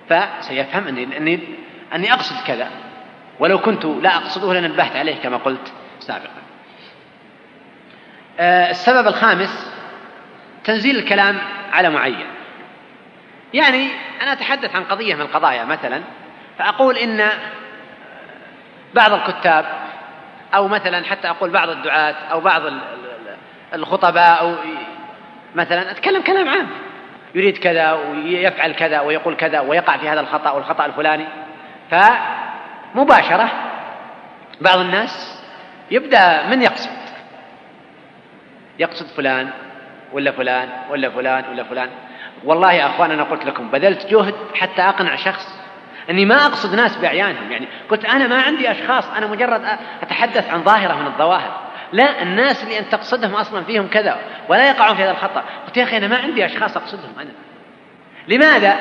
فسيفهم 0.08 0.86
أني, 0.88 1.16
أني, 1.16 1.40
أني 1.94 2.12
أقصد 2.12 2.46
كذا. 2.46 2.68
ولو 3.38 3.58
كنت 3.58 3.84
لا 3.84 4.16
أقصده 4.16 4.54
لنبهت 4.54 4.96
عليه 4.96 5.16
كما 5.16 5.36
قلت 5.36 5.72
سابقا. 6.00 6.42
آه، 8.40 8.70
السبب 8.70 9.06
الخامس 9.06 9.72
تنزيل 10.64 10.96
الكلام 10.96 11.38
على 11.72 11.90
معين. 11.90 12.26
يعني 13.54 13.88
أنا 14.22 14.32
أتحدث 14.32 14.74
عن 14.76 14.84
قضية 14.84 15.14
من 15.14 15.20
القضايا 15.20 15.64
مثلا 15.64 16.02
فأقول 16.58 16.96
إن 16.96 17.28
بعض 18.94 19.12
الكتاب 19.12 19.66
أو 20.54 20.68
مثلا 20.68 21.04
حتى 21.04 21.30
أقول 21.30 21.50
بعض 21.50 21.68
الدعاة 21.68 22.12
أو 22.12 22.40
بعض 22.40 22.62
الخطباء 23.74 24.40
أو 24.40 24.54
مثلا 25.54 25.90
أتكلم 25.90 26.22
كلام 26.22 26.48
عام. 26.48 26.68
يريد 27.34 27.58
كذا 27.58 27.92
ويفعل 27.92 28.72
كذا 28.72 29.00
ويقول 29.00 29.34
كذا 29.34 29.60
ويقع 29.60 29.96
في 29.96 30.08
هذا 30.08 30.20
الخطأ 30.20 30.50
والخطأ 30.50 30.86
الفلاني. 30.86 31.26
فمباشرة 31.90 33.50
بعض 34.60 34.78
الناس 34.78 35.42
يبدأ 35.90 36.46
من 36.46 36.62
يقصد. 36.62 36.90
يقصد 38.78 39.06
فلان 39.06 39.50
ولا 40.12 40.32
فلان 40.32 40.68
ولا 40.90 41.10
فلان 41.10 41.44
ولا 41.50 41.64
فلان. 41.64 41.88
والله 42.44 42.72
يا 42.72 42.86
أخوان 42.86 43.10
أنا 43.10 43.22
قلت 43.22 43.44
لكم 43.44 43.70
بذلت 43.70 44.06
جهد 44.06 44.34
حتى 44.54 44.82
أقنع 44.82 45.16
شخص 45.16 45.58
أني 46.10 46.24
ما 46.24 46.46
أقصد 46.46 46.74
ناس 46.74 46.96
بأعيانهم. 46.96 47.52
يعني 47.52 47.68
قلت 47.90 48.04
أنا 48.04 48.26
ما 48.26 48.42
عندي 48.42 48.70
أشخاص. 48.70 49.10
أنا 49.10 49.26
مجرد 49.26 49.64
أتحدث 50.02 50.50
عن 50.50 50.62
ظاهرة 50.62 50.94
من 50.94 51.06
الظواهر. 51.06 51.67
لا 51.92 52.22
الناس 52.22 52.64
اللي 52.64 52.78
أنت 52.78 52.92
تقصدهم 52.92 53.34
أصلا 53.34 53.64
فيهم 53.64 53.88
كذا 53.88 54.18
ولا 54.48 54.68
يقعون 54.68 54.96
في 54.96 55.02
هذا 55.02 55.10
الخطأ. 55.10 55.44
قلت 55.66 55.76
يا 55.76 55.84
أخي 55.84 55.96
أنا 55.96 56.08
ما 56.08 56.16
عندي 56.16 56.46
أشخاص 56.46 56.76
أقصدهم 56.76 57.12
أنا. 57.20 57.30
لماذا؟ 58.28 58.76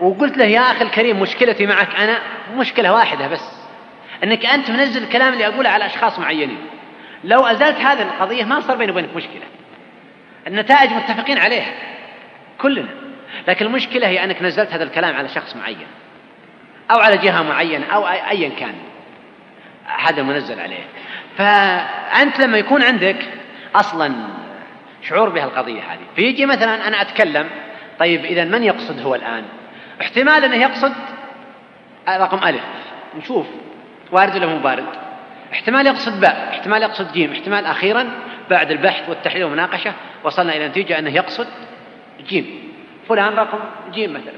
وقلت 0.00 0.38
له 0.38 0.44
يا 0.44 0.60
أخي 0.60 0.84
الكريم 0.84 1.20
مشكلتي 1.20 1.66
معك 1.66 1.96
أنا 2.00 2.18
مشكلة 2.54 2.92
واحدة 2.92 3.28
بس 3.28 3.64
أنك 4.24 4.46
أنت 4.46 4.70
منزل 4.70 5.02
الكلام 5.02 5.32
اللي 5.32 5.46
أقوله 5.46 5.70
على 5.70 5.86
أشخاص 5.86 6.18
معينين. 6.18 6.58
لو 7.24 7.46
أزلت 7.46 7.76
هذه 7.76 8.02
القضية 8.02 8.44
ما 8.44 8.60
صار 8.60 8.76
بيني 8.76 8.92
وبينك 8.92 9.16
مشكلة. 9.16 9.42
النتائج 10.46 10.90
متفقين 10.90 11.38
عليها 11.38 11.72
كلنا. 12.58 12.88
لكن 13.48 13.66
المشكلة 13.66 14.08
هي 14.08 14.24
أنك 14.24 14.42
نزلت 14.42 14.72
هذا 14.72 14.84
الكلام 14.84 15.16
على 15.16 15.28
شخص 15.28 15.56
معين 15.56 15.86
أو 16.90 17.00
على 17.00 17.16
جهة 17.16 17.42
معينة 17.42 17.86
أو 17.86 18.08
أيا 18.08 18.48
كان. 18.48 18.74
هذا 19.86 20.22
منزل 20.22 20.60
عليه. 20.60 20.84
فأنت 21.38 22.40
لما 22.40 22.58
يكون 22.58 22.82
عندك 22.82 23.16
أصلا 23.74 24.14
شعور 25.02 25.28
بهالقضية 25.28 25.80
هذه. 25.80 26.04
فيجي 26.16 26.46
مثلا 26.46 26.88
أنا 26.88 27.02
أتكلم 27.02 27.48
طيب 27.98 28.24
إذا 28.24 28.44
من 28.44 28.62
يقصد 28.62 29.00
هو 29.00 29.14
الآن؟ 29.14 29.44
احتمال 30.00 30.44
أنه 30.44 30.56
يقصد 30.56 30.92
رقم 32.08 32.48
ألف. 32.48 32.64
نشوف. 33.18 33.46
وارد 34.12 34.36
ولا 34.36 34.46
مو 34.46 34.58
وارد؟ 34.58 34.86
احتمال 35.52 35.86
يقصد 35.86 36.20
باء 36.20 36.48
احتمال 36.50 36.82
يقصد 36.82 37.12
جيم 37.12 37.32
احتمال 37.32 37.66
أخيرا 37.66 38.10
بعد 38.50 38.70
البحث 38.70 39.08
والتحليل 39.08 39.44
والمناقشة 39.44 39.92
وصلنا 40.24 40.56
إلى 40.56 40.68
نتيجة 40.68 40.98
أنه 40.98 41.10
يقصد 41.10 41.46
جيم. 42.28 42.72
فلان 43.08 43.34
رقم 43.34 43.58
جيم 43.92 44.12
مثلا. 44.12 44.34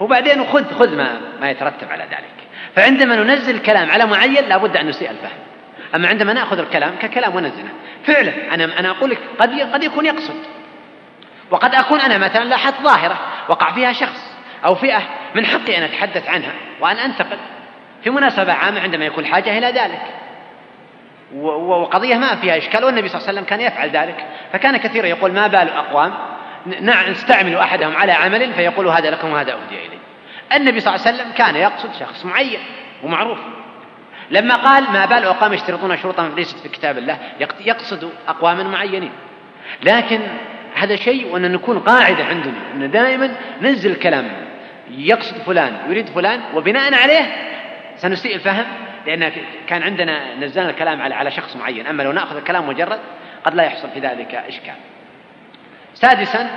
وبعدين 0.00 0.44
خذ 0.44 0.74
خذ 0.74 0.96
ما 0.96 1.20
ما 1.40 1.50
يترتب 1.50 1.90
على 1.90 2.04
ذلك. 2.04 2.34
فعندما 2.76 3.16
ننزل 3.16 3.54
الكلام 3.54 3.90
على 3.90 4.06
معين 4.06 4.44
لابد 4.48 4.76
أن 4.76 4.86
نسيء 4.86 5.10
الفهم. 5.10 5.38
أما 5.94 6.08
عندما 6.08 6.32
نأخذ 6.32 6.58
الكلام 6.58 6.96
ككلام 6.96 7.36
ونزله 7.36 7.68
فعلا 8.04 8.54
أنا 8.54 8.80
أنا 8.80 8.90
أقول 8.90 9.10
لك 9.10 9.18
قد 9.38 9.60
قد 9.60 9.84
يكون 9.84 10.06
يقصد. 10.06 10.36
وقد 11.50 11.74
أكون 11.74 12.00
أنا 12.00 12.18
مثلا 12.18 12.44
لاحظت 12.44 12.82
ظاهرة 12.82 13.18
وقع 13.48 13.72
فيها 13.72 13.92
شخص 13.92 14.36
أو 14.64 14.74
فئة 14.74 15.02
من 15.34 15.46
حقي 15.46 15.78
أن 15.78 15.82
أتحدث 15.82 16.28
عنها 16.28 16.52
وأن 16.80 16.96
أنتقد. 16.96 17.38
في 18.04 18.10
مناسبة 18.10 18.52
عامة 18.52 18.80
عندما 18.80 19.04
يكون 19.04 19.26
حاجة 19.26 19.58
إلى 19.58 19.66
ذلك. 19.66 20.02
وقضية 21.42 22.16
ما 22.16 22.36
فيها 22.36 22.58
إشكال 22.58 22.84
والنبي 22.84 23.08
صلى 23.08 23.18
الله 23.18 23.28
عليه 23.28 23.38
وسلم 23.38 23.50
كان 23.50 23.60
يفعل 23.60 23.90
ذلك. 23.90 24.26
فكان 24.52 24.76
كثيرا 24.76 25.06
يقول 25.06 25.32
ما 25.32 25.46
بال 25.46 25.68
أقوام؟ 25.68 26.14
نستعمل 27.08 27.56
أحدهم 27.56 27.96
على 27.96 28.12
عمل 28.12 28.52
فيقول 28.52 28.86
هذا 28.86 29.10
لكم 29.10 29.32
وهذا 29.32 29.52
أهدي 29.52 29.86
إلي 29.86 29.98
النبي 30.56 30.80
صلى 30.80 30.94
الله 30.94 31.06
عليه 31.06 31.16
وسلم 31.16 31.32
كان 31.32 31.56
يقصد 31.56 31.94
شخص 32.00 32.24
معين 32.24 32.60
ومعروف. 33.02 33.38
لما 34.30 34.54
قال 34.54 34.84
ما 34.92 35.06
بال 35.06 35.24
أقوام 35.24 35.52
يشترطون 35.52 35.96
شروطا 35.96 36.28
ليست 36.36 36.58
في 36.58 36.68
كتاب 36.68 36.98
الله 36.98 37.18
يقصد 37.60 38.10
أقواما 38.28 38.62
معينين. 38.62 39.12
لكن 39.82 40.20
هذا 40.74 40.96
شيء 40.96 41.32
وأن 41.32 41.52
نكون 41.52 41.78
قاعدة 41.78 42.24
عندنا 42.24 42.72
أن 42.74 42.90
دائما 42.90 43.36
ننزل 43.60 43.90
الكلام 43.90 44.28
يقصد 44.90 45.36
فلان 45.36 45.78
يريد 45.88 46.08
فلان 46.08 46.40
وبناء 46.54 46.94
عليه 46.94 47.22
سنسيء 47.96 48.34
الفهم 48.34 48.64
لأن 49.06 49.32
كان 49.66 49.82
عندنا 49.82 50.34
نزلنا 50.34 50.70
الكلام 50.70 51.02
على 51.02 51.14
على 51.14 51.30
شخص 51.30 51.56
معين. 51.56 51.86
أما 51.86 52.02
لو 52.02 52.12
نأخذ 52.12 52.36
الكلام 52.36 52.68
مجرد 52.68 52.98
قد 53.44 53.54
لا 53.54 53.62
يحصل 53.64 53.88
في 53.90 54.00
ذلك 54.00 54.34
إشكال. 54.34 54.74
سادسا 55.94 56.50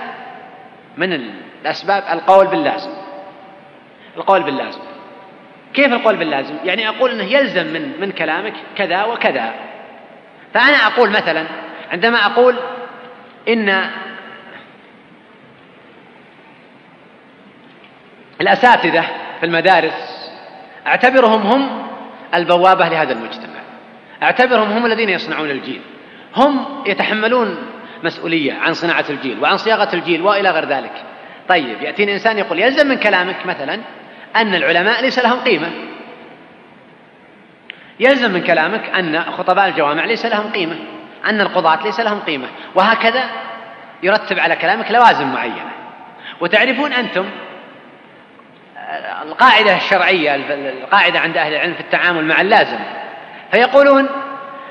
من 0.97 1.13
الأسباب 1.13 2.03
القول 2.11 2.47
باللازم. 2.47 2.91
القول 4.17 4.43
باللازم. 4.43 4.81
كيف 5.73 5.93
القول 5.93 6.15
باللازم 6.15 6.55
يعني 6.65 6.89
أقول 6.89 7.11
أنه 7.11 7.23
يلزم 7.23 7.67
من 7.67 8.01
من 8.01 8.11
كلامك 8.11 8.53
كذا 8.75 9.03
وكذا. 9.03 9.53
فأنا 10.53 10.77
أقول 10.87 11.09
مثلا 11.09 11.45
عندما 11.91 12.25
أقول 12.25 12.55
إن 13.47 13.89
الأساتذة 18.41 19.01
في 19.39 19.45
المدارس 19.45 20.29
أعتبرهم 20.87 21.41
هم 21.41 21.87
البوابة 22.35 22.87
لهذا 22.87 23.13
المجتمع. 23.13 23.59
أعتبرهم 24.23 24.71
هم 24.71 24.85
الذين 24.85 25.09
يصنعون 25.09 25.49
الجيل. 25.49 25.81
هم 26.35 26.83
يتحملون 26.85 27.57
مسؤولية 28.03 28.53
عن 28.53 28.73
صناعة 28.73 29.05
الجيل 29.09 29.39
وعن 29.39 29.57
صياغة 29.57 29.95
الجيل 29.95 30.21
وإلى 30.21 30.49
غير 30.49 30.65
ذلك. 30.65 30.91
طيب 31.49 31.81
يأتيني 31.81 32.13
إنسان 32.13 32.37
يقول 32.37 32.59
يلزم 32.59 32.87
من 32.87 32.95
كلامك 32.95 33.45
مثلا 33.45 33.79
أن 34.35 34.55
العلماء 34.55 35.01
ليس 35.01 35.19
لهم 35.19 35.39
قيمة. 35.39 35.71
يلزم 37.99 38.31
من 38.31 38.43
كلامك 38.43 38.89
أن 38.89 39.23
خطباء 39.23 39.67
الجوامع 39.67 40.05
ليس 40.05 40.25
لهم 40.25 40.51
قيمة 40.51 40.75
أن 41.25 41.41
القضاة 41.41 41.83
ليس 41.83 41.99
لهم 41.99 42.19
قيمة. 42.19 42.47
وهكذا 42.75 43.23
يرتب 44.03 44.39
على 44.39 44.55
كلامك 44.55 44.91
لوازم 44.91 45.27
معينة. 45.33 45.71
وتعرفون 46.41 46.93
أنتم 46.93 47.25
القاعدة 49.21 49.75
الشرعية 49.75 50.35
القاعدة 50.35 51.19
عند 51.19 51.37
أهل 51.37 51.53
العلم 51.53 51.73
في 51.73 51.79
التعامل 51.79 52.25
مع 52.25 52.41
اللازم 52.41 52.79
فيقولون 53.51 54.09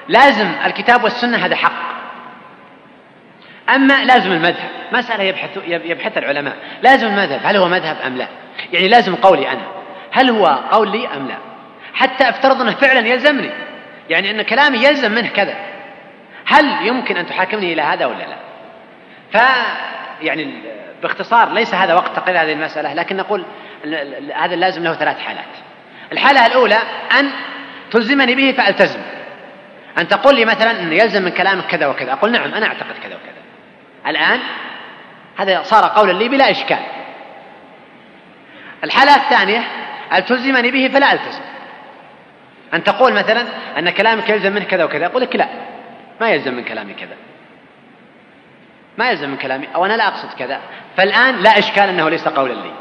لازم 0.08 0.52
الكتاب 0.64 1.04
والسنة 1.04 1.46
هذا 1.46 1.56
حق. 1.56 1.88
أما 3.74 4.04
لازم 4.04 4.32
المذهب 4.32 4.68
مسألة 4.92 5.24
يبحث 5.24 5.50
يبحث 5.66 6.18
العلماء 6.18 6.56
لازم 6.82 7.06
المذهب 7.06 7.40
هل 7.44 7.56
هو 7.56 7.68
مذهب 7.68 7.96
أم 8.06 8.16
لا؟ 8.16 8.26
يعني 8.72 8.88
لازم 8.88 9.14
قولي 9.14 9.50
أنا. 9.50 9.62
هل 10.10 10.30
هو 10.30 10.46
قول 10.46 10.92
لي 10.92 11.08
أم 11.08 11.28
لا؟ 11.28 11.36
حتى 11.94 12.28
افترض 12.28 12.60
أنه 12.60 12.70
فعلا 12.70 13.08
يلزمني. 13.08 13.50
يعني 14.10 14.30
أن 14.30 14.42
كلامي 14.42 14.78
يلزم 14.78 15.12
منه 15.12 15.28
كذا. 15.28 15.54
هل 16.46 16.86
يمكن 16.86 17.16
أن 17.16 17.26
تحاكمني 17.26 17.72
إلى 17.72 17.82
هذا 17.82 18.06
ولا 18.06 18.18
لا؟ 18.18 18.36
ف 19.32 19.36
يعني 20.22 20.62
باختصار 21.02 21.52
ليس 21.52 21.74
هذا 21.74 21.94
وقت 21.94 22.16
تقرير 22.16 22.42
هذه 22.42 22.52
المسألة 22.52 22.94
لكن 22.94 23.16
نقول 23.16 23.44
هذا 24.34 24.54
اللازم 24.54 24.84
له 24.84 24.94
ثلاث 24.94 25.18
حالات. 25.18 25.44
الحالة 26.12 26.46
الأولى 26.46 26.78
أن 27.20 27.30
تلزمني 27.90 28.34
به 28.34 28.52
فألتزم. 28.52 29.00
أن 29.98 30.08
تقول 30.08 30.34
لي 30.34 30.44
مثلا 30.44 30.70
أن 30.70 30.92
يلزم 30.92 31.22
من 31.22 31.30
كلامك 31.30 31.66
كذا 31.66 31.86
وكذا. 31.86 32.12
أقول 32.12 32.32
نعم 32.32 32.54
أنا 32.54 32.66
أعتقد 32.66 32.94
كذا 33.02 33.14
وكذا. 33.14 33.42
الآن 34.06 34.40
هذا 35.36 35.62
صار 35.62 35.88
قولا 35.88 36.12
لي 36.12 36.28
بلا 36.28 36.50
إشكال. 36.50 36.78
الحالة 38.84 39.16
الثانية 39.16 39.62
أن 40.12 40.24
تلزمني 40.24 40.70
به 40.70 40.88
فلا 40.94 41.12
ألتزم. 41.12 41.40
أن 42.74 42.84
تقول 42.84 43.12
مثلا 43.12 43.44
أن 43.78 43.90
كلامك 43.90 44.28
يلزم 44.28 44.52
منه 44.52 44.64
كذا 44.64 44.84
وكذا 44.84 45.06
أقول 45.06 45.22
لك 45.22 45.36
لا 45.36 45.48
ما 46.20 46.30
يلزم 46.30 46.54
من 46.54 46.64
كلامي 46.64 46.94
كذا. 46.94 47.16
ما 48.98 49.10
يلزم 49.10 49.30
من 49.30 49.36
كلامي 49.36 49.68
أو 49.74 49.86
أنا 49.86 49.96
لا 49.96 50.08
أقصد 50.08 50.32
كذا. 50.38 50.60
فالآن 50.96 51.36
لا 51.36 51.58
إشكال 51.58 51.88
أنه 51.88 52.08
ليس 52.08 52.28
قولا 52.28 52.52
لي. 52.52 52.72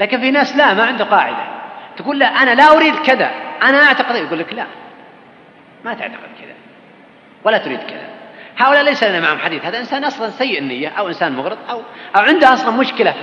لكن 0.00 0.20
في 0.20 0.30
ناس 0.30 0.56
لا 0.56 0.74
ما 0.74 0.84
عنده 0.84 1.04
قاعدة. 1.04 1.44
تقول 1.96 2.18
لا 2.18 2.26
أنا 2.26 2.54
لا 2.54 2.76
أريد 2.76 2.94
كذا 2.96 3.30
أنا 3.62 3.84
أعتقد 3.84 4.16
يقول 4.16 4.38
لك 4.38 4.52
لا. 4.52 4.66
ما 5.84 5.94
تعتقد 5.94 6.30
كذا. 6.40 6.54
ولا 7.44 7.58
تريد 7.58 7.80
كذا. 7.80 8.08
هؤلاء 8.58 8.82
ليس 8.82 9.04
لنا 9.04 9.20
معهم 9.20 9.38
حديث. 9.38 9.64
هذا 9.64 9.78
إنسان 9.78 10.04
أصلا 10.04 10.30
سيء 10.30 10.58
النية 10.58 10.88
أو 10.88 11.08
إنسان 11.08 11.32
مغرض 11.32 11.58
أو 11.70 11.82
أو 12.16 12.22
عنده 12.22 12.52
أصلا 12.52 12.70
مشكلة 12.70 13.14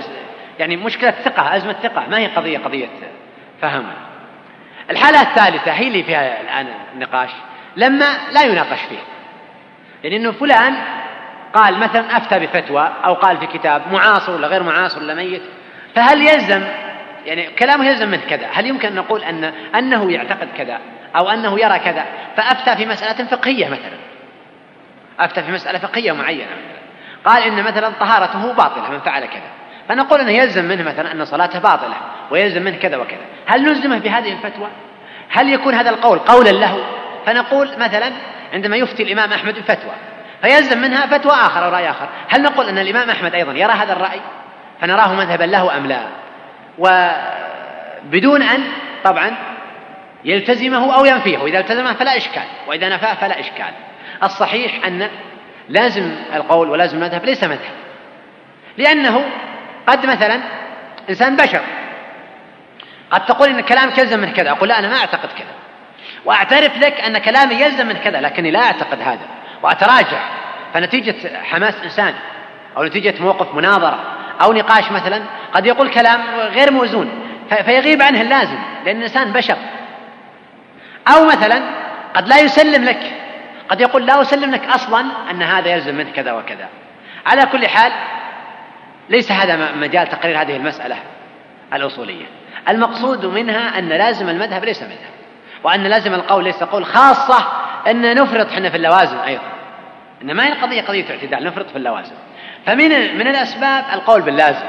يعني 0.60 0.76
مشكلة 0.76 1.10
ثقة 1.10 1.56
أزمة 1.56 1.72
ثقة 1.72 2.06
ما 2.08 2.18
هي 2.18 2.26
قضية 2.26 2.58
قضية 2.58 2.88
فهم. 3.62 3.86
الحالة 4.90 5.20
الثالثة 5.20 5.72
هي 5.72 5.88
اللي 5.88 6.02
فيها 6.02 6.40
الآن 6.40 6.66
النقاش 6.94 7.30
لما 7.76 8.06
لا 8.32 8.42
يناقش 8.42 8.80
فيه 8.80 8.98
يعني 10.04 10.16
أنه 10.16 10.32
فلان 10.32 10.74
قال 11.54 11.78
مثلا 11.78 12.16
أفتى 12.16 12.38
بفتوى 12.38 12.92
أو 13.04 13.14
قال 13.14 13.38
في 13.38 13.46
كتاب 13.46 13.82
معاصر 13.92 14.32
ولا 14.32 14.48
غير 14.48 14.62
معاصر 14.62 15.00
ولا 15.00 15.14
ميت 15.14 15.42
فهل 15.94 16.22
يلزم 16.22 16.64
يعني 17.26 17.46
كلامه 17.46 17.86
يلزم 17.86 18.08
منه 18.08 18.22
كذا؟ 18.30 18.46
هل 18.52 18.66
يمكن 18.66 18.88
أن 18.88 18.94
نقول 18.94 19.24
أن 19.24 19.44
أنه 19.74 20.12
يعتقد 20.12 20.48
كذا 20.58 20.78
أو 21.16 21.30
أنه 21.30 21.60
يرى 21.60 21.78
كذا؟ 21.78 22.04
فأفتى 22.36 22.76
في 22.76 22.86
مسألة 22.86 23.24
فقهية 23.24 23.68
مثلا. 23.68 23.98
أفتى 25.20 25.42
في 25.42 25.52
مسألة 25.52 25.78
فقهية 25.78 26.12
معينة 26.12 26.50
مثلا. 26.50 26.80
قال 27.24 27.42
إن 27.42 27.62
مثلا 27.62 27.90
طهارته 28.00 28.52
باطلة 28.52 28.90
من 28.90 29.00
فعل 29.00 29.26
كذا. 29.26 29.59
فنقول 29.90 30.20
أنه 30.20 30.30
يلزم 30.30 30.64
منه 30.64 30.82
مثلا 30.82 31.12
أن 31.12 31.24
صلاته 31.24 31.58
باطلة 31.58 31.94
ويلزم 32.30 32.62
منه 32.62 32.76
كذا 32.76 32.96
وكذا. 32.96 33.20
هل 33.46 33.62
نلزمه 33.62 33.98
بهذه 33.98 34.32
الفتوى؟ 34.32 34.68
هل 35.28 35.52
يكون 35.52 35.74
هذا 35.74 35.90
القول 35.90 36.18
قولا 36.18 36.50
له؟ 36.50 36.84
فنقول 37.26 37.68
مثلا 37.78 38.12
عندما 38.52 38.76
يفتي 38.76 39.02
الإمام 39.02 39.32
أحمد 39.32 39.54
بفتوى 39.54 39.92
فيلزم 40.42 40.78
منها 40.78 41.06
فتوى 41.06 41.32
آخر 41.32 41.64
أو 41.64 41.70
رأي 41.70 41.90
آخر. 41.90 42.08
هل 42.28 42.42
نقول 42.42 42.68
أن 42.68 42.78
الإمام 42.78 43.10
أحمد 43.10 43.34
أيضا 43.34 43.52
يرى 43.52 43.72
هذا 43.72 43.92
الرأي؟ 43.92 44.20
فنراه 44.80 45.14
مذهبا 45.14 45.44
له 45.44 45.76
أم 45.76 45.86
لا؟ 45.86 46.00
وبدون 46.78 48.42
أن 48.42 48.60
طبعا 49.04 49.32
يلتزمه 50.24 50.96
أو 50.96 51.04
ينفيه. 51.04 51.38
وإذا 51.38 51.58
التزمه 51.58 51.92
فلا 51.92 52.16
إشكال 52.16 52.46
وإذا 52.66 52.88
نفاه 52.88 53.14
فلا 53.14 53.40
إشكال. 53.40 53.72
الصحيح 54.22 54.86
أن 54.86 55.08
لازم 55.68 56.14
القول 56.34 56.70
ولازم 56.70 56.96
المذهب 56.96 57.24
ليس 57.24 57.44
مذهب. 57.44 57.74
لأنه 58.78 59.24
قد 59.86 60.06
مثلا 60.06 60.40
إنسان 61.10 61.36
بشر. 61.36 61.60
قد 63.10 63.26
تقول 63.26 63.48
إن 63.48 63.60
كلامك 63.60 63.98
يلزم 63.98 64.20
من 64.20 64.32
كذا 64.32 64.50
أقول 64.50 64.68
لا 64.68 64.78
أنا 64.78 64.88
ما 64.88 64.96
أعتقد 64.96 65.28
كذا. 65.38 65.54
وأعترف 66.24 66.78
لك 66.78 67.00
أن 67.00 67.18
كلامي 67.18 67.54
يلزم 67.54 67.86
من 67.86 67.96
كذا 67.96 68.20
لكني 68.20 68.50
لا 68.50 68.60
أعتقد 68.60 69.02
هذا. 69.02 69.26
وأتراجع. 69.62 70.20
فنتيجة 70.74 71.42
حماس 71.42 71.74
إنسان 71.84 72.14
أو 72.76 72.84
نتيجة 72.84 73.22
موقف 73.22 73.54
مناظرة 73.54 73.98
أو 74.42 74.52
نقاش 74.52 74.90
مثلا 74.92 75.22
قد 75.54 75.66
يقول 75.66 75.90
كلام 75.90 76.20
غير 76.36 76.72
موزون 76.72 77.10
فيغيب 77.64 78.02
عنه 78.02 78.20
اللازم 78.20 78.58
لأن 78.84 78.96
الإنسان 78.96 79.32
بشر. 79.32 79.56
أو 81.08 81.24
مثلا 81.24 81.62
قد 82.14 82.28
لا 82.28 82.38
يسلم 82.38 82.84
لك 82.84 83.12
قد 83.68 83.80
يقول 83.80 84.06
لا 84.06 84.22
أسلم 84.22 84.50
لك 84.50 84.66
أصلا 84.66 85.06
أن 85.30 85.42
هذا 85.42 85.68
يلزم 85.68 85.94
منك 85.94 86.12
كذا 86.12 86.32
وكذا. 86.32 86.68
على 87.26 87.46
كل 87.46 87.68
حال 87.68 87.92
ليس 89.10 89.32
هذا 89.32 89.72
مجال 89.72 90.08
تقرير 90.08 90.40
هذه 90.40 90.56
المسألة 90.56 90.96
الأصولية. 91.74 92.26
المقصود 92.68 93.26
منها 93.26 93.78
أن 93.78 93.88
لازم 93.88 94.28
المذهب 94.28 94.64
ليس 94.64 94.82
مذهب 94.82 95.10
وأن 95.64 95.82
لازم 95.82 96.14
القول 96.14 96.44
ليس 96.44 96.62
قول 96.62 96.86
خاصة 96.86 97.46
أن 97.86 98.14
نفرط 98.14 98.52
إحنا 98.52 98.70
في 98.70 98.76
اللوازم 98.76 99.18
أيضا. 99.18 99.42
إن 100.22 100.34
ما 100.34 100.46
هي 100.46 100.52
القضية 100.52 100.82
قضية 100.82 101.10
اعتدال 101.10 101.44
نفرط 101.44 101.70
في 101.70 101.76
اللوازم. 101.76 102.14
فمن 102.66 103.18
من 103.18 103.28
الأسباب 103.28 103.84
القول 103.92 104.22
باللازم. 104.22 104.66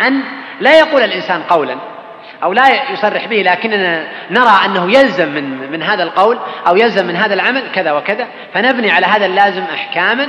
أن 0.00 0.22
لا 0.60 0.78
يقول 0.78 1.02
الإنسان 1.02 1.42
قولا 1.42 1.76
أو 2.42 2.52
لا 2.52 2.92
يصرح 2.92 3.26
به 3.26 3.42
لكننا 3.42 4.06
نرى 4.30 4.60
أنه 4.64 4.92
يلزم 4.92 5.28
من 5.28 5.70
من 5.72 5.82
هذا 5.82 6.02
القول 6.02 6.38
أو 6.66 6.76
يلزم 6.76 7.06
من 7.06 7.16
هذا 7.16 7.34
العمل 7.34 7.62
كذا 7.74 7.92
وكذا. 7.92 8.26
فنبني 8.54 8.90
على 8.90 9.06
هذا 9.06 9.26
اللازم 9.26 9.62
أحكاما 9.62 10.28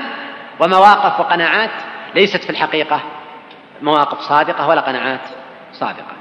ومواقف 0.60 1.20
وقناعات 1.20 1.70
ليست 2.16 2.44
في 2.44 2.50
الحقيقة 2.50 3.04
مواقف 3.82 4.20
صادقة 4.20 4.68
ولا 4.68 4.82
قناعات 4.82 5.20
صادقة. 5.72 6.16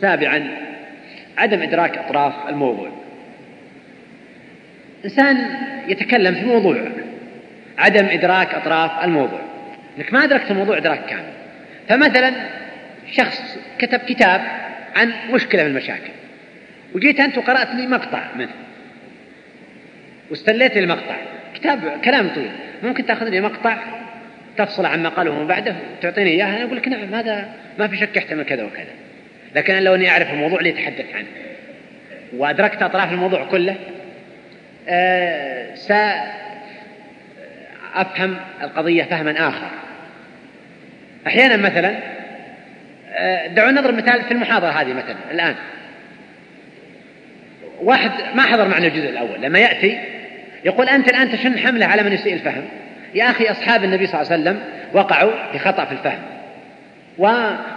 سابعا 0.00 0.56
عدم 1.38 1.62
إدراك 1.62 1.98
أطراف 1.98 2.32
الموضوع. 2.48 2.88
إنسان 5.04 5.56
يتكلم 5.88 6.34
في 6.34 6.44
موضوع 6.44 6.76
عدم 7.78 8.06
إدراك 8.06 8.54
أطراف 8.54 9.04
الموضوع. 9.04 9.40
إنك 9.98 10.12
ما 10.12 10.24
أدركت 10.24 10.50
الموضوع 10.50 10.76
إدراك 10.76 11.06
كامل. 11.06 11.32
فمثلا 11.88 12.32
شخص 13.12 13.58
كتب 13.78 13.98
كتاب 13.98 14.40
عن 14.96 15.12
مشكلة 15.30 15.62
من 15.62 15.70
المشاكل 15.70 16.12
وجيت 16.94 17.20
أنت 17.20 17.38
وقرأت 17.38 17.68
لي 17.74 17.86
مقطع 17.86 18.22
منه. 18.36 18.52
واستليت 20.30 20.76
المقطع. 20.76 21.16
كتاب 21.54 22.00
كلام 22.04 22.28
طويل. 22.28 22.52
ممكن 22.82 23.06
تأخذ 23.06 23.28
لي 23.28 23.40
مقطع 23.40 23.76
تفصل 24.56 24.86
عما 24.86 25.08
قاله 25.08 25.34
من 25.34 25.46
بعده 25.46 25.76
تعطيني 26.02 26.30
اياه 26.30 26.46
أنا 26.46 26.64
أقول 26.64 26.76
لك 26.76 26.88
نعم 26.88 27.14
هذا 27.14 27.48
ما 27.78 27.88
في 27.88 27.96
شك 27.96 28.16
يحتمل 28.16 28.42
كذا 28.44 28.64
وكذا. 28.64 28.92
لكن 29.54 29.78
لو 29.78 29.94
إني 29.94 30.10
أعرف 30.10 30.30
الموضوع 30.32 30.58
اللي 30.58 30.70
يتحدث 30.70 31.14
عنه. 31.14 31.26
وأدركت 32.36 32.82
أطراف 32.82 33.12
الموضوع 33.12 33.44
كله 33.44 33.76
آه 34.88 35.74
سافهم 35.74 36.36
القضية 38.62 39.04
فهما 39.04 39.48
آخر. 39.48 39.70
أحيانا 41.26 41.56
مثلا 41.56 41.94
آه، 43.16 43.46
دعونا 43.46 43.80
نضرب 43.80 43.94
مثال 43.94 44.22
في 44.22 44.30
المحاضرة 44.30 44.68
هذه 44.68 44.92
مثلا 44.92 45.16
الآن. 45.30 45.54
واحد 47.80 48.10
ما 48.34 48.42
حضر 48.42 48.68
معنا 48.68 48.86
الجزء 48.86 49.08
الأول 49.08 49.42
لما 49.42 49.58
يأتي 49.58 49.98
يقول 50.64 50.88
أنت 50.88 51.08
الآن 51.08 51.32
تشن 51.32 51.58
حملة 51.58 51.86
على 51.86 52.02
من 52.02 52.12
يسيء 52.12 52.34
الفهم. 52.34 52.64
يا 53.14 53.30
أخي 53.30 53.50
أصحاب 53.50 53.84
النبي 53.84 54.06
صلى 54.06 54.20
الله 54.20 54.32
عليه 54.32 54.42
وسلم 54.42 54.60
وقعوا 54.92 55.30
في 55.52 55.58
خطأ 55.58 55.84
في 55.84 55.92
الفهم. 55.92 56.22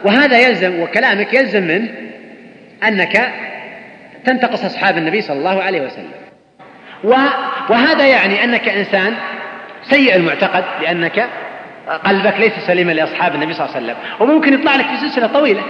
وهذا 0.04 0.40
يلزم 0.40 0.80
وكلامك 0.80 1.34
يلزم 1.34 1.64
منه 1.64 1.90
أنك 2.88 3.32
تنتقص 4.26 4.66
أصحاب 4.66 4.98
النبي 4.98 5.22
صلى 5.22 5.38
الله 5.38 5.64
عليه 5.64 5.82
وسلم. 5.82 6.12
وهذا 7.70 8.08
يعني 8.08 8.44
أنك 8.44 8.70
إنسان 8.70 9.14
سيء 9.84 10.16
المعتقد 10.16 10.64
لأنك 10.82 11.28
قلبك 12.06 12.40
ليس 12.40 12.54
سليما 12.68 12.92
لأصحاب 12.92 13.36
النبي 13.36 13.54
صلى 13.54 13.66
الله 13.66 13.76
عليه 13.76 13.86
وسلم. 13.86 13.98
وممكن 14.20 14.54
يطلع 14.54 14.76
لك 14.76 14.86
في 14.86 14.98
سلسلة 14.98 15.28
طويلة. 15.28 15.64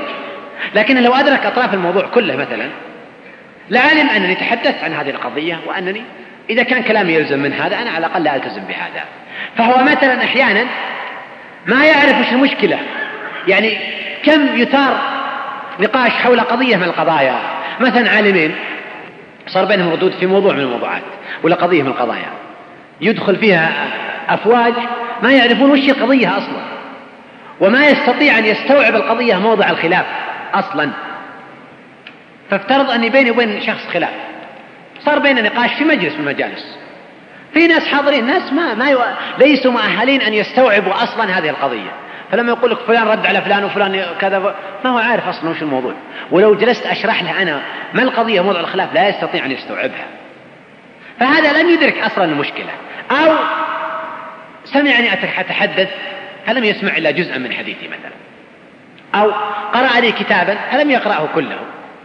لكن 0.75 1.03
لو 1.03 1.13
أدرك 1.13 1.45
أطراف 1.45 1.73
الموضوع 1.73 2.07
كله 2.07 2.35
مثلا 2.35 2.69
لعلم 3.69 4.09
أنني 4.09 4.35
تحدثت 4.35 4.83
عن 4.83 4.93
هذه 4.93 5.09
القضية 5.09 5.59
وأنني 5.67 6.01
إذا 6.49 6.63
كان 6.63 6.83
كلامي 6.83 7.13
يلزم 7.13 7.39
من 7.39 7.53
هذا 7.53 7.81
أنا 7.81 7.89
على 7.89 8.05
الأقل 8.05 8.23
لا 8.23 8.35
ألتزم 8.35 8.61
بهذا. 8.61 9.03
فهو 9.57 9.83
مثلا 9.83 10.23
أحيانا 10.23 10.65
ما 11.65 11.85
يعرف 11.85 12.19
وش 12.19 12.33
المشكلة. 12.33 12.79
يعني 13.47 13.77
كم 14.23 14.57
يثار 14.57 14.97
نقاش 15.79 16.11
حول 16.11 16.41
قضية 16.41 16.75
من 16.75 16.83
القضايا. 16.83 17.35
مثلا 17.79 18.09
عالمين 18.09 18.55
صار 19.47 19.65
بينهم 19.65 19.91
ردود 19.91 20.11
في 20.11 20.25
موضوع 20.25 20.53
من 20.53 20.59
الموضوعات 20.59 21.01
ولا 21.43 21.55
قضية 21.55 21.83
من 21.83 21.89
القضايا. 21.89 22.29
يدخل 23.01 23.35
فيها 23.35 23.71
أفواج 24.29 24.73
ما 25.23 25.31
يعرفون 25.31 25.71
وش 25.71 25.89
القضية 25.89 26.37
أصلا. 26.37 26.61
وما 27.59 27.87
يستطيع 27.87 28.37
أن 28.37 28.45
يستوعب 28.45 28.95
القضية 28.95 29.35
موضع 29.35 29.69
الخلاف 29.69 30.05
أصلا. 30.53 30.89
فافترض 32.49 32.91
أني 32.91 33.09
بيني 33.09 33.31
وبين 33.31 33.61
شخص 33.61 33.87
خلاف. 33.93 34.13
صار 35.05 35.19
بيننا 35.19 35.41
نقاش 35.41 35.73
في 35.73 35.83
مجلس 35.83 36.13
من 36.13 36.19
المجالس. 36.19 36.77
في 37.53 37.67
ناس 37.67 37.87
حاضرين 37.87 38.25
ناس 38.25 38.53
ما 38.53 38.73
ما 38.73 38.89
يو... 38.89 38.99
ليسوا 39.39 39.71
مؤهلين 39.71 40.21
أن 40.21 40.33
يستوعبوا 40.33 41.03
أصلا 41.03 41.37
هذه 41.37 41.49
القضية. 41.49 41.91
فلما 42.31 42.51
يقول 42.51 42.71
لك 42.71 42.77
فلان 42.77 43.07
رد 43.07 43.25
على 43.25 43.41
فلان 43.41 43.63
وفلان 43.63 44.05
كذا 44.21 44.55
ما 44.83 44.89
هو 44.89 44.97
عارف 44.97 45.27
أصلا 45.27 45.49
وش 45.49 45.61
الموضوع. 45.61 45.93
ولو 46.31 46.55
جلست 46.55 46.85
أشرح 46.85 47.23
له 47.23 47.41
أنا 47.41 47.61
ما 47.93 48.03
القضية 48.03 48.41
موضوع 48.41 48.61
الخلاف 48.61 48.93
لا 48.93 49.09
يستطيع 49.09 49.45
أن 49.45 49.51
يستوعبها. 49.51 50.05
فهذا 51.19 51.61
لم 51.61 51.69
يدرك 51.69 51.97
أصلا 51.97 52.25
المشكلة. 52.25 52.71
أو 53.11 53.35
سمعني 54.65 55.13
أتحدث 55.13 55.89
فلم 56.45 56.63
يسمع 56.63 56.97
إلا 56.97 57.11
جزءا 57.11 57.37
من 57.37 57.53
حديثي 57.53 57.87
مثلا. 57.87 58.13
أو 59.15 59.31
قرأ 59.73 59.99
لي 59.99 60.11
كتابا 60.11 60.57
فلم 60.71 60.91
يقرأه 60.91 61.27
كله. 61.35 61.57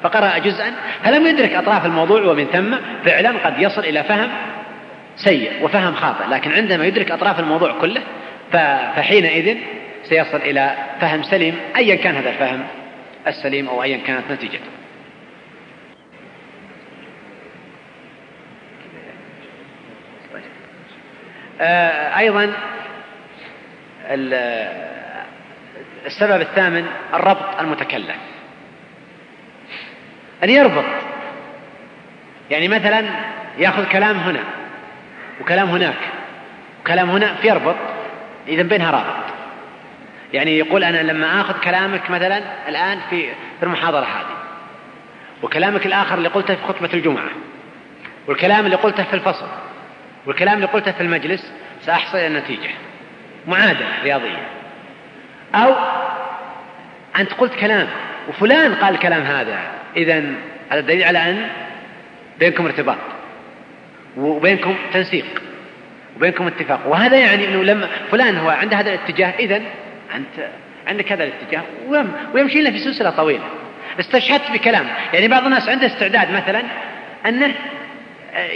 فقرأ 0.03 0.39
جزءا. 0.39 0.75
فلم 1.05 1.27
يدرك 1.27 1.55
أطراف 1.55 1.87
الموضوع 1.87 2.23
ومن 2.23 2.45
ثم 2.45 2.75
فعلا 3.05 3.31
قد 3.45 3.59
يصل 3.59 3.81
إلى 3.81 4.05
فهم 4.05 4.31
سيء 5.17 5.65
وفهم 5.65 5.95
خاطئ 5.95 6.27
لكن 6.27 6.53
عندما 6.53 6.87
يدرك 6.87 7.11
أطراف 7.11 7.41
الموضوع 7.41 7.73
كله 7.81 8.03
فحينئذ 8.53 9.57
سيصل 10.05 10.37
إلى 10.37 10.75
فهم 11.01 11.23
سليم 11.23 11.57
أيا 11.77 11.95
كان 11.95 12.17
هذا 12.17 12.31
الفهم 12.31 12.65
السليم 13.27 13.69
أو 13.69 13.83
أيا 13.83 13.97
كانت 14.07 14.31
نتيجته 14.31 14.71
آه، 21.61 22.19
أيضا 22.19 22.53
السبب 26.07 26.41
الثامن 26.41 26.87
الربط 27.15 27.61
المتكلف 27.61 28.17
أن 30.45 30.51
يربط. 30.51 30.84
يعني 32.51 32.68
مثلا 32.68 33.05
يأخذ 33.59 33.88
كلام 33.88 34.16
هنا 34.16 34.40
وكلام 35.40 35.68
هناك 35.68 35.99
وكلام 36.80 37.11
هنا 37.11 37.34
فيربط 37.34 37.76
إذا 38.49 38.62
بينها 38.62 38.90
رابط. 38.90 39.32
يعني 40.32 40.59
يقول 40.59 40.84
أنا 40.84 41.12
لما 41.12 41.40
آخذ 41.40 41.61
كلامك 41.61 42.11
مثلا 42.11 42.43
الآن 42.68 42.99
في 43.11 43.28
في 43.30 43.62
المحاضرة 43.62 44.01
هذه 44.01 44.36
وكلامك 45.43 45.86
الآخر 45.86 46.14
اللي 46.14 46.28
قلته 46.28 46.55
في 46.55 46.62
خطبة 46.68 46.90
الجمعة 46.95 47.28
والكلام 48.26 48.64
اللي 48.64 48.76
قلته 48.76 49.03
في 49.03 49.14
الفصل 49.14 49.47
والكلام 50.26 50.55
اللي 50.55 50.66
قلته 50.66 50.93
في 50.93 51.01
المجلس 51.01 51.53
سأحصل 51.82 52.18
النتيجة. 52.18 52.70
معادلة 53.47 54.03
رياضية. 54.03 54.47
أو 55.55 55.74
أنت 57.18 57.32
قلت 57.32 57.55
كلام 57.55 57.88
وفلان 58.28 58.74
قال 58.74 58.95
الكلام 58.95 59.22
هذا. 59.22 59.59
إذا 59.97 60.22
هذا 60.70 60.80
دليل 60.80 61.05
على 61.05 61.30
أن 61.30 61.49
بينكم 62.38 62.66
ارتباط 62.66 62.97
وبينكم 64.16 64.74
تنسيق 64.93 65.43
وبينكم 66.16 66.47
اتفاق. 66.47 66.80
وهذا 66.86 67.16
يعني 67.16 67.49
إنه 67.49 67.64
لما 67.64 67.88
فلان 68.11 68.36
هو 68.36 68.49
عنده 68.49 68.76
هذا 68.76 68.95
الاتجاه 68.95 69.34
اذا 69.38 69.57
أنت 70.14 70.49
عندك 70.86 71.12
هذا 71.12 71.24
الاتجاه. 71.24 71.62
ويمشي 72.34 72.61
لنا 72.61 72.70
في 72.70 72.78
سلسلة 72.78 73.11
طويلة. 73.11 73.45
استشهدت 74.01 74.51
بكلام. 74.53 74.86
يعني 75.12 75.28
بعض 75.28 75.45
الناس 75.45 75.68
عنده 75.68 75.86
استعداد 75.86 76.30
مثلا 76.30 76.62
أنه 77.26 77.55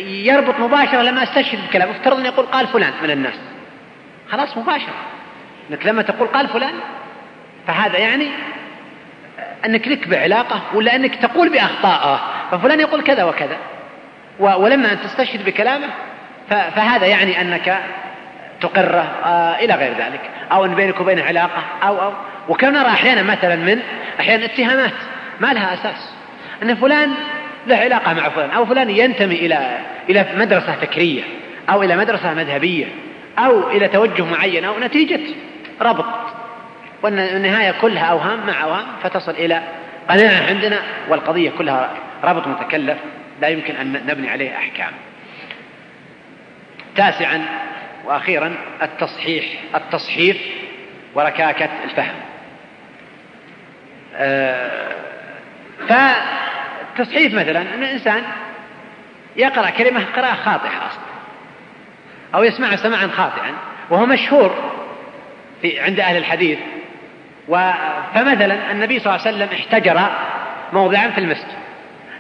يربط 0.07 0.61
مباشرة 0.61 1.03
لما 1.03 1.23
أستشهد 1.23 1.59
بكلام. 1.69 1.89
افترض 1.89 2.19
أن 2.19 2.27
يقول 2.27 2.47
قال 2.47 2.67
فلان 2.67 2.93
من 3.03 3.11
الناس. 3.11 3.41
خلاص 4.31 4.57
مباشرة. 4.59 4.95
أنك 5.71 5.87
لما 5.87 6.03
تقول 6.03 6.29
قال 6.29 6.49
فلان 6.49 6.75
فهذا 7.67 7.99
يعني 7.99 8.27
أنك 9.67 9.89
لك 9.89 10.09
بعلاقة 10.09 10.63
ولا 10.75 10.97
أنك 10.97 11.15
تقول 11.15 11.49
بأخطائه 11.49 12.21
ففلان 12.51 12.81
يقول 12.81 13.03
كذا 13.03 13.25
وكذا. 13.25 13.57
ولما 14.41 14.93
أن 14.93 14.99
تستشهد 15.01 15.45
بكلامه 15.45 15.87
فهذا 16.49 17.07
يعني 17.07 17.41
أنك 17.41 17.79
تقره 18.61 19.09
آه 19.25 19.59
إلى 19.59 19.75
غير 19.75 19.93
ذلك. 19.93 20.21
أو 20.53 20.65
أن 20.65 20.75
بينك 20.75 21.01
وبينه 21.01 21.25
علاقة 21.25 21.63
أو 21.83 22.03
أو 22.03 22.13
وكم 22.49 22.69
نرى 22.69 22.89
أحيانا 22.89 23.23
مثلا 23.23 23.57
من 23.57 23.83
أحيانا 24.21 24.45
اتهامات 24.45 24.93
ما 25.41 25.53
لها 25.53 25.75
أساس. 25.75 26.13
أن 26.63 26.75
فلان 26.75 27.11
له 27.67 27.77
علاقة 27.77 28.13
مع 28.13 28.29
فلان 28.29 28.51
أو 28.51 28.67
فلان 28.67 28.91
ينتمي 28.91 29.35
إلى 29.35 29.79
إلى 30.09 30.27
مدرسة 30.37 30.73
فكرية 30.73 31.23
أو 31.71 31.83
إلى 31.83 31.97
مدرسة 31.97 32.35
مذهبية 32.35 32.87
أو 33.39 33.71
إلى 33.71 33.89
توجه 33.89 34.25
معين 34.25 34.65
أو 34.65 34.81
نتيجة 34.81 35.21
ربط. 35.81 36.05
وأن 37.03 37.19
النهاية 37.19 37.71
كلها 37.81 38.05
أوهام 38.05 38.47
مع 38.47 38.63
أوهام 38.63 38.87
فتصل 39.03 39.33
إلى 39.33 39.63
قناعة 40.09 40.47
عندنا 40.49 40.83
والقضية 41.09 41.51
كلها 41.51 41.91
ربط 42.25 42.47
متكلف 42.47 42.99
لا 43.41 43.49
يمكن 43.49 43.77
أن 43.77 43.93
نبني 43.93 44.31
عليه 44.31 44.57
أحكام. 44.57 44.93
تاسعا 46.97 47.47
وأخيرا 48.05 48.55
التصحيح 48.83 49.45
التصحيف 49.75 50.37
وركاكة 51.15 51.69
الفهم. 51.85 52.15
آه، 54.15 54.93
فالتصحيف 55.89 57.35
مثلا 57.35 57.61
أن 57.61 57.83
الإنسان 57.83 58.23
يقرأ 59.37 59.71
كلمة 59.71 60.05
قراءة 60.17 60.35
خاطئة 60.35 60.87
أصلا 60.87 61.07
أو 62.35 62.45
يسمعها 62.45 62.77
سماعا 62.77 63.07
خاطئا 63.07 63.55
وهو 63.91 64.07
مشهور 64.07 64.73
في 65.63 65.81
عند 65.81 66.01
أهل 66.01 66.17
الحديث 66.17 66.59
فمثلا 67.49 68.73
النبي 68.73 68.99
صلى 68.99 69.15
الله 69.15 69.27
عليه 69.27 69.37
وسلم 69.37 69.49
احتجر 69.59 70.01
موضعا 70.73 71.09
في 71.09 71.19
المسجد. 71.19 71.53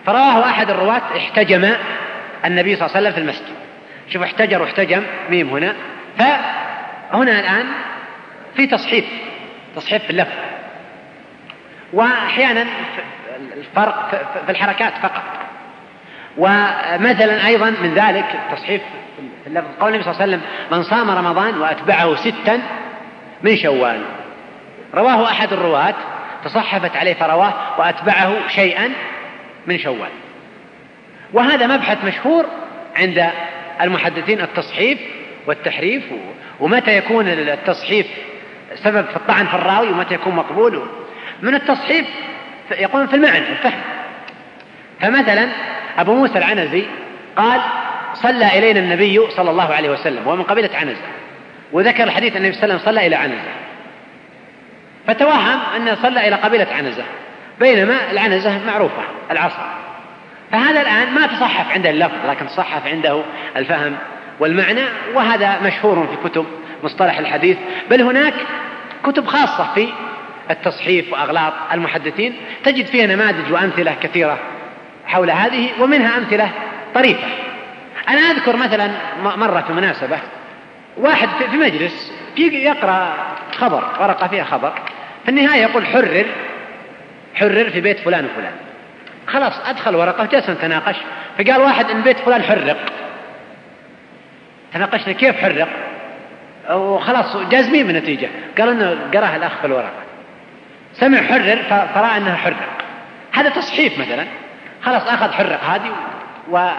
فرواه 0.07 0.47
أحد 0.47 0.70
الرواة 0.70 1.03
احتجم 1.16 1.72
النبي 2.45 2.77
صلى 2.77 2.87
الله 2.87 2.97
عليه 2.97 3.09
وسلم 3.09 3.12
في 3.12 3.18
المسجد. 3.20 3.57
شوف 4.09 4.22
احتجر 4.22 4.62
واحتجم 4.62 5.03
ميم 5.31 5.49
هنا. 5.49 5.74
فهنا 6.18 7.41
الآن 7.41 7.66
في 8.57 8.66
تصحيف 8.66 9.05
تصحيف 9.77 10.03
في 10.03 10.11
اللفظ. 10.11 10.35
وأحيانا 11.93 12.66
الفرق 13.57 14.11
في 14.47 14.53
الحركات 14.53 14.93
فقط. 15.03 15.22
ومثلا 16.39 17.47
أيضا 17.47 17.70
من 17.70 17.95
ذلك 17.95 18.24
التصحيف 18.35 18.83
في 19.45 19.47
اللفظ 19.47 19.68
قول 19.81 19.89
النبي 19.89 20.05
صلى 20.05 20.12
الله 20.12 20.22
عليه 20.22 20.37
وسلم 20.37 20.43
من 20.72 20.83
صام 20.83 21.11
رمضان 21.11 21.59
وأتبعه 21.59 22.14
ستا 22.14 22.61
من 23.43 23.57
شوال. 23.57 24.03
رواه 24.95 25.24
أحد 25.24 25.53
الرواة 25.53 25.95
تصحفت 26.45 26.97
عليه 26.97 27.14
فرواه 27.14 27.55
وأتبعه 27.78 28.49
شيئا 28.49 28.93
من 29.66 29.78
شوال. 29.78 30.11
وهذا 31.32 31.66
مبحث 31.66 32.05
مشهور 32.05 32.47
عند 32.97 33.30
المحدثين 33.82 34.41
التصحيف 34.41 34.99
والتحريف 35.47 36.05
ومتى 36.61 36.97
يكون 36.97 37.28
التصحيف 37.28 38.07
سبب 38.74 39.05
في 39.05 39.16
الطعن 39.16 39.47
في 39.47 39.55
الراوي 39.55 39.89
ومتى 39.89 40.14
يكون 40.14 40.34
مقبول. 40.34 40.82
من 41.43 41.55
التصحيف 41.55 42.07
يقول 42.70 43.09
في 43.09 43.16
المعنى 43.16 43.49
الفهم. 43.49 43.80
فمثلا 45.01 45.49
أبو 45.99 46.14
موسى 46.14 46.39
العنزي 46.39 46.84
قال 47.37 47.61
صلى 48.14 48.59
إلينا 48.59 48.80
النبي 48.80 49.20
صلى 49.30 49.51
الله 49.51 49.74
عليه 49.74 49.91
وسلم 49.91 50.26
ومن 50.26 50.43
قبيلة 50.43 50.70
عنزة. 50.76 51.07
وذكر 51.72 52.05
الحديث 52.05 52.37
النبي 52.37 52.53
صلى 52.53 52.64
الله 52.64 52.74
عليه 52.74 52.82
وسلم 52.82 52.93
صلى 52.93 53.07
إلى 53.07 53.16
عنزة. 53.16 53.65
فتوهم 55.07 55.61
أنه 55.76 55.94
صلى 55.94 56.28
إلى 56.28 56.36
قبيلة 56.36 56.66
عنزة 56.78 57.04
بينما 57.61 58.11
العنزة 58.11 58.66
معروفة 58.66 59.02
العصا. 59.30 59.74
فهذا 60.52 60.80
الآن 60.80 61.14
ما 61.14 61.26
تصحف 61.26 61.72
عنده 61.72 61.90
اللفظ 61.90 62.26
لكن 62.28 62.46
تصحف 62.46 62.86
عنده 62.86 63.22
الفهم 63.57 63.96
والمعنى 64.40 64.84
وهذا 65.14 65.61
مشهور 65.62 66.07
في 66.07 66.28
كتب 66.28 66.46
مصطلح 66.84 67.18
الحديث. 67.18 67.57
بل 67.90 68.02
هناك 68.02 68.34
كتب 69.04 69.26
خاصة 69.26 69.74
في 69.74 69.88
التصحيف 70.50 71.12
وأغلاط 71.12 71.52
المحدثين 71.72 72.36
تجد 72.64 72.86
فيها 72.86 73.07
نماذج 73.07 73.52
وأمثلة 73.52 73.94
كثيرة 74.02 74.38
حول 75.07 75.30
هذه 75.30 75.68
ومنها 75.80 76.18
أمثلة 76.18 76.50
طريفة. 76.94 77.28
أنا 78.09 78.20
أذكر 78.20 78.57
مثلا 78.57 78.90
مرة 79.22 79.61
في 79.61 79.72
مناسبة 79.72 80.18
واحد 80.96 81.28
في 81.50 81.57
مجلس 81.57 82.12
يقرأ 82.36 83.14
خبر 83.52 83.84
ورقة 84.00 84.26
فيها 84.26 84.44
خبر. 84.44 84.72
في 85.27 85.33
النهاية 85.33 85.62
يقول 85.62 85.87
حرر 85.87 86.27
حرر 87.35 87.70
في 87.70 87.81
بيت 87.81 87.99
فلان 88.01 88.24
وفلان. 88.24 88.53
خلاص 89.27 89.53
أدخل 89.68 89.97
ورقة 89.97 90.22
وجلسنا 90.22 90.55
نتناقش 90.55 90.97
فقال 91.39 91.61
واحد 91.61 91.91
إن 91.91 92.03
بيت 92.03 92.18
فلان 92.18 92.43
حرق. 92.43 92.77
تناقشنا 94.74 95.12
كيف 95.12 95.37
حرق؟ 95.37 95.68
وخلاص 96.70 97.37
جازمين 97.37 97.87
بالنتيجة 97.87 98.29
قالوا 98.59 98.72
إنه 98.72 98.97
قرأها 99.14 99.37
الأخ 99.37 99.53
في 99.61 99.66
الورقة. 99.66 100.03
سمع 100.93 101.22
حرر 101.22 101.59
فرأى 101.95 102.16
إنها 102.16 102.37
حرق. 102.37 102.57
هذا 103.33 103.49
تصحيف 103.49 103.99
مثلا. 103.99 104.27
خلاص 104.83 105.03
أخذ 105.09 105.33
حرق 105.33 105.64
هذه 105.64 105.93
و 106.51 106.70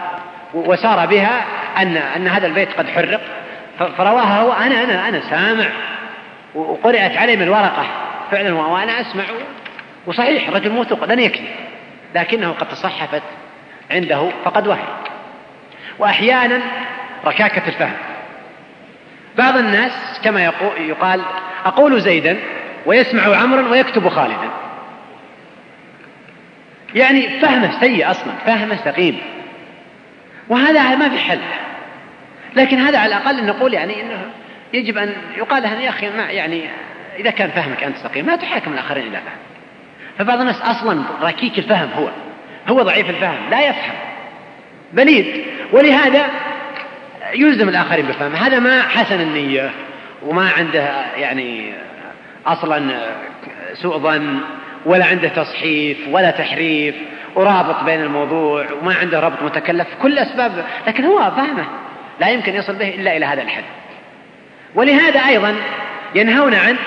وسار 0.53 1.05
بها 1.05 1.45
ان 1.77 1.97
أن 1.97 2.27
هذا 2.27 2.47
البيت 2.47 2.73
قد 2.77 2.89
حرق. 2.89 3.21
فرواها 3.97 4.41
هو 4.41 4.53
أنا 4.53 4.83
أنا 4.83 5.09
أنا 5.09 5.21
سامع. 5.29 5.65
وقرأت 6.55 7.17
عليه 7.17 7.35
من 7.35 7.43
الورقة. 7.43 7.85
فعلا 8.31 8.53
وأنا 8.53 9.01
أسمع 9.01 9.23
وصحيح 10.05 10.47
الرجل 10.47 10.71
موثوق 10.71 11.05
لن 11.05 11.19
يكذب 11.19 11.47
لكنه 12.15 12.51
قد 12.51 12.69
تصحفت 12.69 13.23
عنده 13.91 14.29
فقد 14.45 14.67
وهم 14.67 14.87
وأحيانا 15.99 16.61
ركاكة 17.25 17.67
الفهم. 17.67 17.93
بعض 19.37 19.57
الناس 19.57 20.19
كما 20.23 20.53
يقال 20.79 21.21
أقول 21.65 22.01
زيدا 22.01 22.37
ويسمع 22.85 23.37
عمرا 23.37 23.69
ويكتب 23.69 24.09
خالدا. 24.09 24.49
يعني 26.95 27.39
فهمه 27.39 27.79
سيء 27.79 28.11
أصلا 28.11 28.33
فهمه 28.45 28.75
سقيم 28.75 29.19
وهذا 30.49 30.95
ما 30.95 31.09
في 31.09 31.19
حل. 31.19 31.39
لكن 32.55 32.77
هذا 32.77 32.99
على 32.99 33.15
الأقل 33.15 33.45
نقول 33.45 33.73
يعني 33.73 34.01
أنه 34.01 34.21
يجب 34.73 34.97
أن 34.97 35.13
يقال 35.37 35.63
يا 35.65 35.89
أخي 35.89 36.09
ما 36.09 36.23
يعني 36.23 36.69
إذا 37.19 37.29
كان 37.29 37.49
فهمك 37.49 37.83
أنت 37.83 37.97
سقيم 37.97 38.25
ما 38.25 38.35
تحاكم 38.35 38.73
الآخرين 38.73 39.03
إلى 39.03 39.17
فهم. 39.17 39.37
فبعض 40.17 40.39
الناس 40.39 40.61
أصلا 40.61 41.03
ركيك 41.21 41.59
الفهم 41.59 41.89
هو 41.97 42.09
هو 42.67 42.81
ضعيف 42.81 43.09
الفهم 43.09 43.49
لا 43.51 43.69
يفهم. 43.69 43.95
بليد. 44.93 45.45
ولهذا 45.71 46.25
يلزم 47.33 47.69
الآخرين 47.69 48.05
بفهم 48.05 48.35
هذا 48.35 48.59
ما 48.59 48.81
حسن 48.81 49.21
النية 49.21 49.71
وما 50.21 50.49
عنده 50.57 51.05
يعني 51.15 51.73
أصلا 52.47 52.99
سوء 53.73 53.97
ظن 53.97 54.39
ولا 54.85 55.05
عنده 55.05 55.27
تصحيف 55.27 55.97
ولا 56.11 56.31
تحريف 56.31 56.95
ورابط 57.35 57.83
بين 57.83 58.01
الموضوع 58.01 58.65
وما 58.81 58.95
عنده 58.95 59.19
ربط 59.19 59.43
متكلف. 59.43 59.87
كل 60.01 60.17
أسباب 60.17 60.65
لكن 60.87 61.05
هو 61.05 61.17
فهمه. 61.17 61.65
لا 62.19 62.29
يمكن 62.29 62.55
يصل 62.55 62.75
به 62.75 62.89
إلا 62.89 63.17
إلى 63.17 63.25
هذا 63.25 63.41
الحد. 63.41 63.63
ولهذا 64.75 65.19
أيضا 65.19 65.55
ينهون 66.15 66.53
عن 66.53 66.77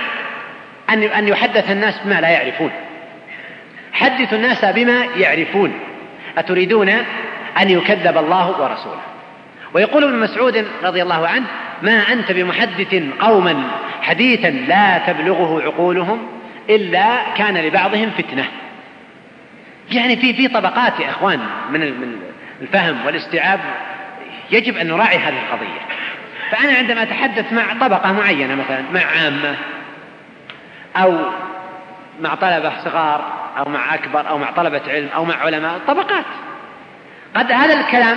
أن 0.90 1.02
أن 1.02 1.28
يحدث 1.28 1.70
الناس 1.70 2.00
بما 2.04 2.20
لا 2.20 2.28
يعرفون. 2.28 2.70
حدثوا 3.92 4.38
الناس 4.38 4.64
بما 4.64 5.04
يعرفون. 5.16 5.72
أتريدون 6.38 6.88
أن 7.60 7.70
يكذب 7.70 8.18
الله 8.18 8.60
ورسوله؟ 8.60 9.00
ويقول 9.74 10.04
ابن 10.04 10.18
مسعود 10.18 10.66
رضي 10.82 11.02
الله 11.02 11.28
عنه 11.28 11.46
ما 11.82 12.12
أنت 12.12 12.32
بمحدث 12.32 12.94
قوما 13.20 13.62
حديثا 14.02 14.50
لا 14.50 14.98
تبلغه 14.98 15.62
عقولهم 15.62 16.26
إلا 16.70 17.16
كان 17.36 17.56
لبعضهم 17.56 18.10
فتنة. 18.10 18.44
يعني 19.92 20.16
في 20.16 20.34
في 20.34 20.48
طبقات 20.48 21.00
يا 21.00 21.10
إخوان 21.10 21.40
من 21.70 21.80
من 21.80 22.16
الفهم 22.62 23.06
والاستيعاب 23.06 23.60
يجب 24.50 24.76
أن 24.76 24.88
نراعي 24.88 25.18
هذه 25.18 25.38
القضية. 25.38 25.80
فأنا 26.50 26.72
عندما 26.72 27.02
أتحدث 27.02 27.52
مع 27.52 27.62
طبقة 27.80 28.12
معينة 28.12 28.54
مثلا 28.54 28.82
مع 28.94 29.00
عامة 29.00 29.54
أو 30.96 31.18
مع 32.20 32.34
طلبة 32.34 32.72
صغار 32.84 33.32
أو 33.58 33.64
مع 33.64 33.94
أكبر 33.94 34.28
أو 34.28 34.38
مع 34.38 34.50
طلبة 34.50 34.80
علم 34.88 35.08
أو 35.14 35.24
مع 35.24 35.34
علماء 35.36 35.80
طبقات. 35.86 36.24
قد 37.34 37.52
هذا 37.52 37.80
الكلام 37.80 38.16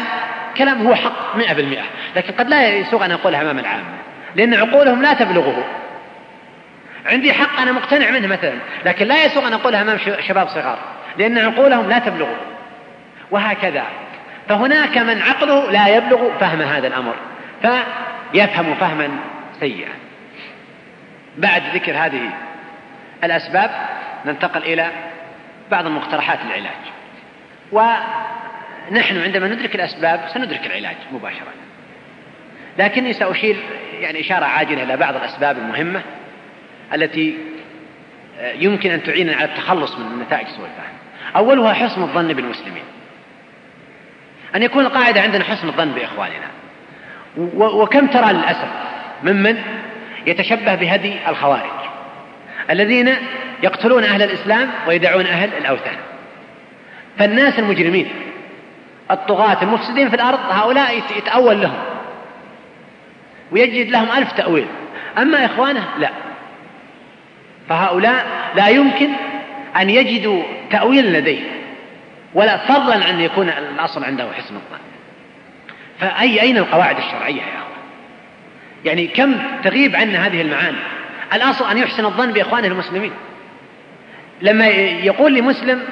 كلام 0.58 0.88
هو 0.88 0.96
حق 0.96 1.36
مئة 1.36 1.54
بالمئة 1.54 1.84
لكن 2.16 2.34
قد 2.34 2.50
لا 2.50 2.68
يسوغ 2.68 3.06
أن 3.06 3.12
أقولها 3.12 3.42
أمام 3.42 3.60
العامة 3.60 3.84
لأن 4.36 4.54
عقولهم 4.54 5.02
لا 5.02 5.14
تبلغه. 5.14 5.64
عندي 7.06 7.34
حق 7.34 7.62
أنا 7.62 7.72
مقتنع 7.72 8.12
منه 8.12 8.28
مثلا 8.28 8.54
لكن 8.86 9.08
لا 9.08 9.26
يسوغ 9.26 9.48
أن 9.48 9.54
أقولها 9.54 9.82
أمام 9.82 9.98
شباب 10.28 10.48
صغار 10.48 10.78
لأن 11.18 11.38
عقولهم 11.38 11.90
لا 11.90 12.00
تبلغه. 12.00 12.38
وهكذا 13.32 13.84
فهناك 14.50 14.98
من 14.98 15.22
عقله 15.22 15.72
لا 15.72 15.88
يبلغ 15.88 16.38
فهم 16.40 16.62
هذا 16.62 16.88
الأمر 16.88 17.14
فيفهم 17.62 18.76
فهما 18.76 19.10
سيئا. 19.60 19.92
بعد 21.38 21.64
ذكر 21.74 21.92
هذه 21.92 22.30
الأسباب 23.24 23.72
ننتقل 24.26 24.64
إلى 24.64 24.92
بعض 25.72 25.86
المقترحات 25.86 26.40
للعلاج. 26.46 26.84
نحن 28.92 29.22
عندما 29.22 29.48
ندرك 29.48 29.76
الأسباب 29.76 30.22
سندرك 30.34 30.66
العلاج 30.66 30.96
مباشرة. 31.12 31.54
لكني 32.78 33.14
سأشير 33.14 33.56
يعني 34.00 34.20
إشارة 34.20 34.46
عاجلة 34.46 34.84
إلى 34.84 34.98
بعض 34.98 35.16
الأسباب 35.16 35.58
المهمة 35.58 36.02
التي 36.94 37.38
آه، 38.40 38.54
يمكن 38.54 38.92
أن 38.92 39.04
تعيننا 39.04 39.36
على 39.36 39.46
التخلص 39.46 39.98
من 39.98 40.20
نتائج 40.20 40.48
سوء 40.48 40.66
الفهم. 40.66 40.94
أولها 41.36 41.74
حسن 41.74 42.02
الظن 42.02 42.34
بالمسلمين. 42.34 42.84
أن 44.56 44.64
يكون 44.64 44.86
القاعدة 44.86 45.22
عندنا 45.22 45.44
حسن 45.44 45.68
الظن 45.68 45.92
بإخواننا. 45.92 46.48
وكم 47.58 48.08
ترى 48.08 48.34
للأسف 48.34 48.68
ممن 49.24 49.62
يتشبه 50.28 50.76
بهدي 50.76 51.30
الخوارج. 51.30 51.83
الذين 52.70 53.16
يقتلون 53.64 54.04
أهل 54.04 54.22
الإسلام 54.24 54.70
ويدعون 54.88 55.26
أهل 55.26 55.50
الأوثان. 55.58 55.96
فالناس 57.20 57.60
المجرمين 57.60 58.08
الطغاة 59.12 59.64
المفسدين 59.64 60.10
في 60.10 60.16
الأرض 60.16 60.40
هؤلاء 60.50 61.04
يتأول 61.18 61.62
لهم. 61.62 61.80
ويجد 63.52 63.90
لهم 63.90 64.12
ألف 64.18 64.32
تأويل. 64.32 64.66
أما 65.18 65.46
إخوانه 65.46 65.88
لا. 66.00 66.10
فهؤلاء 67.70 68.26
لا 68.56 68.68
يمكن 68.68 69.10
أن 69.78 69.90
يجدوا 69.90 70.44
تأويل 70.72 71.14
لديه 71.14 71.42
ولا 72.34 72.58
فضلا 72.58 73.10
أن 73.10 73.20
يكون 73.20 73.50
الأصل 73.50 74.04
عنده 74.04 74.28
حسن 74.34 74.56
الظن. 74.56 74.84
فأي 76.00 76.42
أين 76.42 76.58
القواعد 76.58 76.98
الشرعية 76.98 77.42
يا 77.42 77.58
أخوان؟ 77.58 77.84
يعني 78.86 79.08
كم 79.08 79.34
تغيب 79.64 79.96
عنا 79.96 80.28
هذه 80.28 80.42
المعاني؟ 80.42 80.78
الأصل 81.34 81.72
أن 81.72 81.78
يحسن 81.78 82.06
الظن 82.06 82.32
بإخوانه 82.32 82.68
المسلمين. 82.68 83.12
لما 84.42 84.68
يقول 84.68 85.36
لمسلم 85.36 85.84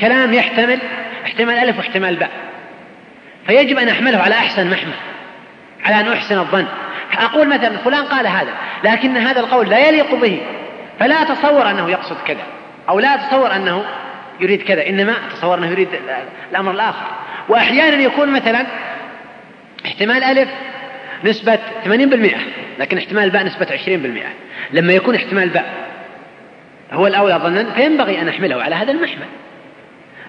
كلام 0.00 0.34
يحتمل 0.34 0.78
احتمال 1.24 1.58
ألف 1.58 1.78
واحتمال 1.78 2.16
باء. 2.16 2.30
فيجب 3.46 3.78
أن 3.78 3.88
أحمله 3.88 4.18
على 4.18 4.34
أحسن 4.34 4.70
محمل 4.70 4.94
على 5.84 6.00
أن 6.00 6.12
أحسن 6.12 6.38
الظن. 6.38 6.66
أقول 7.18 7.48
مثلا 7.48 7.76
فلان 7.76 8.04
قال 8.04 8.26
هذا 8.26 8.52
لكن 8.84 9.16
هذا 9.16 9.40
القول 9.40 9.68
لا 9.68 9.88
يليق 9.88 10.14
به 10.14 10.40
فلا 10.98 11.22
أتصور 11.22 11.70
أنه 11.70 11.90
يقصد 11.90 12.16
كذا 12.26 12.42
أو 12.88 13.00
لا 13.00 13.14
أتصور 13.14 13.56
أنه 13.56 13.84
يريد 14.40 14.62
كذا 14.62 14.88
إنما 14.88 15.14
أتصور 15.28 15.58
أنه 15.58 15.66
يريد 15.66 15.88
الأمر 16.50 16.72
الآخر. 16.72 17.06
وأحيانا 17.48 18.02
يكون 18.02 18.32
مثلا 18.32 18.66
احتمال 19.86 20.24
ألف 20.24 20.48
نسبة 21.24 21.58
80% 21.84 21.88
لكن 22.78 22.98
احتمال 22.98 23.30
باء 23.30 23.44
نسبة 23.44 23.66
20% 23.66 23.90
لما 24.72 24.92
يكون 24.92 25.14
احتمال 25.14 25.48
باء 25.48 25.90
هو 26.92 27.06
الأولى 27.06 27.34
ظنا 27.34 27.74
فينبغي 27.74 28.22
أن 28.22 28.28
أحمله 28.28 28.62
على 28.62 28.74
هذا 28.74 28.92
المحمل. 28.92 29.26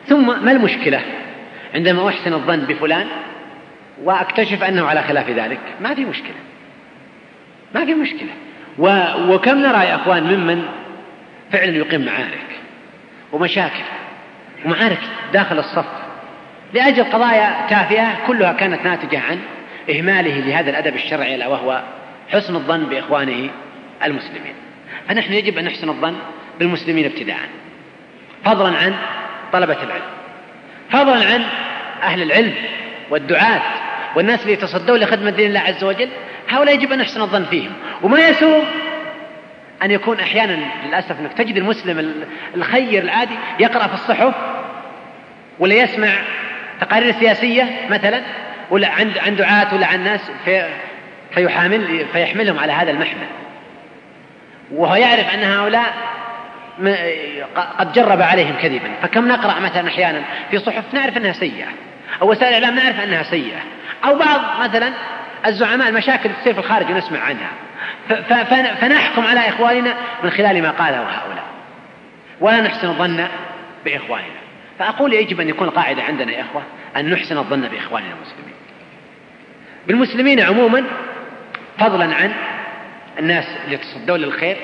ثم 0.08 0.46
ما 0.46 0.52
المشكلة؟ 0.52 1.02
عندما 1.76 2.10
أحسن 2.10 2.34
الظن 2.34 2.60
بفلان 2.60 3.08
وأكتشف 4.04 4.64
أنه 4.64 4.86
على 4.86 5.02
خلاف 5.02 5.30
ذلك 5.30 5.60
ما 5.82 5.94
في 5.96 6.06
مشكلة. 6.06 6.36
ما 7.76 7.86
في 7.86 7.94
مشكلة. 7.94 8.30
و... 8.78 9.04
وكم 9.30 9.58
نرى 9.58 9.86
يا 9.86 9.96
أخوان 9.96 10.24
ممن 10.24 10.64
فعلا 11.52 11.78
يقيم 11.78 12.06
معارك 12.06 12.48
ومشاكل 13.32 13.84
ومعارك 14.66 15.00
داخل 15.34 15.60
الصف 15.60 15.86
لأجل 16.74 17.04
قضايا 17.04 17.68
تافهة 17.70 18.28
كلها 18.28 18.54
كانت 18.54 18.86
ناتجة 18.86 19.20
عن 19.20 19.40
إهماله 19.90 20.40
لهذا 20.40 20.70
الأدب 20.70 20.96
الشرعي 20.96 21.36
ألا 21.36 21.48
وهو 21.48 21.82
حسن 22.30 22.56
الظن 22.56 22.84
بإخوانه 22.84 23.50
المسلمين. 24.04 24.54
فنحن 25.08 25.34
يجب 25.34 25.58
أن 25.58 25.66
نحسن 25.66 25.90
الظن 25.90 26.16
بالمسلمين 26.60 27.06
ابتداء. 27.06 27.40
فضلا 28.46 28.78
عن 28.78 28.96
طلبة 29.54 29.84
العلم. 29.84 30.04
فضلا 30.90 31.26
عن 31.34 31.44
أهل 32.04 32.22
العلم 32.22 32.54
والدعاة 33.10 33.62
والناس 34.16 34.42
اللي 34.42 34.54
يتصدون 34.54 35.00
لخدمة 35.00 35.30
دين 35.30 35.48
الله 35.48 35.60
عز 35.60 35.84
وجل 35.84 36.10
هؤلاء 36.50 36.76
يجب 36.76 36.92
أن 36.92 37.00
نحسن 37.00 37.22
الظن 37.22 37.44
فيهم. 37.44 37.72
وما 38.02 38.28
يسوء 38.28 38.64
أن 39.84 39.92
يكون 39.92 40.20
أحيانا 40.20 40.60
للأسف 40.86 41.20
أنك 41.20 41.34
تجد 41.34 41.58
المسلم 41.58 42.26
الخير 42.56 43.04
العادي 43.04 43.34
يقرأ 43.60 43.88
في 43.88 43.94
الصحف 43.94 44.34
ولا 45.60 45.76
يسمع 45.76 46.10
تقارير 46.82 47.12
سياسية 47.12 47.88
مثلا. 47.90 48.22
ولا 48.72 48.88
عند 48.88 49.18
عن 49.18 49.36
دعاة 49.36 49.76
ولا 49.76 49.88
عن 49.88 50.04
ناس 50.04 50.32
في 50.46 50.70
فيحامل 51.34 52.06
فيحملهم 52.14 52.60
على 52.60 52.74
هذا 52.74 52.92
المحمل. 52.92 53.28
وهو 54.72 54.96
يعرف 54.96 55.34
أن 55.34 55.44
هؤلاء 55.44 55.94
قد 57.80 57.94
جرب 57.94 58.22
عليهم 58.22 58.56
كذبا. 58.62 58.92
فكم 59.02 59.28
نقرأ 59.28 59.60
مثلا 59.60 59.88
أحيانا 59.88 60.22
في 60.52 60.60
صحف 60.60 60.94
نعرف 60.94 61.18
أنها 61.18 61.34
سيئة 61.34 61.68
أو 62.22 62.32
وسائل 62.32 62.54
الإعلام 62.54 62.76
نعرف 62.76 63.00
أنها 63.00 63.24
سيئة 63.24 63.60
أو 64.06 64.16
بعض 64.16 64.70
مثلا 64.70 64.94
الزعماء 65.46 65.90
المشاكل 65.90 66.30
تصير 66.42 66.54
في 66.54 66.60
الخارج 66.60 66.92
ونسمع 66.92 67.20
عنها. 67.20 67.52
فنحكم 68.82 69.26
على 69.26 69.40
إخواننا 69.40 69.94
من 70.24 70.30
خلال 70.30 70.62
ما 70.62 70.72
قاله 70.72 70.98
هؤلاء. 70.98 71.46
ولا 72.42 72.62
نحسن 72.62 72.88
الظن 72.88 73.28
بإخواننا. 73.86 74.42
فأقول 74.80 75.14
يجب 75.14 75.42
أن 75.42 75.50
يكون 75.50 75.68
القاعدة 75.68 76.04
عندنا 76.04 76.32
يا 76.32 76.42
إخوة 76.42 76.64
أن 76.98 77.10
نحسن 77.10 77.38
الظن 77.38 77.62
بإخواننا 77.62 78.10
المسلمين. 78.10 78.54
بالمسلمين 79.88 80.40
عموما 80.40 80.84
فضلا 81.80 82.16
عن 82.16 82.32
الناس 83.20 83.46
اللي 83.66 83.76
يتصدون 83.76 84.20
للخير 84.20 84.58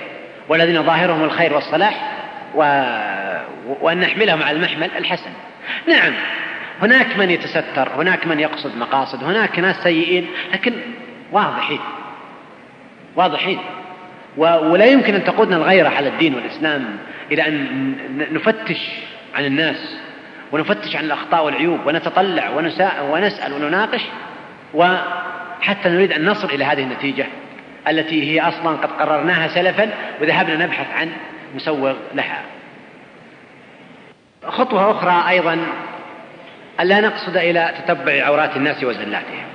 والذين 0.49 0.83
ظاهرهم 0.83 1.23
الخير 1.23 1.53
والصلاح 1.53 2.11
و... 2.55 2.59
وأن 3.81 3.99
نحملهم 3.99 4.43
على 4.43 4.57
المحمل 4.57 4.91
الحسن 4.97 5.29
نعم 5.87 6.13
هناك 6.81 7.17
من 7.17 7.29
يتستر 7.29 7.89
هناك 7.97 8.27
من 8.27 8.39
يقصد 8.39 8.77
مقاصد 8.77 9.23
هناك 9.23 9.59
ناس 9.59 9.75
سيئين 9.83 10.27
لكن 10.53 10.73
واضحين 11.31 11.79
واضحين. 13.15 13.59
ولا 14.37 14.85
يمكن 14.85 15.15
أن 15.15 15.23
تقودنا 15.23 15.57
الغيرة 15.57 15.89
على 15.89 16.09
الدين 16.09 16.35
والإسلام 16.35 16.97
إلى 17.31 17.47
أن 17.47 17.95
نفتش 18.31 18.89
عن 19.35 19.45
الناس 19.45 19.97
ونفتش 20.51 20.95
عن 20.95 21.03
الأخطاء 21.03 21.45
والعيوب 21.45 21.79
ونتطلع 21.85 22.49
ونسأل 23.01 23.53
ونناقش 23.53 24.01
وحتى 24.73 25.89
نريد 25.89 26.11
أن 26.11 26.25
نصل 26.25 26.49
إلى 26.49 26.65
هذه 26.65 26.83
النتيجة 26.83 27.25
التي 27.87 28.31
هي 28.31 28.41
أصلا 28.41 28.77
قد 28.77 28.91
قررناها 28.91 29.47
سلفا 29.47 29.89
وذهبنا 30.21 30.65
نبحث 30.65 30.87
عن 30.93 31.09
مسوغ 31.55 31.93
لها. 32.13 32.41
خطوة 34.47 34.91
أخرى 34.91 35.29
أيضا 35.29 35.57
ألا 36.79 37.01
نقصد 37.01 37.37
إلى 37.37 37.73
تتبع 37.77 38.23
عورات 38.23 38.57
الناس 38.57 38.83
وزلاتهم. 38.83 39.47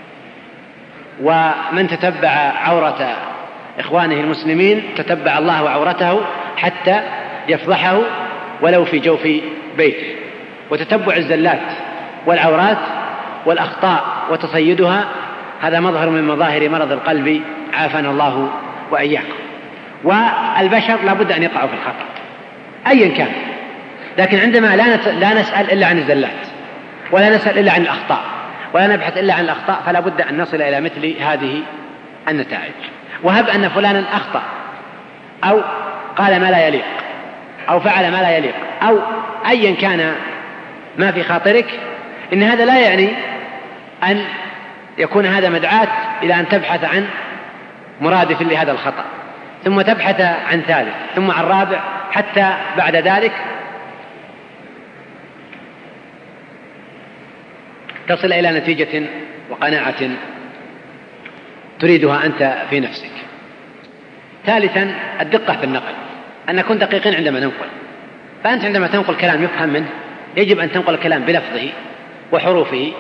ومن 1.22 1.88
تتبع 1.88 2.28
عورة 2.54 3.16
إخوانه 3.78 4.14
المسلمين 4.14 4.82
تتبع 4.96 5.38
الله 5.38 5.70
عورته 5.70 6.20
حتى 6.56 7.00
يفضحه 7.48 8.00
ولو 8.60 8.84
في 8.84 8.98
جوف 8.98 9.28
بيته. 9.76 10.16
وتتبع 10.70 11.16
الزلات 11.16 11.72
والعورات 12.26 13.01
والأخطاء 13.46 14.04
وتصيدها 14.30 15.04
هذا 15.60 15.80
مظهر 15.80 16.10
من 16.10 16.26
مظاهر 16.26 16.68
مرض 16.68 16.92
القلب 16.92 17.42
عافانا 17.74 18.10
الله 18.10 18.48
وإياكم. 18.90 19.34
والبشر 20.04 20.96
لابد 21.04 21.32
أن 21.32 21.42
يقعوا 21.42 21.68
في 21.68 21.74
الخطأ 21.74 22.04
أيا 22.86 23.16
كان. 23.16 23.32
لكن 24.18 24.38
عندما 24.38 24.76
لا 24.76 24.96
لا 24.96 25.40
نسأل 25.40 25.72
إلا 25.72 25.86
عن 25.86 25.98
الزلات 25.98 26.46
ولا 27.12 27.36
نسأل 27.36 27.58
إلا 27.58 27.72
عن 27.72 27.82
الأخطاء 27.82 28.22
ولا 28.74 28.86
نبحث 28.86 29.18
إلا 29.18 29.34
عن 29.34 29.44
الأخطاء 29.44 29.82
فلا 29.86 30.00
بد 30.00 30.20
أن 30.20 30.40
نصل 30.40 30.62
إلى 30.62 30.80
مثل 30.80 31.14
هذه 31.20 31.62
النتائج. 32.28 32.72
وهب 33.22 33.48
أن 33.48 33.68
فلانا 33.68 34.04
أخطأ 34.12 34.42
أو 35.44 35.60
قال 36.16 36.40
ما 36.40 36.50
لا 36.50 36.66
يليق 36.66 36.84
أو 37.68 37.80
فعل 37.80 38.10
ما 38.12 38.16
لا 38.16 38.36
يليق 38.36 38.54
أو 38.82 38.98
أيا 39.48 39.74
كان 39.74 40.14
ما 40.98 41.12
في 41.12 41.22
خاطرك 41.22 41.66
إن 42.32 42.42
هذا 42.42 42.64
لا 42.64 42.78
يعني 42.78 43.08
أن 44.04 44.24
يكون 44.98 45.26
هذا 45.26 45.48
مدعاة 45.48 45.88
إلى 46.22 46.40
أن 46.40 46.48
تبحث 46.48 46.84
عن 46.84 47.08
مرادف 48.00 48.42
لهذا 48.42 48.72
الخطأ 48.72 49.04
ثم 49.64 49.80
تبحث 49.80 50.20
عن 50.20 50.60
ثالث 50.60 50.94
ثم 51.14 51.30
عن 51.30 51.44
رابع 51.44 51.80
حتى 52.12 52.54
بعد 52.76 52.96
ذلك 52.96 53.32
تصل 58.08 58.32
إلى 58.32 58.50
نتيجة 58.50 59.06
وقناعة 59.50 60.10
تريدها 61.80 62.26
أنت 62.26 62.54
في 62.70 62.80
نفسك. 62.80 63.10
ثالثا 64.46 64.94
الدقة 65.20 65.56
في 65.56 65.64
النقل 65.64 65.94
أن 66.48 66.56
نكون 66.56 66.78
دقيقين 66.78 67.14
عندما 67.14 67.40
ننقل 67.40 67.66
فأنت 68.44 68.64
عندما 68.64 68.86
تنقل 68.86 69.14
كلام 69.14 69.44
يفهم 69.44 69.68
منه 69.68 69.88
يجب 70.36 70.58
أن 70.58 70.72
تنقل 70.72 70.94
الكلام 70.94 71.22
بلفظه 71.22 71.68
وحروفه 72.32 72.92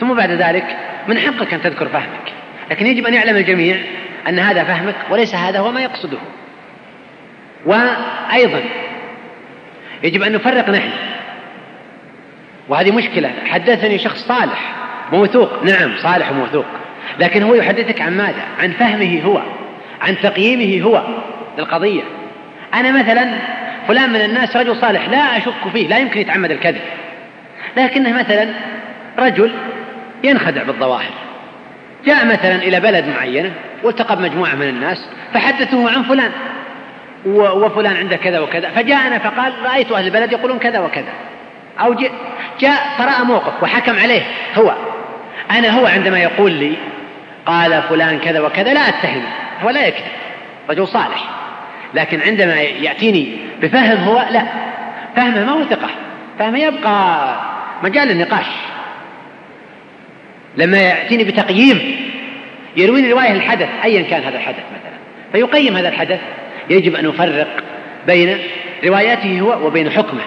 ثم 0.00 0.14
بعد 0.14 0.30
ذلك 0.30 0.76
من 1.08 1.18
حقك 1.18 1.54
أن 1.54 1.62
تذكر 1.62 1.88
فهمك. 1.88 2.32
لكن 2.70 2.86
يجب 2.86 3.06
أن 3.06 3.14
يعلم 3.14 3.36
الجميع 3.36 3.76
أن 4.28 4.38
هذا 4.38 4.64
فهمك 4.64 4.94
وليس 5.10 5.34
هذا 5.34 5.58
هو 5.58 5.72
ما 5.72 5.82
يقصده. 5.82 6.18
وأيضا 7.66 8.60
يجب 10.02 10.22
أن 10.22 10.32
نفرق 10.32 10.70
نحن. 10.70 10.90
وهذه 12.68 12.90
مشكلة. 12.90 13.30
حدثني 13.46 13.98
شخص 13.98 14.26
صالح 14.26 14.74
موثوق. 15.12 15.64
نعم 15.64 15.96
صالح 15.96 16.30
وموثوق. 16.30 16.66
لكن 17.18 17.42
هو 17.42 17.54
يحدثك 17.54 18.00
عن 18.00 18.16
ماذا؟ 18.16 18.42
عن 18.60 18.70
فهمه 18.70 19.20
هو. 19.24 19.42
عن 20.00 20.16
تقييمه 20.22 20.86
هو 20.86 21.02
للقضية. 21.58 22.02
أنا 22.74 23.02
مثلا 23.02 23.28
فلان 23.88 24.10
من 24.10 24.20
الناس 24.20 24.56
رجل 24.56 24.76
صالح 24.76 25.08
لا 25.08 25.36
أشك 25.36 25.68
فيه 25.72 25.88
لا 25.88 25.98
يمكن 25.98 26.20
يتعمد 26.20 26.50
الكذب. 26.50 26.80
لكنه 27.76 28.18
مثلا 28.18 28.48
رجل 29.18 29.52
ينخدع 30.24 30.62
بالظواهر. 30.62 31.10
جاء 32.04 32.26
مثلا 32.26 32.54
إلى 32.54 32.80
بلد 32.80 33.04
معينة 33.16 33.52
والتقى 33.82 34.16
بمجموعة 34.16 34.54
من 34.54 34.68
الناس 34.68 35.08
فحدثوه 35.34 35.92
عن 35.92 36.02
فلان 36.02 36.30
وفلان 37.26 37.96
عنده 37.96 38.16
كذا 38.16 38.40
وكذا. 38.40 38.70
فجاءنا 38.70 39.18
فقال 39.18 39.52
رأيت 39.64 39.92
أهل 39.92 40.06
البلد 40.06 40.32
يقولون 40.32 40.58
كذا 40.58 40.78
وكذا. 40.78 41.12
أو 41.80 41.94
جاء 42.60 42.94
فرأى 42.98 43.24
موقف 43.24 43.62
وحكم 43.62 43.98
عليه 43.98 44.22
هو. 44.56 44.74
أنا 45.50 45.68
هو 45.68 45.86
عندما 45.86 46.18
يقول 46.18 46.52
لي 46.52 46.72
قال 47.46 47.82
فلان 47.82 48.18
كذا 48.18 48.40
وكذا 48.40 48.74
لا 48.74 48.80
أتهمه 48.80 49.28
هو 49.62 49.70
لا 49.70 49.86
يكذب 49.86 50.04
رجل 50.70 50.88
صالح. 50.88 51.24
لكن 51.94 52.20
عندما 52.20 52.60
يأتيني 52.60 53.38
بفهم 53.62 53.98
هو 53.98 54.24
لا. 54.30 54.42
فهمه 55.16 55.44
ما 55.44 55.52
هو 55.52 55.64
ثقة 55.64 55.88
فهمه 56.38 56.58
يبقى 56.58 57.34
مجال 57.82 58.08
للنقاش 58.08 58.46
لما 60.56 60.78
يأتيني 60.78 61.24
بتقييم 61.24 61.96
يرويني 62.76 63.12
رواية 63.12 63.32
الحدث 63.32 63.68
أيا 63.84 64.02
كان 64.02 64.22
هذا 64.22 64.36
الحدث 64.36 64.56
مثلا. 64.58 64.98
فيقيم 65.32 65.76
هذا 65.76 65.88
الحدث. 65.88 66.20
يجب 66.70 66.94
أن 66.94 67.06
نفرق 67.06 67.48
بين 68.06 68.38
رواياته 68.84 69.40
هو 69.40 69.66
وبين 69.66 69.90
حكمه 69.90 70.22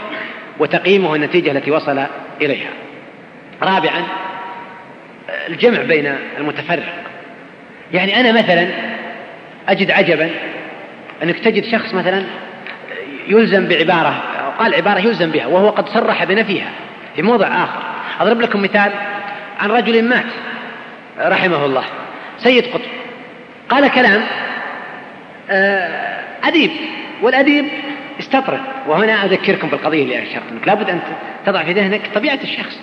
وتقييمه 0.60 1.16
النتيجة 1.16 1.52
التي 1.52 1.72
وصل 1.72 2.04
إليها. 2.42 2.70
رابعا 3.64 4.04
الجمع 5.48 5.82
بين 5.82 6.16
المتفرق. 6.38 6.94
يعني 7.94 8.20
أنا 8.20 8.32
مثلا 8.32 8.68
أجد 9.70 9.92
عجبا 9.92 10.30
أنك 11.24 11.40
تجد 11.40 11.64
شخص 11.64 11.94
مثلا 11.94 12.24
يلزم 13.28 13.68
بعبارة 13.68 14.24
قال 14.60 14.76
عبارة 14.76 15.00
يلزم 15.00 15.32
بها 15.32 15.46
وهو 15.46 15.70
قد 15.70 15.90
صرح 15.90 16.24
بنفيها 16.24 16.70
في 17.16 17.22
موضع 17.22 17.48
آخر. 17.48 17.84
أضرب 18.20 18.42
لكم 18.42 18.62
مثال 18.62 18.92
عن 19.64 19.72
رجل 19.72 20.04
مات 20.04 20.26
رحمه 21.20 21.66
الله. 21.66 21.84
سيد 22.38 22.66
قطب. 22.66 22.82
قال 23.70 23.88
كلام 23.88 24.22
آه، 25.50 26.20
أديب. 26.44 26.72
والأديب 27.22 27.66
استطرد. 28.20 28.60
وهنا 28.88 29.26
أذكركم 29.26 29.68
بالقضية 29.68 30.04
اللي 30.04 30.24
أشرت 30.24 30.44
أنك 30.52 30.68
لابد 30.68 30.90
أن 30.90 31.00
تضع 31.46 31.64
في 31.64 31.74
ذهنك 31.74 32.02
طبيعة 32.16 32.40
الشخص. 32.44 32.80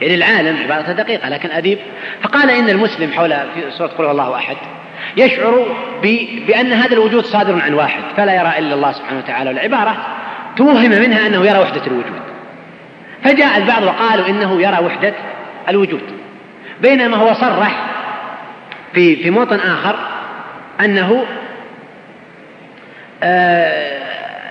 يعني 0.00 0.14
العالم 0.14 0.56
عبارة 0.62 0.92
دقيقة 0.92 1.28
لكن 1.28 1.50
أديب. 1.50 1.78
فقال 2.22 2.50
إن 2.50 2.68
المسلم 2.68 3.12
حول 3.12 3.30
في 3.30 3.70
سورة 3.70 3.88
قل 3.88 4.04
الله 4.04 4.36
أحد 4.36 4.56
يشعر 5.16 5.76
بأن 6.46 6.72
هذا 6.72 6.92
الوجود 6.92 7.24
صادر 7.24 7.60
عن 7.62 7.74
واحد. 7.74 8.02
فلا 8.16 8.34
يرى 8.34 8.58
إلا 8.58 8.74
الله 8.74 8.92
سبحانه 8.92 9.18
وتعالى. 9.18 9.50
والعبارة 9.50 9.96
توهم 10.56 10.90
منها 10.90 11.26
أنه 11.26 11.46
يرى 11.46 11.58
وحدة 11.58 11.86
الوجود. 11.86 12.22
فجاء 13.24 13.58
البعض 13.58 13.82
وقالوا 13.82 14.26
إنه 14.26 14.62
يرى 14.62 14.78
وحدة 14.84 15.14
الوجود 15.68 16.02
بينما 16.80 17.16
هو 17.16 17.32
صرح 17.32 17.86
في 18.94 19.16
في 19.16 19.30
موطن 19.30 19.58
آخر 19.58 19.96
أنه 20.80 21.24
آه 23.22 24.04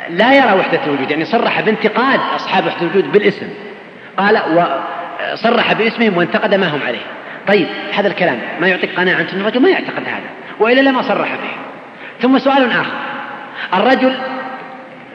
لا 0.10 0.34
يرى 0.34 0.60
وحدة 0.60 0.80
الوجود 0.86 1.12
يعني 1.12 1.26
صرح 1.26 1.62
بانتقاد 1.62 2.20
أصحاب 2.36 2.66
وحدة 2.66 2.82
الوجود 2.82 3.12
بالاسم. 3.12 3.48
قال 4.18 4.42
وصرح 5.34 5.74
باسمهم 5.74 6.18
وانتقد 6.18 6.56
ما 6.56 6.68
هم 6.68 6.80
عليه. 6.88 7.06
طيب 7.48 7.68
هذا 7.94 8.08
الكلام 8.08 8.40
ما 8.62 8.68
يعطيك 8.68 9.00
قناعة 9.00 9.22
أن 9.34 9.42
الرجل 9.42 9.62
ما 9.62 9.70
يعتقد 9.70 10.04
هذا 10.08 10.30
وإلا 10.60 10.82
لما 10.82 11.02
صرح 11.02 11.30
به. 11.30 11.52
ثم 12.22 12.40
سؤال 12.40 12.72
آخر. 12.72 12.94
الرجل 13.74 14.14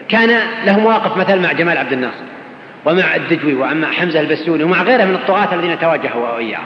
كان 0.09 0.41
له 0.65 0.79
مواقف 0.79 1.17
مثلا 1.17 1.41
مع 1.41 1.53
جمال 1.53 1.79
عبد 1.79 1.93
الناصر. 1.93 2.25
ومع 2.85 3.17
الدجوي 3.17 3.55
ومع 3.55 3.91
حمزة 3.91 4.21
البسيوني 4.21 4.65
ومع 4.65 4.83
غيره 4.83 5.05
من 5.05 5.15
الطغاة 5.15 5.55
الذين 5.55 5.79
تواجهوا 5.79 6.35
وإياه 6.35 6.61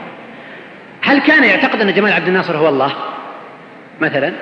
هل 1.01 1.19
كان 1.19 1.43
يعتقد 1.43 1.81
أن 1.81 1.93
جمال 1.93 2.13
عبد 2.13 2.27
الناصر 2.27 2.57
هو 2.57 2.69
الله؟ 2.69 2.93
مثلا. 4.01 4.33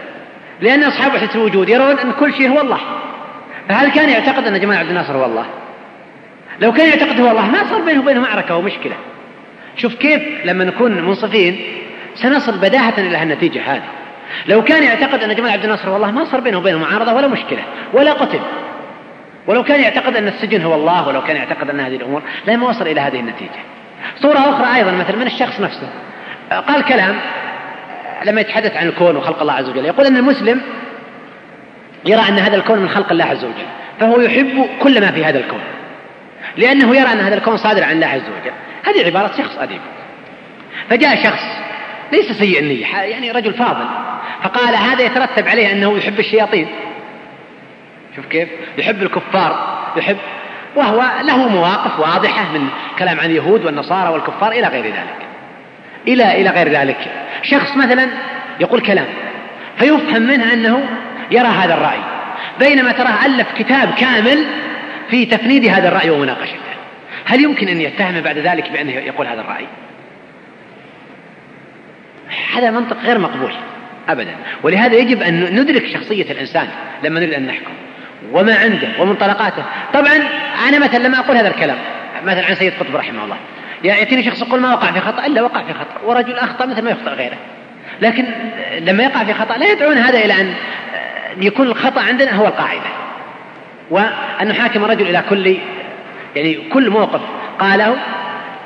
لأن 0.62 0.84
أصحاب 0.84 1.14
وحدة 1.14 1.36
الوجود 1.36 1.70
يرون 1.70 2.00
أن 2.00 2.12
كل 2.12 2.34
شيء 2.34 2.50
هو 2.50 2.62
الله. 2.62 2.80
فهل 3.70 3.92
كان 3.92 4.10
يعتقد 4.10 4.48
أن 4.48 4.60
جمال 4.60 4.78
عبد 4.78 4.90
الناصر 4.90 5.18
هو 5.18 5.26
الله؟ 5.26 5.46
لو 6.60 6.74
كان 6.74 6.90
يعتقد 6.90 7.22
هو 7.22 7.32
الله 7.32 7.46
ما 7.46 7.70
صار 7.70 7.82
بينه 7.82 8.02
وبينه 8.02 8.20
معركة 8.20 8.56
ومشكلة. 8.56 8.96
شوف 9.78 9.96
كيف 9.96 10.22
لما 10.46 10.64
نكون 10.64 11.02
منصفين 11.02 11.60
سنصل 12.16 12.58
بداهة 12.58 12.94
إلى 12.98 13.24
النتيجة 13.24 13.62
هذه. 13.66 13.84
لو 14.48 14.64
كان 14.64 14.84
يعتقد 14.84 15.24
أن 15.24 15.36
جمال 15.36 15.52
عبد 15.52 15.64
الناصر 15.64 15.90
هو 15.90 15.96
الله 15.96 16.12
ما 16.12 16.26
صار 16.26 16.42
بينه 16.42 16.58
وبينه 16.58 16.78
معارضة 16.78 17.14
ولا 17.14 17.28
مشكلة 17.28 17.64
ولا 17.94 18.14
قتل. 18.14 18.40
ولو 19.52 19.64
كان 19.64 19.82
يعتقد 19.82 20.16
أن 20.16 20.28
السجن 20.28 20.62
هو 20.62 20.76
الله 20.76 21.08
ولو 21.08 21.22
كان 21.22 21.36
يعتقد 21.36 21.70
أن 21.70 21.80
هذه 21.80 21.96
الأمور 21.96 22.22
لما 22.48 22.68
وصل 22.70 22.88
إلى 22.88 23.02
هذه 23.02 23.20
النتيجة. 23.20 23.60
صورة 24.22 24.38
أخرى 24.38 24.76
أيضا 24.76 24.92
مثلا 24.92 25.16
من 25.16 25.28
الشخص 25.28 25.60
نفسه. 25.60 25.90
قال 26.68 26.86
كلام 26.86 27.20
لما 28.26 28.42
يتحدث 28.42 28.78
عن 28.78 28.88
الكون 28.88 29.16
وخلق 29.16 29.42
الله 29.42 29.54
عز 29.54 29.70
وجل 29.70 29.86
يقول 29.86 30.06
أن 30.06 30.18
المسلم 30.18 30.62
يرى 32.06 32.22
أن 32.30 32.40
هذا 32.40 32.56
الكون 32.56 32.80
من 32.80 32.90
خلق 32.90 33.12
الله 33.12 33.26
عز 33.26 33.46
وجل 33.46 33.66
فهو 34.00 34.22
يحب 34.22 34.68
كل 34.80 35.02
ما 35.02 35.12
في 35.12 35.26
هذا 35.26 35.40
الكون 35.40 35.62
لأنه 36.58 36.96
يرى 36.96 37.14
أن 37.14 37.20
هذا 37.20 37.36
الكون 37.36 37.58
صادر 37.58 37.84
عن 37.84 37.92
الله 37.92 38.08
عز 38.08 38.22
وجل. 38.22 38.54
هذه 38.84 39.06
عبارة 39.06 39.32
شخص 39.38 39.58
أديب. 39.60 39.82
فجاء 40.90 41.24
شخص 41.24 41.44
ليس 42.12 42.32
سيء 42.32 42.60
النية 42.60 42.86
يعني 42.86 43.32
رجل 43.32 43.54
فاضل 43.54 43.86
فقال 44.44 44.76
هذا 44.76 45.04
يترتب 45.04 45.48
عليه 45.48 45.72
أنه 45.72 45.98
يحب 45.98 46.20
الشياطين. 46.20 46.68
شوف 48.16 48.26
كيف؟ 48.26 48.50
يحب 48.78 49.04
الكفار 49.04 49.82
يحب 49.98 50.18
وهو 50.76 51.12
له 51.24 51.48
مواقف 51.48 52.00
واضحة 52.00 52.52
من 52.52 52.68
كلام 53.00 53.20
عن 53.20 53.26
اليهود 53.26 53.66
والنصارى 53.66 54.10
والكفار 54.10 54.52
إلى 54.52 54.68
غير 54.68 54.86
ذلك. 54.86 55.18
إلى 56.08 56.42
إلى 56.42 56.50
غير 56.50 56.70
ذلك. 56.70 56.98
شخص 57.44 57.78
مثلا 57.78 58.08
يقول 58.60 58.82
كلام 58.82 59.06
فيفهم 59.78 60.22
منه 60.22 60.54
أنه 60.54 60.84
يرى 61.32 61.48
هذا 61.48 61.74
الرأي 61.74 62.00
بينما 62.60 62.92
تراه 62.92 63.26
ألف 63.26 63.48
كتاب 63.58 63.94
كامل 63.94 64.46
في 65.10 65.26
تفنيد 65.26 65.66
هذا 65.66 65.88
الرأي 65.88 66.10
ومناقشته. 66.10 66.56
هل 67.26 67.44
يمكن 67.44 67.68
أن 67.68 67.82
يتهم 67.82 68.22
بعد 68.22 68.38
ذلك 68.38 68.72
بأنه 68.72 68.92
يقول 68.92 69.28
هذا 69.28 69.42
الرأي؟ 69.42 69.66
هذا 72.56 72.72
منطق 72.72 72.98
غير 73.04 73.20
مقبول 73.20 73.52
أبدا. 74.10 74.36
ولهذا 74.64 74.96
يجب 74.96 75.22
أن 75.22 75.60
ندرك 75.60 75.88
شخصية 75.88 76.32
الإنسان 76.32 76.68
لما 77.04 77.20
نريد 77.20 77.34
أن 77.34 77.48
نحكم. 77.48 77.72
وما 78.32 78.56
عنده 78.56 78.88
ومنطلقاته. 79.00 79.64
طبعا 79.94 80.14
أنا 80.68 80.80
مثلا 80.80 81.04
لما 81.04 81.20
أقول 81.20 81.38
هذا 81.38 81.48
الكلام 81.48 81.78
مثلا 82.24 82.46
عن 82.46 82.56
سيد 82.56 82.74
قطب 82.80 82.96
رحمه 82.96 83.24
الله 83.24 83.38
يأتيني 83.84 84.24
شخص 84.24 84.42
يقول 84.42 84.60
ما 84.60 84.74
وقع 84.74 84.92
في 84.92 85.00
خطأ 85.00 85.26
إلا 85.26 85.42
وقع 85.42 85.62
في 85.62 85.74
خطأ 85.74 86.06
ورجل 86.06 86.38
أخطأ 86.38 86.66
مثل 86.66 86.82
ما 86.82 86.92
يخطأ 86.92 87.12
غيره. 87.12 87.38
لكن 88.02 88.26
لما 88.80 89.04
يقع 89.04 89.24
في 89.24 89.34
خطأ 89.34 89.58
لا 89.58 89.72
يدعون 89.72 89.98
هذا 89.98 90.20
إلى 90.20 90.42
أن 90.42 90.54
يكون 91.38 91.68
الخطأ 91.68 92.02
عندنا 92.02 92.32
هو 92.32 92.48
القاعدة. 92.48 92.90
وأن 93.90 94.48
نحاكم 94.48 94.86
الرجل 94.86 95.10
إلى 95.10 95.24
كل 95.30 95.58
يعني 96.36 96.70
كل 96.74 96.90
موقف. 96.90 97.22
قاله 97.60 97.96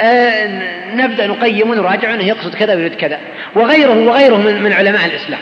آه 0.01 0.47
نبدأ 0.95 1.27
نقيم 1.27 1.69
ونراجع 1.69 2.13
أنه 2.13 2.23
يقصد 2.23 2.55
كذا 2.55 2.75
ويريد 2.75 2.95
كذا. 2.95 3.19
وغيره 3.55 4.07
وغيره 4.07 4.35
من, 4.35 4.73
علماء 4.73 5.05
الإسلام 5.05 5.39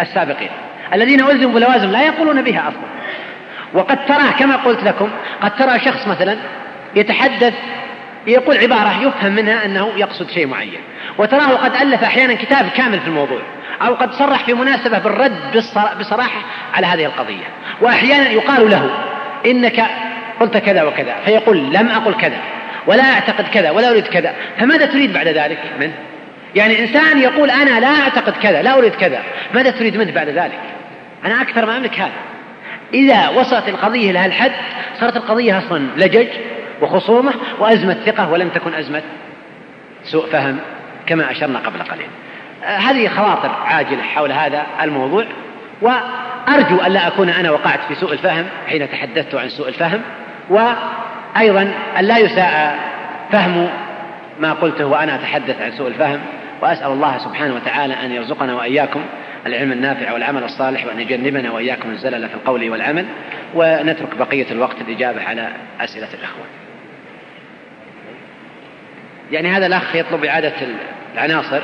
السابقين 0.00 0.50
الذين 0.94 1.20
ألزموا 1.20 1.52
بلوازم 1.52 1.90
لا 1.90 2.06
يقولون 2.06 2.42
بها 2.42 2.60
أصلا. 2.60 2.92
وقد 3.74 4.06
تراه 4.06 4.30
كما 4.30 4.56
قلت 4.56 4.84
لكم 4.84 5.10
قد 5.42 5.56
ترى 5.56 5.80
شخص 5.80 6.08
مثلا 6.08 6.36
يتحدث 6.96 7.54
يقول 8.26 8.58
عبارة 8.58 9.02
يفهم 9.02 9.32
منها 9.32 9.64
أنه 9.64 9.92
يقصد 9.96 10.30
شيء 10.30 10.46
معين 10.46 10.80
وتراه 11.18 11.56
قد 11.56 11.74
ألف 11.74 12.04
أحيانا 12.04 12.34
كتاب 12.34 12.68
كامل 12.76 13.00
في 13.00 13.06
الموضوع 13.06 13.40
أو 13.82 13.94
قد 13.94 14.12
صرح 14.12 14.44
في 14.44 14.54
مناسبة 14.54 14.98
بالرد 14.98 15.64
بصراحة 16.00 16.40
على 16.74 16.86
هذه 16.86 17.04
القضية 17.04 17.44
وأحيانا 17.80 18.30
يقال 18.30 18.70
له 18.70 18.90
إنك 19.46 19.84
قلت 20.40 20.56
كذا 20.56 20.82
وكذا 20.82 21.14
فيقول 21.24 21.58
لم 21.58 21.88
أقل 21.88 22.14
كذا 22.14 22.38
ولا 22.86 23.02
أعتقد 23.02 23.48
كذا 23.48 23.70
ولا 23.70 23.90
أريد 23.90 24.06
كذا 24.06 24.34
فماذا 24.58 24.86
تريد 24.86 25.12
بعد 25.12 25.28
ذلك 25.28 25.58
منه 25.80 25.92
يعني 26.54 26.80
إنسان 26.80 27.18
يقول 27.18 27.50
أنا 27.50 27.80
لا 27.80 28.02
أعتقد 28.02 28.32
كذا 28.32 28.62
لا 28.62 28.78
أريد 28.78 28.94
كذا 28.94 29.22
ماذا 29.54 29.70
تريد 29.70 29.96
منه 29.96 30.12
بعد 30.12 30.28
ذلك؟ 30.28 30.58
أنا 31.24 31.42
أكثر 31.42 31.66
ما 31.66 31.76
أملك 31.76 32.00
هذا. 32.00 32.31
إذا 32.94 33.28
وصلت 33.28 33.68
القضية 33.68 34.10
إلى 34.10 34.18
هالحد 34.18 34.52
صارت 35.00 35.16
القضية 35.16 35.58
أصلا 35.58 35.86
لجج 35.96 36.28
وخصومة 36.80 37.32
وأزمة 37.58 37.94
ثقة 37.94 38.30
ولم 38.30 38.48
تكن 38.48 38.74
أزمة 38.74 39.02
سوء 40.04 40.26
فهم 40.26 40.58
كما 41.06 41.30
أشرنا 41.30 41.58
قبل 41.58 41.82
قليل. 41.82 42.06
آه، 42.64 42.76
هذه 42.76 43.08
خواطر 43.08 43.50
عاجلة 43.64 44.02
حول 44.02 44.32
هذا 44.32 44.66
الموضوع 44.82 45.24
وأرجو 45.82 46.76
أن 46.86 46.92
لا 46.92 47.06
أكون 47.06 47.28
أنا 47.28 47.50
وقعت 47.50 47.80
في 47.88 47.94
سوء 47.94 48.12
الفهم 48.12 48.46
حين 48.68 48.90
تحدثت 48.90 49.34
عن 49.34 49.48
سوء 49.48 49.68
الفهم 49.68 50.00
وأيضا 50.50 51.74
أن 51.98 52.04
لا 52.04 52.18
يساء 52.18 52.78
فهم 53.32 53.68
ما 54.40 54.52
قلته 54.52 54.86
وأنا 54.86 55.14
أتحدث 55.14 55.62
عن 55.62 55.72
سوء 55.72 55.88
الفهم 55.88 56.20
وأسأل 56.62 56.86
الله 56.86 57.18
سبحانه 57.18 57.54
وتعالى 57.54 57.94
أن 57.94 58.12
يرزقنا 58.12 58.54
وإياكم 58.54 59.00
العلم 59.46 59.72
النافع 59.72 60.12
والعمل 60.12 60.44
الصالح 60.44 60.86
وأن 60.86 61.00
يجنبنا 61.00 61.50
وإياكم 61.50 61.90
الزلل 61.90 62.28
في 62.28 62.34
القول 62.34 62.70
والعمل 62.70 63.06
ونترك 63.54 64.16
بقية 64.18 64.50
الوقت 64.50 64.80
الإجابة 64.80 65.22
على 65.22 65.48
أسئلة 65.80 66.08
الأخوة. 66.14 66.44
يعني 69.32 69.48
هذا 69.48 69.66
الأخ 69.66 69.96
يطلب 69.96 70.24
إعادة 70.24 70.52
العناصر. 71.14 71.60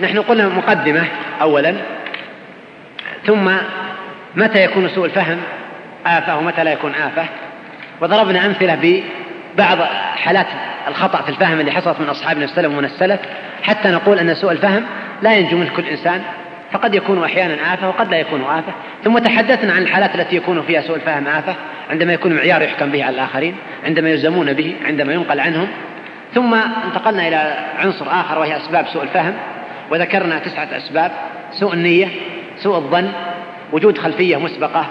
نحن 0.00 0.18
قلنا 0.18 0.48
مقدمة 0.48 1.04
أولا. 1.40 1.74
ثم 3.26 3.50
متى 4.34 4.64
يكون 4.64 4.88
سوء 4.88 5.06
الفهم؟ 5.06 5.38
آفة 6.06 6.38
ومتى 6.38 6.64
لا 6.64 6.72
يكون 6.72 6.94
آفة؟ 6.94 7.24
وضربنا 8.00 8.46
أمثلة 8.46 9.02
ببعض 9.54 9.78
حالات 10.16 10.46
الخطأ 10.88 11.22
في 11.22 11.28
الفهم 11.28 11.60
اللي 11.60 11.72
حصلت 11.72 12.00
من 12.00 12.08
أصحابنا 12.08 12.44
السلف 12.44 12.72
ومن 12.72 12.84
السلف 12.84 13.20
حتى 13.62 13.88
نقول 13.88 14.18
أن 14.18 14.34
سوء 14.34 14.52
الفهم 14.52 14.84
لا 15.22 15.34
ينجو 15.34 15.56
منه 15.56 15.70
كل 15.76 15.84
إنسان 15.84 16.22
فقد 16.72 16.94
يكون 16.94 17.24
أحيانا 17.24 17.74
آفة 17.74 17.88
وقد 17.88 18.10
لا 18.10 18.18
يكون 18.18 18.42
آفة. 18.42 18.72
ثم 19.04 19.18
تحدثنا 19.18 19.72
عن 19.72 19.82
الحالات 19.82 20.14
التي 20.14 20.36
يكون 20.36 20.62
فيها 20.62 20.80
سوء 20.80 20.96
الفهم 20.96 21.26
آفة 21.26 21.54
عندما 21.90 22.12
يكون 22.12 22.32
معيار 22.32 22.62
يحكم 22.62 22.90
به 22.90 23.04
على 23.04 23.14
الآخرين 23.14 23.56
عندما 23.84 24.10
يلزمون 24.10 24.52
به 24.52 24.76
عندما 24.84 25.12
ينقل 25.12 25.40
عنهم. 25.40 25.68
ثم 26.34 26.54
انتقلنا 26.86 27.28
إلى 27.28 27.54
عنصر 27.78 28.06
آخر 28.20 28.38
وهي 28.38 28.56
أسباب 28.56 28.86
سوء 28.86 29.02
الفهم 29.02 29.34
وذكرنا 29.90 30.38
تسعة 30.38 30.68
أسباب 30.76 31.12
سوء 31.52 31.74
النية 31.74 32.08
سوء 32.56 32.76
الظن 32.76 33.12
وجود 33.72 33.98
خلفية 33.98 34.36
مسبقة 34.36 34.86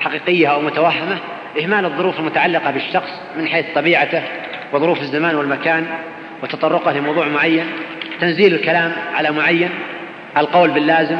حقيقية 0.00 0.48
أو 0.48 0.60
متوهمة 0.60 1.18
إهمال 1.62 1.84
الظروف 1.84 2.18
المتعلقة 2.18 2.70
بالشخص 2.70 3.10
من 3.36 3.48
حيث 3.48 3.66
طبيعته 3.74 4.22
وظروف 4.72 5.00
الزمان 5.00 5.34
والمكان 5.34 5.86
وتطرقه 6.42 6.92
لموضوع 6.92 7.28
معين 7.28 7.66
تنزيل 8.20 8.54
الكلام 8.54 8.92
على 9.14 9.30
معين 9.30 9.70
القول 10.36 10.70
باللازم 10.70 11.18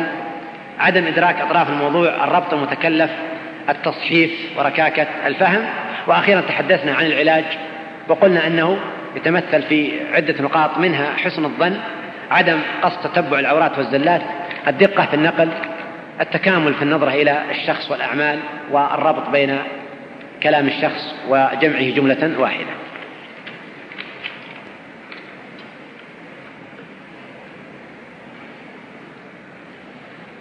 عدم 0.78 1.06
إدراك 1.06 1.40
أطراف 1.40 1.68
الموضوع 1.68 2.24
الربط 2.24 2.54
المتكلف 2.54 3.10
التصحيف 3.68 4.30
وركاكة 4.58 5.06
الفهم. 5.26 5.66
وأخيرا 6.06 6.40
تحدثنا 6.40 6.94
عن 6.94 7.06
العلاج 7.06 7.44
وقلنا 8.08 8.46
أنه 8.46 8.78
يتمثل 9.16 9.62
في 9.62 9.92
عدة 10.12 10.42
نقاط 10.42 10.78
منها 10.78 11.16
حسن 11.16 11.44
الظن 11.44 11.76
عدم 12.30 12.58
قصد 12.82 13.10
تتبع 13.10 13.38
العورات 13.38 13.78
والزلات 13.78 14.22
الدقة 14.68 15.06
في 15.06 15.14
النقل 15.14 15.48
التكامل 16.20 16.74
في 16.74 16.82
النظرة 16.82 17.10
إلى 17.10 17.42
الشخص 17.50 17.90
والأعمال 17.90 18.38
والربط 18.70 19.28
بين 19.28 19.58
كلام 20.46 20.68
الشخص 20.68 21.14
وجمعه 21.28 21.90
جملة 21.90 22.40
واحدة. 22.40 22.66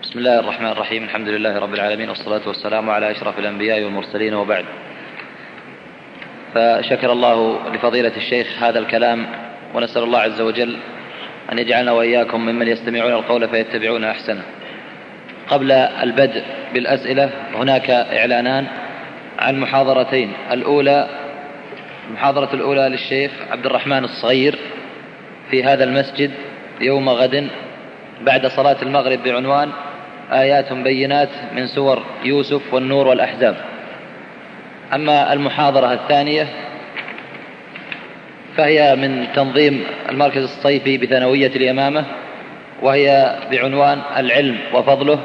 بسم 0.03 0.19
الله 0.19 0.39
الرحمن 0.39 0.67
الرحيم. 0.67 1.03
الحمد 1.03 1.27
لله 1.27 1.59
رب 1.59 1.73
العالمين 1.73 2.09
والصلاة 2.09 2.47
والسلام 2.47 2.89
على 2.89 3.11
أشرف 3.11 3.39
الأنبياء 3.39 3.83
والمرسلين 3.83 4.33
وبعد. 4.33 4.65
فشكر 6.53 7.11
الله 7.11 7.69
لفضيلة 7.73 8.17
الشيخ 8.17 8.63
هذا 8.63 8.79
الكلام 8.79 9.25
ونسأل 9.73 10.03
الله 10.03 10.19
عز 10.19 10.41
وجل 10.41 10.77
أن 11.51 11.59
يجعلنا 11.59 11.91
وإياكم 11.91 12.41
ممن 12.41 12.67
يستمعون 12.67 13.13
القول 13.13 13.49
فيتبعون 13.49 14.03
أحسنه. 14.03 14.43
قبل 15.47 15.71
البدء 15.71 16.43
بالأسئلة 16.73 17.29
هناك 17.55 17.89
إعلانان. 17.89 18.84
عن 19.45 19.59
محاضرتين 19.59 20.33
الأولى 20.51 21.07
المحاضرة 22.07 22.53
الأولى 22.53 22.89
للشيخ 22.89 23.31
عبد 23.51 23.65
الرحمن 23.65 24.03
الصغير 24.03 24.55
في 25.51 25.63
هذا 25.63 25.83
المسجد 25.83 26.31
يوم 26.81 27.09
غد 27.09 27.47
بعد 28.21 28.47
صلاة 28.47 28.77
المغرب 28.81 29.23
بعنوان 29.23 29.71
آيات 30.31 30.73
بينات 30.73 31.29
من 31.55 31.67
سور 31.67 32.03
يوسف 32.23 32.73
والنور 32.73 33.07
والأحزاب. 33.07 33.55
أما 34.93 35.33
المحاضرة 35.33 35.93
الثانية 35.93 36.47
فهي 38.57 38.95
من 38.95 39.27
تنظيم 39.35 39.83
المركز 40.09 40.43
الصيفي 40.43 40.97
بثانوية 40.97 41.47
اليمامة 41.55 42.05
وهي 42.81 43.39
بعنوان 43.51 44.01
العلم 44.17 44.57
وفضله 44.73 45.19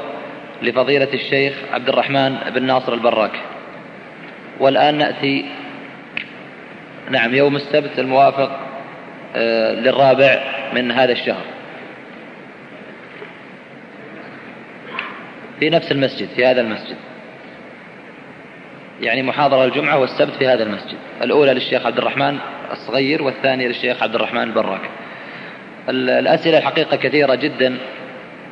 لفضيلة 0.61 1.13
الشيخ 1.13 1.53
عبد 1.73 1.89
الرحمن 1.89 2.35
بن 2.55 2.63
ناصر 2.63 2.93
البراك. 2.93 3.50
والآن 4.61 4.97
نأتي 4.97 5.45
نعم 7.09 7.35
يوم 7.35 7.55
السبت 7.55 7.99
الموافق 7.99 8.59
آه، 9.35 9.73
للرابع 9.73 10.43
من 10.73 10.91
هذا 10.91 11.11
الشهر. 11.11 11.43
في 15.59 15.69
نفس 15.69 15.91
المسجد 15.91 16.27
في 16.35 16.45
هذا 16.45 16.61
المسجد. 16.61 16.95
يعني 19.01 19.23
محاضرة 19.23 19.65
الجمعة 19.65 19.97
والسبت 19.97 20.33
في 20.39 20.47
هذا 20.47 20.63
المسجد. 20.63 20.97
الأولى 21.23 21.53
للشيخ 21.53 21.85
عبد 21.85 21.97
الرحمن 21.97 22.37
الصغير 22.71 23.23
والثانية 23.23 23.67
للشيخ 23.67 24.03
عبد 24.03 24.15
الرحمن 24.15 24.43
البراك 24.43 24.81
الأسئلة 25.89 26.57
الحقيقة 26.57 26.97
كثيرة 26.97 27.35
جدا 27.35 27.77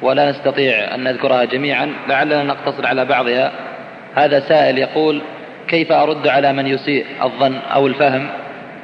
ولا 0.01 0.29
نستطيع 0.29 0.95
أن 0.95 1.03
نذكرها 1.03 1.43
جميعا 1.43 1.93
لعلنا 2.07 2.43
نقتصر 2.43 2.87
على 2.87 3.05
بعضها. 3.05 3.51
هذا 4.15 4.39
سائل 4.39 4.77
يقول 4.77 5.21
كيف 5.69 5.91
أرد 5.91 6.27
على 6.27 6.53
من 6.53 6.67
يسيء 6.67 7.05
الظن 7.23 7.55
أو 7.55 7.87
الفهم 7.87 8.27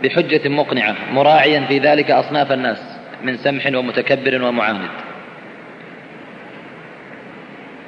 بحجة 0.03 0.49
مقنعة 0.49 0.95
مراعيا 1.13 1.65
في 1.67 1.79
ذلك 1.79 2.11
أصناف 2.11 2.51
الناس 2.51 2.81
من 3.23 3.37
سمح 3.37 3.65
ومتكبر 3.65 4.43
ومعاند؟ 4.43 4.89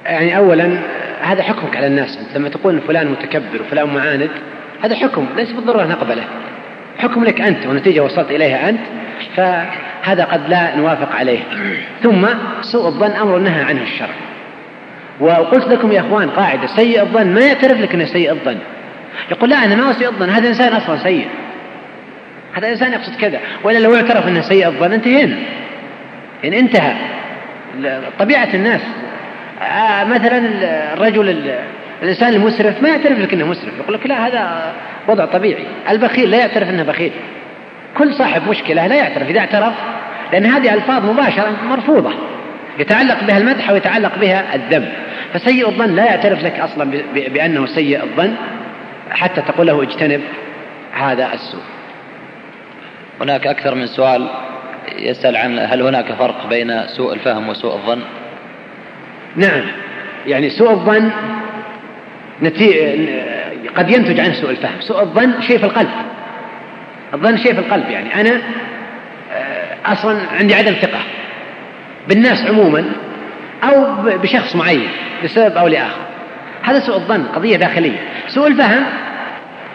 يعني 0.06 0.38
أولا 0.38 0.80
هذا 1.22 1.43
حكمك 1.43 1.78
على 1.78 1.88
الناس. 1.88 2.18
أنت 2.18 2.38
لما 2.38 2.50
تقول 2.50 2.82
فلان 2.82 3.08
متكبر 3.08 3.62
وفلان 3.62 3.88
معاند 3.88 4.30
هذا 4.84 4.95
حكم 4.95 5.28
ليس 5.36 5.52
بالضرورة 5.52 5.84
نقبله. 5.84 6.24
حكم 6.98 7.24
لك 7.24 7.41
أنت 7.41 7.66
ونتيجة 7.66 8.04
وصلت 8.04 8.32
إليها 8.32 8.70
أنت 8.70 8.80
فهذا 9.36 10.24
قد 10.24 10.50
لا 10.50 10.76
نوافق 10.76 11.16
عليه. 11.16 11.39
ثم 12.04 12.28
سوء 12.62 12.88
الظن 12.88 13.12
أمر 13.12 13.38
نهى 13.38 13.64
عنه 13.64 13.82
الشرع. 13.82 14.16
وقلت 15.20 15.68
لكم 15.68 15.91
يا 15.91 16.02
أخوان 16.02 16.30
قاعدة 16.30 16.68
سيء 16.68 17.02
الظن 17.02 17.28
ما 17.28 17.41
يعترف 17.41 17.82
لك 17.82 17.93
أنه 17.93 18.06
سيء 18.06 18.32
الظن. 18.32 18.58
يقول 19.32 19.49
لا 19.49 19.66
أنا 19.66 19.76
ما 19.76 19.84
هو 19.84 19.93
سيء 19.93 20.08
الظن 20.08 20.30
هذا 20.30 20.47
إنسان 20.47 20.74
أصلا 20.74 20.97
سيء. 20.97 21.28
هذا 22.53 22.70
إنسان 22.70 22.93
يقصد 22.93 23.16
كذا 23.16 23.39
وإلا 23.64 23.78
لو 23.80 23.95
اعترف 23.95 24.28
أنه 24.28 24.41
سيء 24.41 24.68
الظن 24.68 24.93
انتهينا. 24.93 25.36
يعني 26.43 26.60
انتهى 26.60 26.93
طبيعة 28.20 28.49
الناس. 28.53 28.82
آه 29.62 30.03
مثلا 30.03 30.38
الرجل 30.93 31.53
الإنسان 32.03 32.34
المسرف 32.34 32.84
ما 32.84 32.89
يعترف 32.89 33.20
لك 33.20 33.34
أنه 33.34 33.45
مسرف 33.45 33.74
يقول 33.80 33.93
لك 33.93 34.08
لا 34.08 34.28
هذا 34.28 34.74
وضع 35.08 35.26
طبيعي. 35.26 35.66
البخيل 35.89 36.32
لا 36.32 36.38
يعترف 36.38 36.70
أنه 36.70 36.84
بخيل. 36.84 37.12
كل 37.97 38.14
صاحب 38.14 38.49
مشكلة 38.49 38.88
لا 38.88 38.95
يعترف 38.95 39.30
إذا 39.30 39.39
اعترف 39.39 39.74
لأن 40.34 40.45
هذه 40.45 40.74
ألفاظ 40.74 41.05
مباشرة 41.05 41.51
مرفوضة. 41.70 42.14
يتعلق 42.80 43.24
بها 43.24 43.38
المدح 43.38 43.72
ويتعلق 43.72 44.18
بها 44.18 44.55
الذم. 44.55 44.89
فسيء 45.34 45.70
الظن 45.70 45.95
لا 45.95 46.05
يعترف 46.05 46.43
لك 46.43 46.60
أصلا 46.60 47.01
بأنه 47.16 47.66
سيء 47.66 48.03
الظن. 48.03 48.34
حتى 49.12 49.41
تقول 49.41 49.68
له 49.68 49.84
اجتنب 49.84 50.22
هذا 50.93 51.34
السوء. 51.34 51.62
هناك 53.22 53.47
أكثر 53.47 53.76
من 53.76 53.88
سؤال 53.88 54.30
يسأل 54.95 55.38
عن 55.38 55.60
هل 55.60 55.82
هناك 55.82 56.14
فرق 56.14 56.47
بين 56.49 56.88
سوء 56.88 57.14
الفهم 57.14 57.49
وسوء 57.49 57.74
الظن؟ 57.74 58.01
نعم. 59.36 59.62
يعني 60.26 60.49
سوء 60.49 60.72
الظن 60.72 61.12
نتي... 62.41 62.72
قد 63.76 63.89
ينتج 63.89 64.20
عنه 64.20 64.34
سوء 64.34 64.49
الفهم. 64.49 64.82
سوء 64.82 65.01
الظن 65.01 65.41
شيء 65.41 65.58
في 65.58 65.64
القلب. 65.64 65.89
الظن 67.14 67.38
شيء 67.38 67.53
في 67.53 67.60
القلب 67.60 67.89
يعني. 67.89 68.22
أنا 68.22 68.41
آه، 69.34 69.78
أصلا 69.86 70.20
عندي 70.39 70.55
عدم 70.55 70.74
ثقة 70.74 70.99
بالناس 72.08 72.45
عموما 72.45 72.86
أو 73.64 73.95
بشخص 74.03 74.55
معين 74.55 74.89
لسبب 75.24 75.58
أو 75.58 75.68
لآخر. 75.68 76.07
هذا 76.64 76.80
سوء 76.80 76.95
الظن 76.95 77.24
قضية 77.24 77.58
داخلية. 77.58 77.97
سوء 78.28 78.47
الفهم 78.47 78.84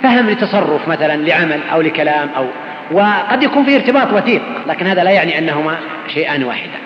فهم 0.02 0.30
لتصرف 0.30 0.88
مثلا 0.88 1.16
لعمل 1.16 1.60
أو 1.72 1.80
لكلام 1.80 2.28
أو 2.36 2.46
وقد 2.92 3.42
يكون 3.42 3.64
فيه 3.64 3.76
ارتباط 3.76 4.12
وثيق 4.12 4.42
لكن 4.66 4.86
هذا 4.86 5.04
لا 5.04 5.10
يعني 5.10 5.38
أنهما 5.38 5.76
شيئان 6.14 6.44
واحدا. 6.44 6.78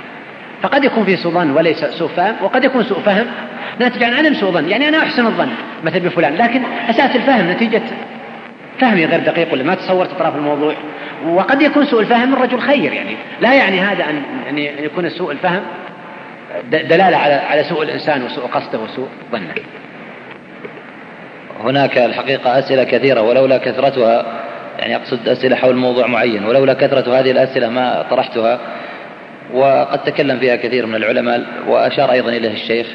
فقد 0.63 0.85
يكون 0.85 1.05
فيه 1.05 1.17
سوء 1.17 1.33
ظن 1.33 1.51
وليس 1.51 1.85
سوء 1.85 2.09
فهم 2.09 2.35
وقد 2.43 2.65
يكون 2.65 2.85
سوء 2.85 3.01
فهم 3.01 3.27
ناتج 3.79 4.03
عن 4.03 4.15
عدم 4.15 4.35
سوء 4.35 4.51
ظن. 4.51 4.69
يعني 4.69 4.89
أنا 4.89 4.99
أحسن 4.99 5.27
الظن 5.27 5.49
مثلا 5.85 5.99
بفلان 5.99 6.35
لكن 6.35 6.63
أساس 6.91 7.17
الفهم 7.17 7.51
نتيجة 7.51 7.83
فهمي 8.81 9.07
غير 9.07 9.21
دقيق 9.21 9.53
ولا 9.53 9.65
ما 9.65 9.75
تصورت 9.75 10.11
أطراف 10.11 10.37
الموضوع. 10.37 10.75
وقد 11.27 11.63
يكون 11.63 11.87
سوء 11.87 12.01
الفهم 12.01 12.29
من 12.29 12.35
رجل 12.35 12.61
خير 12.61 12.93
يعني. 12.93 13.17
لا 13.41 13.55
يعني 13.55 13.81
هذا 13.81 14.05
أن 14.05 14.23
يعني 14.59 14.85
يكون 14.85 15.09
سوء 15.09 15.33
الفهم 15.33 15.63
دلالة 16.71 17.17
على 17.17 17.35
على 17.35 17.65
سوء 17.65 17.83
الإنسان 17.83 18.23
وسوء 18.23 18.47
قصده 18.47 18.79
وسوء 18.79 19.09
ظنه. 19.33 19.55
هناك 21.61 21.99
الحقيقة 21.99 22.59
أسئلة 22.59 22.85
كثيرة 22.85 23.21
ولولا 23.21 23.59
كثرتها 23.59 24.27
يعني 24.79 24.97
أقصد 24.97 25.29
أسئلة 25.29 25.57
حول 25.57 25.77
موضوع 25.77 26.07
معين 26.07 26.45
ولولا 26.45 26.75
كثرة 26.75 27.19
هذه 27.19 27.31
الأسئلة 27.31 27.69
ما 27.69 28.07
طرحتها. 28.11 28.61
وقد 29.55 30.05
تكلم 30.05 30.39
فيها 30.39 30.57
كثير 30.57 30.87
من 30.87 30.95
العلماء 30.95 31.43
وأشار 31.69 32.13
أيضا 32.13 32.29
إليه 32.29 32.53
الشيخ 32.53 32.87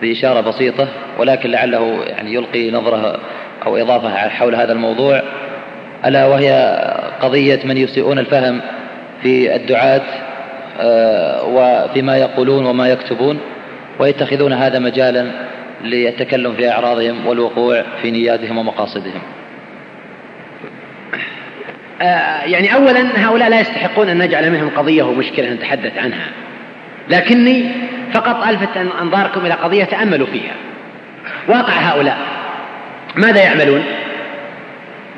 بإشارة 0.00 0.40
بسيطة 0.40 0.88
ولكن 1.18 1.50
لعله 1.50 2.04
يعني 2.06 2.34
يلقي 2.34 2.70
نظرة 2.70 3.20
أو 3.66 3.76
إضافة 3.76 4.08
حول 4.28 4.54
هذا 4.54 4.72
الموضوع. 4.72 5.22
ألا 6.06 6.26
وهي 6.26 6.78
قضية 7.20 7.60
من 7.64 7.76
يسيئون 7.76 8.18
الفهم 8.18 8.60
في 9.22 9.56
الدعاة 9.56 10.02
آه، 10.80 11.44
وفيما 11.44 12.16
يقولون 12.16 12.66
وما 12.66 12.88
يكتبون 12.88 13.40
ويتخذون 13.98 14.52
هذا 14.52 14.78
مجالا 14.78 15.26
للتكلم 15.84 16.54
في 16.54 16.70
أعراضهم 16.70 17.26
والوقوع 17.26 17.84
في 18.02 18.10
نياتهم 18.10 18.58
ومقاصدهم. 18.58 19.22
آه، 22.02 22.42
يعني 22.44 22.74
أولا 22.74 23.28
هؤلاء 23.28 23.48
لا 23.48 23.60
يستحقون 23.60 24.08
أن 24.08 24.18
نجعل 24.18 24.50
منهم 24.50 24.70
قضية 24.76 25.02
ومشكلة 25.02 25.50
نتحدث 25.50 25.98
عنها. 25.98 26.26
لكني 27.08 27.70
فقط 28.12 28.46
ألفت 28.46 28.76
أنظاركم 28.76 29.46
إلى 29.46 29.54
قضية 29.54 29.84
تأملوا 29.84 30.26
فيها. 30.26 30.54
واقع 31.48 31.72
هؤلاء. 31.72 32.18
ماذا 33.16 33.42
يعملون؟ 33.42 33.82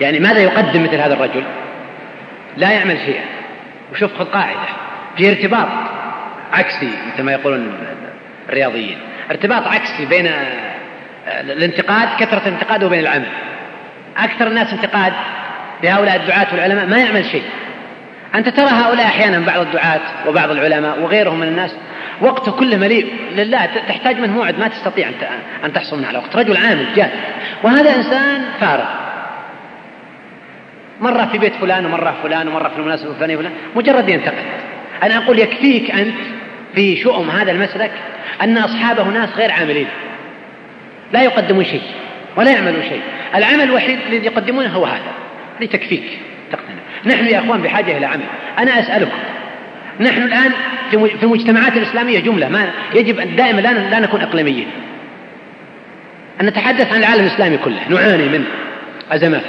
يعني 0.00 0.20
ماذا 0.20 0.38
يقدم 0.38 0.82
مثل 0.82 0.94
هذا 0.94 1.14
الرجل؟ 1.14 1.42
لا 2.56 2.70
يعمل 2.70 2.98
شيئا. 3.06 3.24
وشوف 3.92 4.18
خذ 4.18 4.24
قاعدة. 4.24 4.68
في 5.16 5.30
ارتباط. 5.30 5.68
عكسي 6.52 6.90
مثل 7.12 7.22
ما 7.22 7.32
يقولون 7.32 7.72
الرياضيين. 8.48 8.98
ارتباط 9.30 9.66
عكسي 9.66 10.06
بين 10.06 10.30
الانتقاد 11.40 12.08
كثرة 12.18 12.48
الانتقاد 12.48 12.84
وبين 12.84 13.00
العمل. 13.00 13.28
أكثر 14.16 14.46
الناس 14.46 14.72
انتقاد 14.72 15.12
لهؤلاء 15.82 16.16
الدعاة 16.16 16.46
والعلماء 16.52 16.86
ما 16.86 16.98
يعمل 16.98 17.24
شيء. 17.24 17.42
أنت 18.34 18.48
ترى 18.48 18.68
هؤلاء 18.68 19.06
أحيانا 19.06 19.38
بعض 19.38 19.60
الدعاة 19.60 20.00
وبعض 20.28 20.50
العلماء 20.50 21.00
وغيرهم 21.00 21.40
من 21.40 21.48
الناس 21.48 21.76
وقته 22.20 22.52
كله 22.52 22.76
مليء. 22.76 23.14
لله 23.32 23.66
تحتاج 23.88 24.20
منه 24.20 24.32
موعد 24.32 24.58
ما 24.58 24.68
تستطيع 24.68 25.08
أن 25.64 25.72
تحصل 25.72 25.98
منه 25.98 26.08
على 26.08 26.18
وقت. 26.18 26.36
رجل 26.36 26.56
عامل 26.56 26.86
جاد 26.96 27.10
وهذا 27.62 27.96
إنسان 27.96 28.44
فارغ. 28.60 28.86
مرة 31.00 31.28
في 31.32 31.38
بيت 31.38 31.54
فلان 31.54 31.86
ومرة 31.86 32.14
فلان 32.22 32.48
ومرة 32.48 32.68
في 32.68 32.78
المناسبة 32.78 33.10
الفلانية 33.10 33.36
فلان 33.36 33.52
مجرد 33.76 34.08
ينتقد. 34.08 34.44
أنا 35.02 35.16
أقول 35.16 35.38
يكفيك 35.38 35.90
أنت 35.90 36.16
في 36.76 36.96
شؤم 36.96 37.30
هذا 37.30 37.52
المسلك 37.52 37.90
أن 38.42 38.58
أصحابه 38.58 39.04
ناس 39.04 39.28
غير 39.36 39.52
عاملين. 39.52 39.86
لا 41.12 41.22
يقدمون 41.22 41.64
شيء 41.64 41.82
ولا 42.36 42.50
يعملون 42.50 42.82
شيء. 42.82 43.00
العمل 43.34 43.62
الوحيد 43.62 43.98
الذي 44.08 44.26
يقدمونه 44.26 44.68
هو 44.68 44.84
هذا 44.84 45.12
لتكفيك 45.60 46.18
تقتنع. 46.52 47.14
نحن 47.14 47.26
يا 47.26 47.38
أخوان 47.38 47.62
بحاجة 47.62 47.98
إلى 47.98 48.06
عمل. 48.06 48.24
أنا 48.58 48.80
أسألكم 48.80 49.18
نحن 50.00 50.22
الآن 50.22 50.50
في 50.90 51.22
المجتمعات 51.22 51.76
الإسلامية 51.76 52.20
جملة 52.20 52.48
ما 52.48 52.70
يجب 52.94 53.20
أن 53.20 53.36
دائما 53.36 53.60
لا 53.60 54.00
نكون 54.00 54.20
إقليميين. 54.20 54.66
أن 56.40 56.46
نتحدث 56.46 56.92
عن 56.92 56.98
العالم 56.98 57.26
الإسلامي 57.26 57.58
كله 57.58 57.88
نعاني 57.88 58.24
من 58.24 58.44
أزمات 59.12 59.42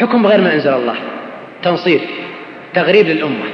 حكم 0.00 0.22
بغير 0.22 0.40
ما 0.40 0.54
أنزل 0.54 0.72
الله 0.74 0.94
تنصير 1.62 2.00
تغريب 2.74 3.06
للأمة 3.06 3.44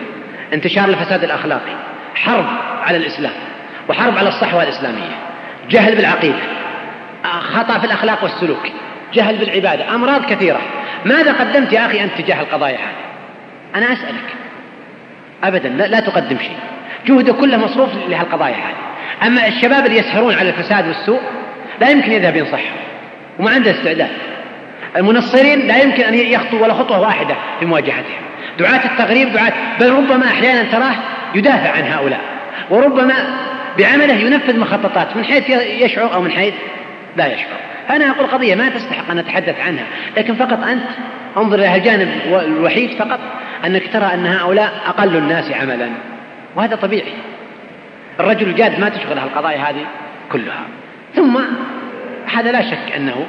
انتشار 0.53 0.89
الفساد 0.89 1.25
الأخلاقي 1.25 1.77
حرب 2.15 2.47
على 2.83 2.97
الإسلام 2.97 3.33
وحرب 3.89 4.19
على 4.19 4.29
الصحوة 4.29 4.63
الإسلامية. 4.63 5.17
جهل 5.71 5.95
بالعقيدة 5.95 6.39
خطأ 7.25 7.79
في 7.79 7.85
الأخلاق 7.85 8.23
والسلوك 8.23 8.69
جهل 9.15 9.37
بالعبادة 9.37 9.95
أمراض 9.95 10.25
كثيرة. 10.25 10.61
ماذا 11.05 11.33
قدمت 11.33 11.73
يا 11.73 11.87
أخي 11.87 12.05
أنت 12.05 12.13
تجاه 12.19 12.41
القضايا 12.41 12.77
هذه؟ 12.77 13.05
أنا 13.75 13.93
أسألك. 13.93 14.25
أبدا 15.45 15.69
لا, 15.69 15.87
لا 15.87 16.01
تقدم 16.01 16.39
شيء. 16.39 16.57
جهده 17.07 17.33
كله 17.33 17.57
مصروف 17.57 17.91
لهالقضايا 18.09 18.55
هذه. 18.55 19.27
أما 19.27 19.47
الشباب 19.47 19.87
اللي 19.87 19.99
يسهرون 19.99 20.35
على 20.35 20.49
الفساد 20.49 20.89
والسوء 20.89 21.21
لا 21.81 21.89
يمكن 21.91 22.13
يذهب 22.13 22.37
ينصحهم. 22.37 22.77
وما 23.39 23.51
عنده 23.51 23.71
استعداد. 23.71 24.11
المنصرين 24.97 25.67
لا 25.67 25.83
يمكن 25.83 26.03
أن 26.03 26.15
يخطوا 26.15 26.59
ولا 26.63 26.75
خطوة 26.75 27.01
واحدة 27.01 27.35
في 27.61 27.67
مواجهتهم. 27.67 28.23
دعاة 28.59 28.85
التغريب 28.85 29.33
دعاة 29.33 29.53
بل 29.81 29.93
ربما 29.93 30.27
أحيانا 30.27 30.63
تراه 30.63 30.95
يدافع 31.35 31.71
عن 31.71 31.85
هؤلاء. 31.85 32.21
وربما 32.71 33.15
بعمله 33.79 34.15
ينفذ 34.15 34.59
مخططات 34.59 35.17
من 35.17 35.25
حيث 35.25 35.51
يشعر 35.83 36.15
أو 36.15 36.23
من 36.23 36.31
حيث 36.31 36.55
لا 37.17 37.27
يشعر. 37.27 37.59
فأنا 37.89 38.11
أقول 38.11 38.27
قضية 38.27 38.55
ما 38.55 38.69
تستحق 38.69 39.11
أن 39.11 39.17
نتحدث 39.17 39.61
عنها 39.61 39.85
لكن 40.17 40.35
فقط 40.35 40.65
أنت 40.65 40.83
انظر 41.37 41.59
إلى 41.59 41.77
الجانب 41.77 42.09
الوحيد 42.33 42.91
فقط 42.91 43.21
أنك 43.67 43.93
ترى 43.93 44.15
أن 44.15 44.27
هؤلاء 44.27 44.73
أقل 44.87 45.17
الناس 45.17 45.53
عملا 45.53 45.89
وهذا 46.57 46.77
طبيعي. 46.77 47.13
الرجل 48.21 48.49
الجاد 48.49 48.81
ما 48.81 48.89
تشغله 48.89 49.25
القضايا 49.25 49.59
هذه 49.59 49.87
كلها. 50.33 50.65
ثم 51.17 51.39
هذا 52.35 52.53
لا 52.53 52.63
شك 52.63 52.93
أنه 52.97 53.27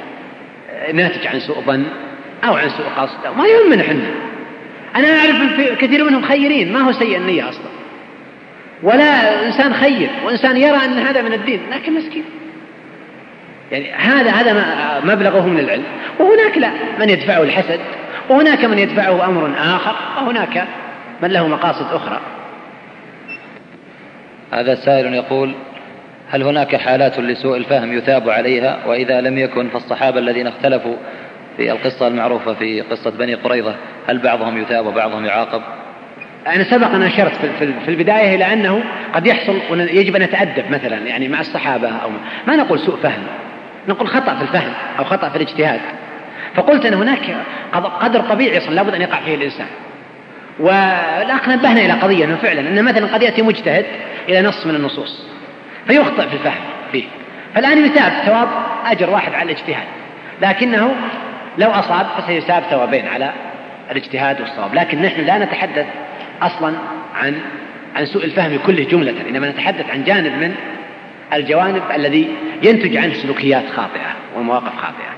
ناتج 0.94 1.26
عن 1.26 1.40
سوء 1.40 1.60
ظن 1.60 1.84
أو 2.44 2.54
عن 2.54 2.68
سوء 2.68 2.86
قصد 2.96 3.26
أو 3.26 3.34
ما 3.34 3.46
يهمنا 3.46 3.82
إحنا. 3.82 4.10
أنا 4.96 5.08
أعرف 5.08 5.60
كثير 5.78 6.04
منهم 6.04 6.22
خيرين 6.22 6.72
ما 6.72 6.80
هو 6.80 6.92
سيء 6.92 7.16
النية 7.16 7.48
أصلا. 7.48 7.69
ولا 8.82 9.46
إنسان 9.46 9.74
خير 9.74 10.10
وإنسان 10.24 10.56
يرى 10.56 10.76
أن 10.76 10.98
هذا 10.98 11.22
من 11.22 11.32
الدين 11.32 11.60
لكن 11.70 11.94
مسكين. 11.94 12.24
يعني 13.72 13.92
هذا 13.92 14.30
هذا 14.30 14.54
مبلغه 15.04 15.46
من 15.46 15.58
العلم. 15.58 15.84
وهناك 16.18 16.58
لا 16.58 16.70
من 16.98 17.08
يدفعه 17.08 17.42
الحسد 17.42 17.80
وهناك 18.28 18.64
من 18.64 18.78
يدفعه 18.78 19.24
أمر 19.24 19.50
آخر 19.58 19.96
وهناك 20.16 20.64
من 21.22 21.30
له 21.30 21.48
مقاصد 21.48 21.94
أخرى. 21.94 22.20
هذا 24.52 24.74
سائل 24.74 25.14
يقول 25.14 25.54
هل 26.30 26.42
هناك 26.42 26.76
حالات 26.76 27.18
لسوء 27.18 27.56
الفهم 27.56 27.92
يثاب 27.92 28.30
عليها؟ 28.30 28.78
وإذا 28.86 29.20
لم 29.20 29.38
يكن 29.38 29.68
فالصحابة 29.68 30.18
الذين 30.18 30.46
اختلفوا 30.46 30.96
في 31.56 31.72
القصة 31.72 32.06
المعروفة 32.06 32.54
في 32.54 32.80
قصة 32.80 33.10
بني 33.10 33.34
قريظة 33.34 33.74
هل 34.08 34.18
بعضهم 34.18 34.58
يثاب 34.58 34.86
وبعضهم 34.86 35.24
يعاقب؟ 35.24 35.62
أنا 36.46 36.64
سبق 36.64 36.86
أن 36.86 37.02
أشرت 37.02 37.32
في 37.84 37.88
البداية 37.88 38.34
إلى 38.34 38.52
أنه 38.52 38.82
قد 39.14 39.26
يحصل 39.26 39.60
يجب 39.70 40.16
أن 40.16 40.22
نتأدب 40.22 40.70
مثلا 40.70 40.96
يعني 40.96 41.28
مع 41.28 41.40
الصحابة 41.40 41.88
أو 41.88 42.10
ما 42.46 42.56
نقول 42.56 42.78
سوء 42.78 42.96
فهم 43.02 43.22
نقول 43.88 44.08
خطأ 44.08 44.34
في 44.34 44.42
الفهم 44.42 44.72
أو 44.98 45.04
خطأ 45.04 45.28
في 45.28 45.36
الاجتهاد. 45.36 45.80
فقلت 46.54 46.86
أن 46.86 46.94
هناك 46.94 47.36
قدر 48.00 48.20
طبيعي 48.20 48.58
أصلا 48.58 48.74
لابد 48.74 48.94
أن 48.94 49.02
يقع 49.02 49.20
فيه 49.20 49.34
الإنسان. 49.34 49.66
والأخ 50.60 51.48
نبهنا 51.48 51.80
إلى 51.80 51.92
قضية 51.92 52.24
أنه 52.24 52.36
فعلا 52.36 52.60
أن 52.60 52.84
مثلا 52.84 53.06
قد 53.06 53.22
يأتي 53.22 53.42
مجتهد 53.42 53.86
إلى 54.28 54.42
نص 54.42 54.66
من 54.66 54.74
النصوص 54.74 55.26
فيخطئ 55.86 56.28
في 56.28 56.34
الفهم 56.34 56.62
فيه. 56.92 57.04
فالآن 57.54 57.84
يثاب 57.84 58.12
ثواب 58.26 58.48
أجر 58.86 59.10
واحد 59.10 59.34
على 59.34 59.52
الاجتهاد 59.52 59.86
لكنه 60.42 60.94
لو 61.58 61.70
أصاب 61.70 62.06
فسيثاب 62.18 62.62
ثوابين 62.62 63.06
على 63.08 63.32
الاجتهاد 63.90 64.40
والصواب. 64.40 64.74
لكن 64.74 65.02
نحن 65.02 65.20
لا 65.20 65.38
نتحدث 65.38 65.86
أصلا 66.42 66.74
عن 67.14 67.40
عن 67.96 68.06
سوء 68.06 68.24
الفهم 68.24 68.58
كله 68.66 68.84
جملة 68.84 69.14
إنما 69.28 69.50
نتحدث 69.50 69.90
عن 69.90 70.04
جانب 70.04 70.32
من 70.32 70.54
الجوانب 71.32 71.82
الذي 71.94 72.28
ينتج 72.62 72.96
عنه 72.96 73.14
سلوكيات 73.14 73.64
خاطئة 73.76 74.16
ومواقف 74.36 74.76
خاطئة. 74.76 75.10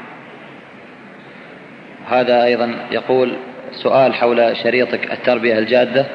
هذا 2.11 2.45
أيضا 2.45 2.75
يقول 2.91 3.37
سؤال 3.73 4.15
حول 4.15 4.57
شريطك 4.57 5.13
التربية 5.13 5.59
الجادة. 5.59 6.07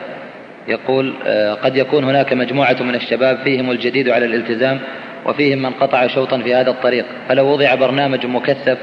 يقول 0.67 1.13
آه، 1.25 1.53
قد 1.53 1.75
يكون 1.75 2.03
هناك 2.03 2.33
مجموعة 2.33 2.77
من 2.81 2.95
الشباب 2.95 3.37
فيهم 3.43 3.71
الجديد 3.71 4.09
على 4.09 4.25
الالتزام 4.25 4.79
وفيهم 5.25 5.61
من 5.61 5.69
قطع 5.69 6.07
شوطا 6.07 6.37
في 6.37 6.55
هذا 6.55 6.69
الطريق 6.69 7.05
فلو 7.29 7.45
وضع 7.45 7.75
برنامج 7.75 8.25
مكثف 8.25 8.77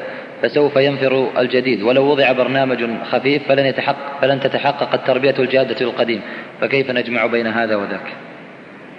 فسوف 0.45 0.77
ينفر 0.77 1.31
الجديد. 1.39 1.83
ولو 1.83 2.05
وضع 2.05 2.33
برنامج 2.33 2.85
خفيف 3.11 3.49
فلن 3.49 3.66
يتحقق 3.66 4.21
فلن 4.21 4.41
تتحقق 4.41 4.95
التربية 4.95 5.35
الجادة 5.39 5.87
للقديم 5.87 6.21
فكيف 6.61 6.91
نجمع 6.91 7.27
بين 7.27 7.47
هذا 7.47 7.77
وذاك؟ 7.77 8.12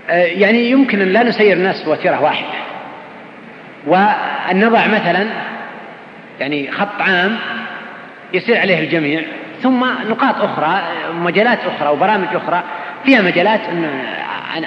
آه، 0.10 0.26
يعني 0.26 0.70
يمكن 0.70 1.02
أن 1.02 1.08
لا 1.08 1.24
نسير 1.24 1.54
الناس 1.54 1.88
وتيرة 1.88 2.24
واحدة. 2.24 2.58
وأن 3.88 4.66
نضع 4.66 4.88
مثلا 4.88 5.28
يعني 6.40 6.72
خط 6.72 7.02
عام 7.02 7.38
يسير 8.34 8.58
عليه 8.58 8.80
الجميع 8.80 9.22
ثم 9.62 9.86
نقاط 10.10 10.36
أخرى 10.42 10.82
مجالات 11.14 11.60
أخرى 11.66 11.90
وبرامج 11.90 12.28
أخرى. 12.36 12.64
فيها 13.06 13.22
مجالات 13.22 13.62
أن 13.70 13.84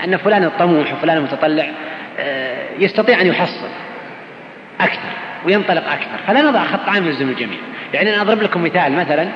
أن 0.04 0.16
فلان 0.16 0.44
الطموح 0.44 0.92
وفلان 0.92 1.16
المتطلع 1.16 1.66
آه، 2.18 2.66
يستطيع 2.78 3.20
أن 3.20 3.26
يحصل 3.26 3.68
أكثر. 4.80 5.27
وينطلق 5.44 5.92
أكثر. 5.92 6.18
فلا 6.26 6.42
نضع 6.42 6.64
خط 6.64 6.88
عام 6.88 7.06
يلزم 7.06 7.28
الجميع. 7.28 7.58
يعني 7.94 8.14
أنا 8.14 8.22
أضرب 8.22 8.42
لكم 8.42 8.64
مثال 8.64 8.92
مثلا 8.92 9.28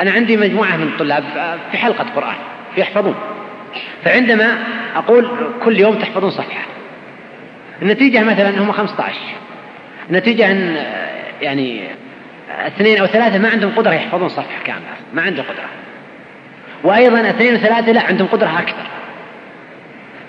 أنا 0.00 0.10
عندي 0.10 0.36
مجموعة 0.36 0.76
من 0.76 0.82
الطلاب 0.82 1.24
في 1.70 1.78
حلقة 1.78 2.06
قرآن 2.16 2.34
يحفظون. 2.76 3.14
فعندما 4.04 4.58
أقول 4.96 5.28
كل 5.64 5.80
يوم 5.80 5.98
تحفظون 5.98 6.30
صفحة. 6.30 6.62
النتيجة 7.82 8.22
مثلا 8.22 8.62
هم 8.62 8.72
15 8.72 9.16
النتيجة 10.10 10.50
أن 10.50 10.76
يعني 11.42 11.80
اثنين 12.66 12.98
أو 12.98 13.06
ثلاثة 13.06 13.38
ما 13.38 13.48
عندهم 13.48 13.72
قدرة 13.76 13.92
يحفظون 13.92 14.28
صفحة 14.28 14.64
كاملة 14.64 14.82
ما 15.14 15.22
عنده 15.22 15.42
قدرة. 15.42 15.68
وأيضا 16.84 17.28
اثنين 17.28 17.54
وثلاثة 17.54 17.92
لا 17.92 18.02
عندهم 18.02 18.28
قدرة 18.28 18.58
أكثر. 18.58 18.86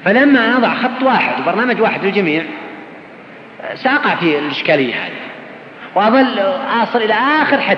فلما 0.05 0.57
أضع 0.57 0.75
خط 0.75 1.03
واحد 1.03 1.41
وبرنامج 1.41 1.81
واحد 1.81 2.05
للجميع 2.05 2.43
سأقع 3.73 4.15
في 4.15 4.39
الإشكالية 4.39 4.93
هذه. 4.93 5.11
وأظل 5.95 6.39
أصل 6.83 7.01
إلى 7.01 7.13
آخر 7.13 7.61
حد. 7.61 7.77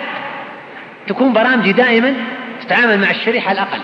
تكون 1.08 1.34
برامجي 1.34 1.72
دائما 1.72 2.14
تتعامل 2.62 3.00
مع 3.00 3.12
الشريحة 3.12 3.52
الأقل. 3.52 3.82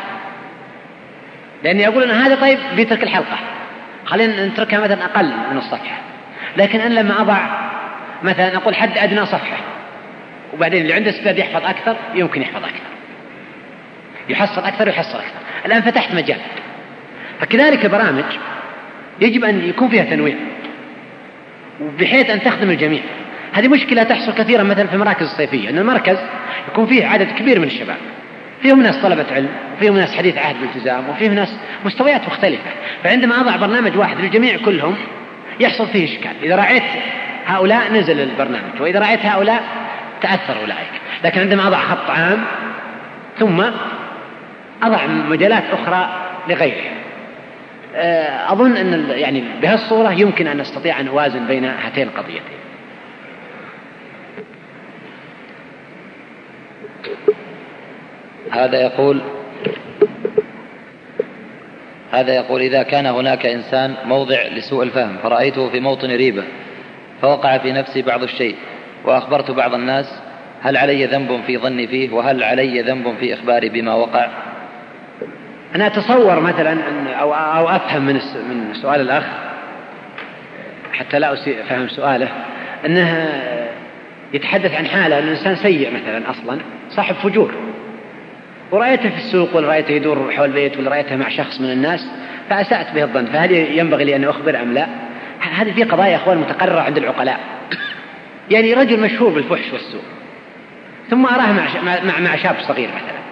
لأني 1.64 1.88
أقول 1.88 2.04
أن 2.04 2.12
هذا 2.12 2.36
طيب 2.36 2.60
بيترك 2.76 3.04
الحلقة. 3.04 3.38
خلينا 4.06 4.46
نتركها 4.46 4.80
مثلا 4.80 5.06
أقل 5.06 5.34
من 5.52 5.58
الصفحة. 5.58 5.98
لكن 6.58 6.80
أنا 6.80 6.94
لما 6.94 7.22
أضع 7.22 7.38
مثلا 8.24 8.58
أقول 8.58 8.76
حد 8.76 8.98
أدنى 8.98 9.26
صفحة 9.26 9.58
وبعدين 10.54 10.82
اللي 10.82 10.94
عنده 10.94 11.10
استعداد 11.10 11.38
يحفظ 11.38 11.66
أكثر 11.66 11.96
يمكن 12.16 12.42
يحفظ 12.42 12.64
أكثر. 12.64 12.94
يحصل 14.30 14.62
أكثر 14.62 14.86
ويحصل 14.86 15.18
أكثر. 15.18 15.40
الآن 15.66 15.82
فتحت 15.82 16.16
مجال. 16.16 16.40
فكذلك 17.40 17.86
البرامج 17.86 18.24
يجب 19.22 19.44
أن 19.44 19.70
يكون 19.70 19.90
فيها 19.90 20.04
تنويع. 20.04 20.36
بحيث 22.00 22.30
أن 22.30 22.42
تخدم 22.42 22.70
الجميع. 22.70 23.02
هذه 23.54 23.68
مشكلة 23.68 24.04
تحصل 24.04 24.34
كثيرا 24.34 24.64
مثلا 24.64 24.88
في 24.88 24.94
المراكز 24.94 25.26
الصيفية 25.26 25.70
أن 25.70 25.78
المركز 25.78 26.18
يكون 26.72 26.86
فيه 26.86 27.06
عدد 27.06 27.28
كبير 27.32 27.60
من 27.60 27.66
الشباب. 27.66 27.98
فيهم 28.62 28.82
ناس 28.82 28.98
طلبة 28.98 29.26
علم 29.32 29.50
وفيهم 29.78 29.98
ناس 29.98 30.16
حديث 30.16 30.38
عهد 30.38 30.56
بالتزام 30.62 31.10
وفيهم 31.10 31.34
ناس 31.34 31.56
مستويات 31.86 32.28
مختلفة. 32.28 32.72
فعندما 33.04 33.42
أضع 33.42 33.56
برنامج 33.56 33.98
واحد 33.98 34.20
للجميع 34.20 34.58
كلهم 34.66 34.96
يحصل 35.60 35.88
فيه 35.88 36.06
إشكال. 36.06 36.32
إذا 36.44 36.56
رأيت 36.56 36.84
هؤلاء 37.46 37.94
نزل 37.94 38.20
البرنامج 38.20 38.82
وإذا 38.82 39.00
رأيت 39.00 39.26
هؤلاء 39.26 39.64
تأثر 40.22 40.62
أولئك. 40.62 40.92
لكن 41.24 41.42
عندما 41.42 41.68
أضع 41.68 41.78
خط 41.78 42.10
عام 42.10 42.44
ثم 43.40 43.64
أضع 44.84 45.08
مجالات 45.08 45.64
أخرى 45.72 46.10
لغيرها 46.50 47.03
أظن 48.52 48.78
أن 48.78 49.10
يعني 49.10 49.44
بهالصورة 49.62 50.12
يمكن 50.12 50.48
أن 50.48 50.58
نستطيع 50.58 51.00
أن 51.00 51.06
نوازن 51.06 51.48
بين 51.48 51.66
هاتين 51.66 52.08
القضيتين. 52.08 52.64
هذا 58.52 58.82
يقول 58.82 59.22
هذا 62.12 62.36
يقول 62.36 62.62
إذا 62.62 62.84
كان 62.84 63.06
هناك 63.06 63.46
إنسان 63.46 63.96
موضع 64.06 64.48
لسوء 64.48 64.84
الفهم 64.84 65.18
فرأيته 65.24 65.70
في 65.70 65.80
موطن 65.80 66.08
ريبة 66.12 66.44
فوقع 67.22 67.58
في 67.58 67.72
نفسي 67.72 68.02
بعض 68.02 68.24
الشيء 68.24 68.56
وأخبرت 69.06 69.52
بعض 69.52 69.74
الناس 69.74 70.22
هل 70.62 70.78
علي 70.78 71.06
ذنب 71.06 71.42
في 71.48 71.58
ظني 71.58 71.88
فيه 71.88 72.12
وهل 72.12 72.44
علي 72.44 72.82
ذنب 72.82 73.16
في 73.20 73.34
إخباري 73.34 73.70
بما 73.70 73.94
وقع؟ 73.94 74.28
أنا 75.76 75.88
أتصور 75.88 76.40
مثلا 76.40 76.72
أن 76.72 77.08
أو, 77.08 77.34
أو 77.34 77.70
أفهم 77.70 78.02
من 78.06 78.14
من 78.50 78.74
سؤال 78.74 79.02
الأخ 79.02 79.24
حتى 80.94 81.20
لا 81.20 81.34
أفهم 81.34 81.88
سؤاله 81.88 82.30
أنه 82.86 83.30
يتحدث 84.34 84.76
عن 84.76 84.86
حالة 84.86 85.20
أن 85.20 85.24
الإنسان 85.24 85.56
سيء 85.56 85.92
مثلا 85.94 86.30
أصلا 86.30 86.60
صاحب 86.90 87.16
فجور. 87.16 87.52
ورأيته 88.72 89.10
في 89.10 89.18
السوق 89.18 89.56
ولا 89.56 89.68
رأيته 89.68 89.92
يدور 89.92 90.32
حول 90.32 90.46
البيت 90.46 90.78
ولا 90.78 90.90
رأيته 90.90 91.16
مع 91.16 91.30
شخص 91.30 91.62
من 91.62 91.72
الناس 91.72 92.10
فأسأت 92.50 92.96
به 92.96 93.04
الظن. 93.04 93.26
فهل 93.26 93.52
ينبغي 93.52 94.04
لي 94.04 94.16
أن 94.16 94.24
أخبر 94.24 94.62
أم 94.62 94.74
لا؟ 94.74 94.88
هذه 95.42 95.72
في 95.72 95.84
قضايا 95.84 96.10
يا 96.10 96.16
أخوان 96.16 96.38
متقررة 96.38 96.82
عند 96.82 96.98
العقلاء. 96.98 97.40
يعني 98.52 98.74
رجل 98.74 99.00
مشهور 99.00 99.30
بالفحش 99.30 99.74
والسوء 99.74 100.02
ثم 101.10 101.26
أراه 101.26 101.52
مع 101.52 101.68
مع 102.04 102.20
مع 102.20 102.36
شاب 102.36 102.56
صغير 102.68 102.90
مثلا. 102.90 103.23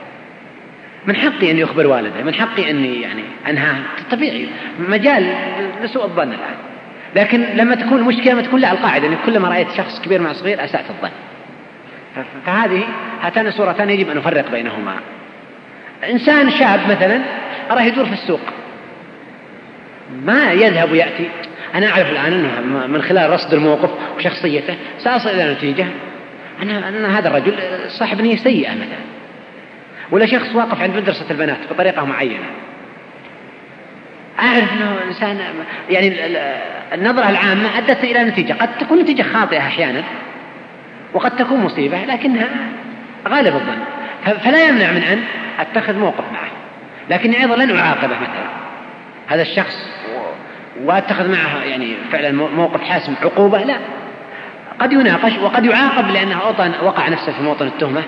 من 1.06 1.15
حقي 1.15 1.52
أن 1.52 1.57
يخبر 1.57 1.88
والده 1.88 2.23
من 2.23 2.34
حقي 2.34 2.72
أني 2.72 3.02
يعني 3.02 3.23
أنهاه. 3.49 3.76
طبيعي 4.11 4.48
مجال 4.80 5.36
لسوء 5.84 6.06
الظن 6.06 6.28
الآن. 6.28 6.56
لكن 7.15 7.41
لما 7.53 7.76
تكون 7.76 7.98
المشكلة 7.98 8.34
لما 8.34 8.41
تكون 8.41 8.60
لا 8.60 8.72
القاعدة. 8.72 9.07
اني 9.07 9.15
كلما 9.26 9.49
رأيت 9.49 9.72
شخص 9.72 10.02
كبير 10.02 10.22
مع 10.22 10.34
صغير 10.34 10.64
اسات 10.64 10.86
الظن. 10.90 11.11
فهذه 12.45 12.84
هاتان 13.22 13.52
صورتان 13.52 13.90
يجب 13.90 14.10
أن 14.10 14.18
نفرق 14.18 14.52
بينهما. 14.52 14.95
إنسان 16.10 16.49
شاب 16.49 16.80
مثلا 16.90 17.22
أراه 17.72 17.82
يدور 17.82 18.06
في 18.06 18.14
السوق. 18.14 18.41
ما 20.26 20.52
يذهب 20.52 20.91
ويأتي. 20.91 21.30
أنا 21.76 21.90
أعرف 21.90 22.10
الآن 22.10 22.34
أنه 22.34 22.88
من 22.88 23.02
خلال 23.02 23.30
رصد 23.30 23.53
الموقف 23.53 23.90
وشخصيته 24.18 24.76
سأصل 24.99 25.30
إلى 25.30 25.53
نتيجة. 25.53 25.86
أنا 26.61 26.90
أن 26.90 27.06
هذا 27.06 27.30
الرجل 27.30 27.56
صاحب 27.88 28.22
نية 28.22 28.36
سيئة 28.36 28.72
مثلا. 28.72 29.20
ولا 30.12 30.26
شخص 30.26 30.56
واقف 30.56 30.82
عند 30.82 30.96
مدرسة 30.96 31.26
البنات 31.32 31.58
بطريقة 31.72 32.06
معينة. 32.06 32.46
أعرف 34.40 34.74
أنه 34.74 34.96
إنسان 35.08 35.40
يعني 35.90 36.14
النظرة 36.94 37.30
العامة 37.30 37.78
أدت 37.78 38.04
إلى 38.04 38.24
نتيجة. 38.24 38.54
قد 38.54 38.78
تكون 38.78 39.00
نتيجة 39.00 39.24
خاطئة 39.24 39.60
أحيانا 39.60 40.04
وقد 41.14 41.36
تكون 41.36 41.60
مصيبة 41.60 42.06
لكنها 42.06 42.50
غالب 43.28 43.56
الظن. 43.56 43.78
فلا 44.40 44.68
يمنع 44.68 44.92
من 44.92 45.04
أن 45.04 45.24
أتخذ 45.60 45.96
موقف 45.96 46.24
معه. 46.34 46.52
لكني 47.10 47.42
أيضا 47.42 47.56
لن 47.56 47.78
أعاقبه 47.78 48.16
مثلا. 48.16 48.50
هذا 49.28 49.42
الشخص 49.42 49.90
وأتخذ 50.84 51.32
معه 51.32 51.64
يعني 51.64 51.96
فعلا 52.12 52.32
موقف 52.32 52.82
حاسم 52.82 53.14
عقوبة 53.24 53.64
لا. 53.64 53.78
قد 54.80 54.94
يناقش 54.94 55.38
وقد 55.38 55.66
يعاقب 55.66 56.08
لأنه 56.12 56.40
وقع 56.84 57.10
نفسه 57.10 57.32
في 57.32 57.44
موطن 57.44 57.68
التهمة. 57.68 58.04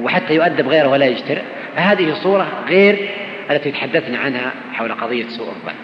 وحتى 0.00 0.34
يؤدب 0.34 0.68
غيره 0.68 0.88
ولا 0.88 1.06
يجترئ 1.06 1.42
فهذه 1.76 2.14
صورة 2.14 2.48
غير 2.68 3.08
التي 3.50 3.72
تحدثنا 3.72 4.18
عنها 4.18 4.52
حول 4.72 4.92
قضية 4.92 5.26
سوء 5.28 5.48
الظن. 5.48 5.74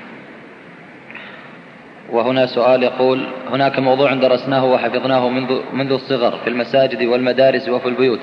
وهنا 2.11 2.47
سؤال 2.47 2.83
يقول 2.83 3.27
هناك 3.51 3.79
موضوع 3.79 4.15
درسناه 4.15 4.65
وحفظناه 4.65 5.29
منذ 5.29 5.61
منذ 5.73 5.93
الصغر 5.93 6.39
في 6.45 6.51
المساجد 6.51 7.05
والمدارس 7.05 7.69
وفي 7.69 7.89
البيوت. 7.89 8.21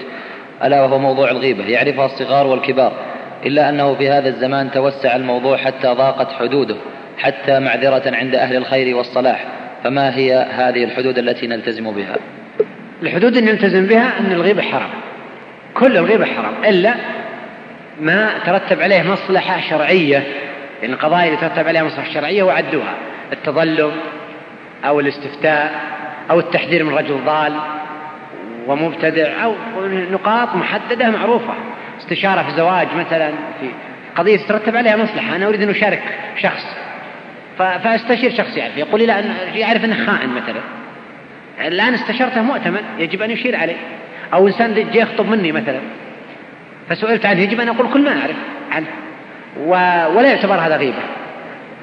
ألا 0.64 0.82
وهو 0.82 1.00
موضوع 1.00 1.32
الغيبة 1.32 1.66
يعرفها 1.66 2.06
الصغار 2.06 2.48
والكبار. 2.48 2.94
إلا 3.46 3.70
أنه 3.70 3.96
في 3.96 4.10
هذا 4.10 4.30
الزمان 4.30 4.72
توسع 4.72 5.16
الموضوع 5.16 5.58
حتى 5.58 5.88
ضاقت 5.88 6.32
حدوده 6.32 6.76
حتى 7.18 7.60
معذرة 7.60 8.16
عند 8.16 8.36
أهل 8.36 8.56
الخير 8.56 8.96
والصلاح. 8.96 9.46
فما 9.84 10.18
هي 10.18 10.34
هذه 10.34 10.84
الحدود 10.84 11.18
التي 11.18 11.48
نلتزم 11.48 11.92
بها؟ 11.92 12.16
الحدود 13.04 13.38
اللي 13.38 13.52
نلتزم 13.52 13.86
بها 13.86 14.20
أن 14.20 14.32
الغيبة 14.32 14.62
حرام. 14.62 15.05
كل 15.76 15.98
الغيبة 15.98 16.26
حرام 16.26 16.54
إلا 16.66 16.96
ما 18.02 18.30
ترتب 18.46 18.82
عليه 18.82 19.04
مصلحة 19.04 19.62
شرعية 19.70 20.24
يعني 20.82 20.94
القضايا 20.94 21.26
اللي 21.26 21.38
ترتب 21.38 21.68
عليها 21.68 21.84
مصلحة 21.84 22.14
شرعية 22.14 22.44
وعدوها 22.44 22.94
التظلم 23.34 23.92
أو 24.86 25.00
الاستفتاء 25.00 25.82
أو 26.32 26.40
التحذير 26.40 26.84
من 26.84 26.94
رجل 26.94 27.20
ضال 27.26 27.54
ومبتدع 28.68 29.44
أو 29.44 29.56
نقاط 30.12 30.56
محددة 30.56 31.10
معروفة 31.10 31.54
استشارة 32.00 32.42
في 32.42 32.52
زواج 32.58 32.88
مثلا 32.96 33.30
في 33.30 33.70
قضية 34.16 34.38
تترتب 34.38 34.76
عليها 34.76 34.96
مصلحة 34.96 35.36
أنا 35.36 35.48
أريد 35.48 35.62
أن 35.62 35.70
أشارك 35.70 36.02
شخص 36.38 36.66
فأستشير 37.58 38.32
شخص 38.32 38.58
يعرف 38.58 38.78
يقول 38.78 39.00
لي 39.00 39.06
لا 39.06 39.24
يعرف 39.56 39.86
إنه 39.86 40.06
خائن 40.06 40.30
مثلا 40.30 40.62
الآن 41.68 41.94
استشرته 41.94 42.42
مؤتمن 42.42 42.82
يجب 43.00 43.22
أن 43.22 43.32
يشير 43.32 43.56
عليه. 43.56 43.76
أو 44.34 44.48
إنسان 44.48 44.74
جاء 44.74 45.04
يخطب 45.04 45.30
مني 45.30 45.52
مثلا. 45.52 45.80
فسئلت 46.90 47.26
عنه 47.26 47.40
يجب 47.40 47.60
ان 47.60 47.70
أقول 47.70 47.94
كل 47.94 48.02
ما 48.02 48.22
أعرف 48.22 48.36
عنه. 48.72 48.88
ولا 50.16 50.28
يعتبر 50.28 50.56
هذا 50.56 50.78
غيبة. 50.78 51.02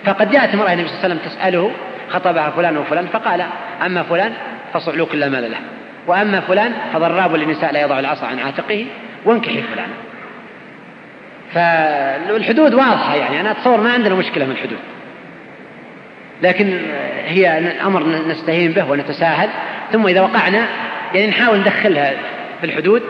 فقد 0.05 0.31
جاءت 0.31 0.55
امرأة 0.55 0.73
النبي 0.73 0.89
صلى 0.89 0.97
الله 0.97 1.05
عليه 1.05 1.15
وسلم 1.15 1.33
تسأله 1.33 1.71
خطبها 2.11 2.51
فلان 2.51 2.77
وفلان 2.77 3.07
فقال 3.07 3.45
أما 3.87 4.03
فلان 4.03 4.33
فصعلوا 4.75 5.07
كل 5.07 5.31
مال 5.31 5.51
له. 5.51 5.59
وأما 6.07 6.41
فلان 6.41 6.73
فضراب 6.93 7.35
للنساء 7.35 7.73
لا 7.73 7.81
يضع 7.83 7.99
العصا 7.99 8.27
عن 8.27 8.39
عاتقه 8.39 8.87
وانكحي 9.25 9.63
فلان. 9.63 9.89
فالحدود 11.55 12.75
واضحة 12.75 13.17
يعني 13.17 13.41
أنا 13.41 13.51
أتصور 13.51 13.81
ما 13.81 13.93
عندنا 13.93 14.15
مشكلة 14.15 14.45
من 14.45 14.51
الحدود. 14.51 14.79
لكن 16.43 16.79
هي 17.27 17.49
أمر 17.85 18.07
نستهين 18.29 18.73
به 18.73 18.91
ونتساهل. 18.91 19.49
ثم 19.93 20.07
إذا 20.07 20.21
وقعنا 20.21 20.67
يعني 21.15 21.27
نحاول 21.27 21.59
ندخلها 21.59 22.13
في 22.63 22.69
الحدود 22.69 23.03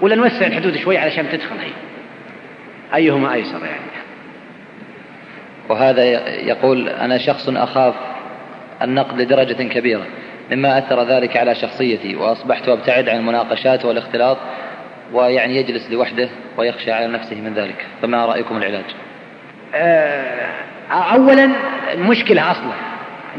ولا 0.00 0.14
نوسع 0.14 0.46
الحدود 0.46 0.76
شوي 0.76 0.98
علشان 0.98 1.28
تدخل 1.32 1.56
هي؟ 1.58 1.70
أيهما 2.94 3.34
أيسر 3.34 3.64
يعني؟ 3.64 3.88
وهذا 5.68 6.04
يقول 6.40 6.88
أنا 6.88 7.18
شخص 7.18 7.48
أخاف 7.48 7.94
النقد 8.82 9.20
لدرجة 9.20 9.62
كبيرة 9.62 10.06
مما 10.50 10.78
أثر 10.78 11.04
ذلك 11.04 11.36
على 11.36 11.54
شخصيتي 11.54 12.16
وأصبحت 12.16 12.68
أبتعد 12.68 13.08
عن 13.08 13.16
المناقشات 13.16 13.84
والاختلاط 13.84 14.38
ويعني 15.12 15.56
يجلس 15.56 15.90
لوحده 15.90 16.28
ويخشى 16.56 16.92
على 16.92 17.06
نفسه 17.06 17.40
من 17.40 17.54
ذلك. 17.54 17.86
فما 18.02 18.26
رأيكم 18.26 18.56
العلاج؟ 18.56 18.84
آه، 19.74 20.50
أولا 20.90 21.50
مشكلة 21.96 22.50
أصلا. 22.50 22.72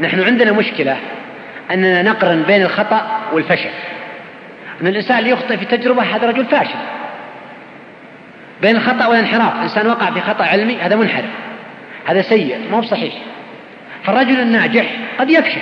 نحن 0.00 0.20
عندنا 0.20 0.52
مشكلة 0.52 0.96
أننا 1.70 2.02
نقرن 2.02 2.42
بين 2.42 2.62
الخطأ 2.62 3.20
والفشل. 3.32 3.70
أن 4.80 4.86
الإنسان 4.86 5.18
اللي 5.18 5.30
يخطئ 5.30 5.56
في 5.56 5.64
تجربة 5.64 6.02
هذا 6.02 6.26
رجل 6.26 6.46
فاشل. 6.46 6.78
بين 8.62 8.76
الخطأ 8.76 9.06
والانحراف 9.06 9.62
إنسان 9.62 9.86
وقع 9.86 10.10
في 10.10 10.20
خطأ 10.20 10.44
علمي 10.44 10.76
هذا 10.76 10.96
منحرف. 10.96 11.30
هذا 12.06 12.22
سيء 12.22 12.58
ما 12.70 12.76
هو 12.76 12.82
صحيح 12.82 13.14
فالرجل 14.04 14.40
الناجح 14.40 14.86
قد 15.18 15.30
يفشل. 15.30 15.60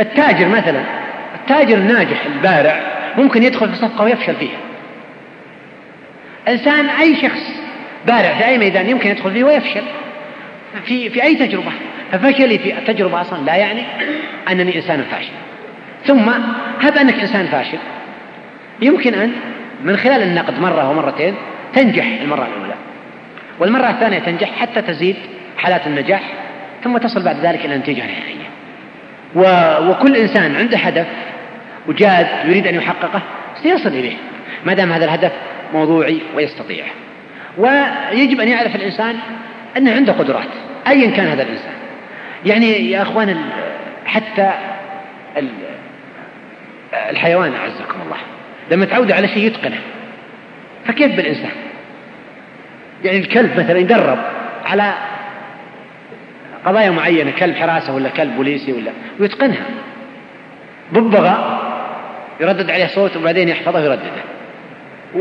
التاجر 0.00 0.48
مثلا 0.48 0.84
التاجر 1.34 1.76
الناجح 1.76 2.26
البارع 2.26 2.80
ممكن 3.18 3.42
يدخل 3.42 3.68
في 3.68 3.76
صفقة 3.76 4.04
ويفشل 4.04 4.34
فيها. 4.34 4.58
إنسان 6.48 6.86
أي 6.86 7.16
شخص 7.16 7.60
بارع 8.06 8.34
في 8.34 8.44
أي 8.46 8.58
ميدان 8.58 8.90
يمكن 8.90 9.10
يدخل 9.10 9.32
فيه 9.32 9.44
ويفشل. 9.44 9.82
في 10.84 11.10
في 11.10 11.22
أي 11.22 11.34
تجربة. 11.34 11.72
ففشلي 12.12 12.58
في 12.58 12.78
التجربة 12.78 13.20
أصلا 13.20 13.44
لا 13.44 13.56
يعني 13.56 13.82
أنني 14.50 14.76
إنسان 14.76 15.04
فاشل. 15.10 15.32
ثم 16.04 16.28
هب 16.80 16.96
أنك 16.96 17.20
إنسان 17.20 17.46
فاشل. 17.46 17.78
يمكن 18.84 19.14
أن 19.14 19.32
من 19.84 19.96
خلال 19.96 20.22
النقد 20.22 20.60
مرة 20.60 20.90
ومرتين 20.90 21.34
تنجح 21.74 22.06
المرة 22.22 22.48
الأولى. 22.56 22.74
والمرة 23.58 23.90
الثانية 23.90 24.18
تنجح 24.18 24.52
حتى 24.52 24.82
تزيد 24.82 25.16
حالات 25.58 25.86
النجاح 25.86 26.22
ثم 26.84 26.98
تصل 26.98 27.24
بعد 27.24 27.36
ذلك 27.36 27.64
إلى 27.64 27.76
نتيجة 27.76 28.02
نهائية. 28.02 28.44
وكل 29.90 30.16
إنسان 30.16 30.56
عنده 30.56 30.78
هدف 30.78 31.06
وجاد 31.88 32.26
يريد 32.44 32.66
أن 32.66 32.74
يحققه 32.74 33.22
سيصل 33.62 33.88
إليه 33.88 34.16
ما 34.66 34.74
دام 34.74 34.92
هذا 34.92 35.04
الهدف 35.04 35.32
موضوعي 35.74 36.20
ويستطيعه 36.36 36.88
ويجب 37.58 38.40
أن 38.40 38.48
يعرف 38.48 38.76
الإنسان 38.76 39.16
أنه 39.76 39.94
عنده 39.94 40.12
قدرات 40.12 40.48
أيا 40.86 41.10
كان 41.10 41.26
هذا 41.26 41.42
الإنسان. 41.42 41.72
يعني 42.46 42.90
يا 42.90 43.02
أخوان 43.02 43.36
حتى 44.06 44.50
الحيوان 47.10 47.52
أعزكم 47.54 48.00
الله. 48.04 48.16
لما 48.70 48.84
تعود 48.84 49.12
على 49.12 49.28
شيء 49.28 49.46
يتقنه. 49.46 49.80
فكيف 50.86 51.16
بالإنسان؟ 51.16 51.50
يعني 53.04 53.18
الكلب 53.18 53.60
مثلا 53.60 53.78
يدرب 53.78 54.18
على 54.64 54.94
قضايا 56.66 56.90
معينة 56.90 57.30
كلب 57.30 57.56
حراسة 57.56 57.94
ولا 57.94 58.08
كلب 58.08 58.36
بوليسي 58.36 58.72
ولا 58.72 58.90
ويتقنها. 59.20 59.64
ببغاء 60.92 61.64
يردد 62.40 62.70
عليه 62.70 62.86
صوت 62.86 63.16
وبعدين 63.16 63.48
يحفظه 63.48 63.80
ويردده. 63.80 64.24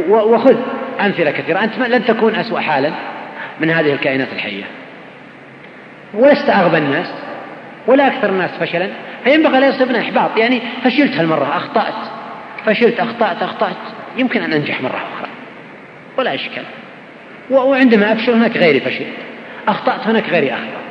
وخذ 0.09 0.55
أمثلة 1.01 1.31
كثيرة. 1.31 1.63
أنت 1.63 1.79
لن 1.79 2.05
تكون 2.05 2.35
أسوأ 2.35 2.59
حالا 2.59 2.91
من 3.59 3.69
هذه 3.69 3.93
الكائنات 3.93 4.33
الحية. 4.33 4.63
ولست 6.13 6.49
أغبى 6.49 6.77
الناس 6.77 7.13
ولا 7.87 8.07
أكثر 8.07 8.29
الناس 8.29 8.51
فشلا. 8.51 8.89
فينبغي 9.23 9.59
لا 9.59 9.67
يصيبنا 9.67 9.99
إحباط. 9.99 10.37
يعني 10.37 10.61
فشلت 10.83 11.15
هالمرة 11.15 11.57
أخطأت. 11.57 12.12
فشلت 12.65 12.99
أخطأت 12.99 13.44
أخطأت. 13.44 13.76
يمكن 14.18 14.41
أن 14.41 14.53
أنجح 14.53 14.81
مرة 14.81 14.98
أخرى. 15.14 15.30
ولا 16.18 16.35
إشكال. 16.35 16.64
وعندما 17.49 18.14
أفشل 18.14 18.31
هناك 18.31 18.57
غيري 18.57 18.80
فشل 18.80 19.06
أخطأت 19.68 20.07
هناك 20.07 20.30
غيري 20.30 20.52
أخطأ. 20.53 20.81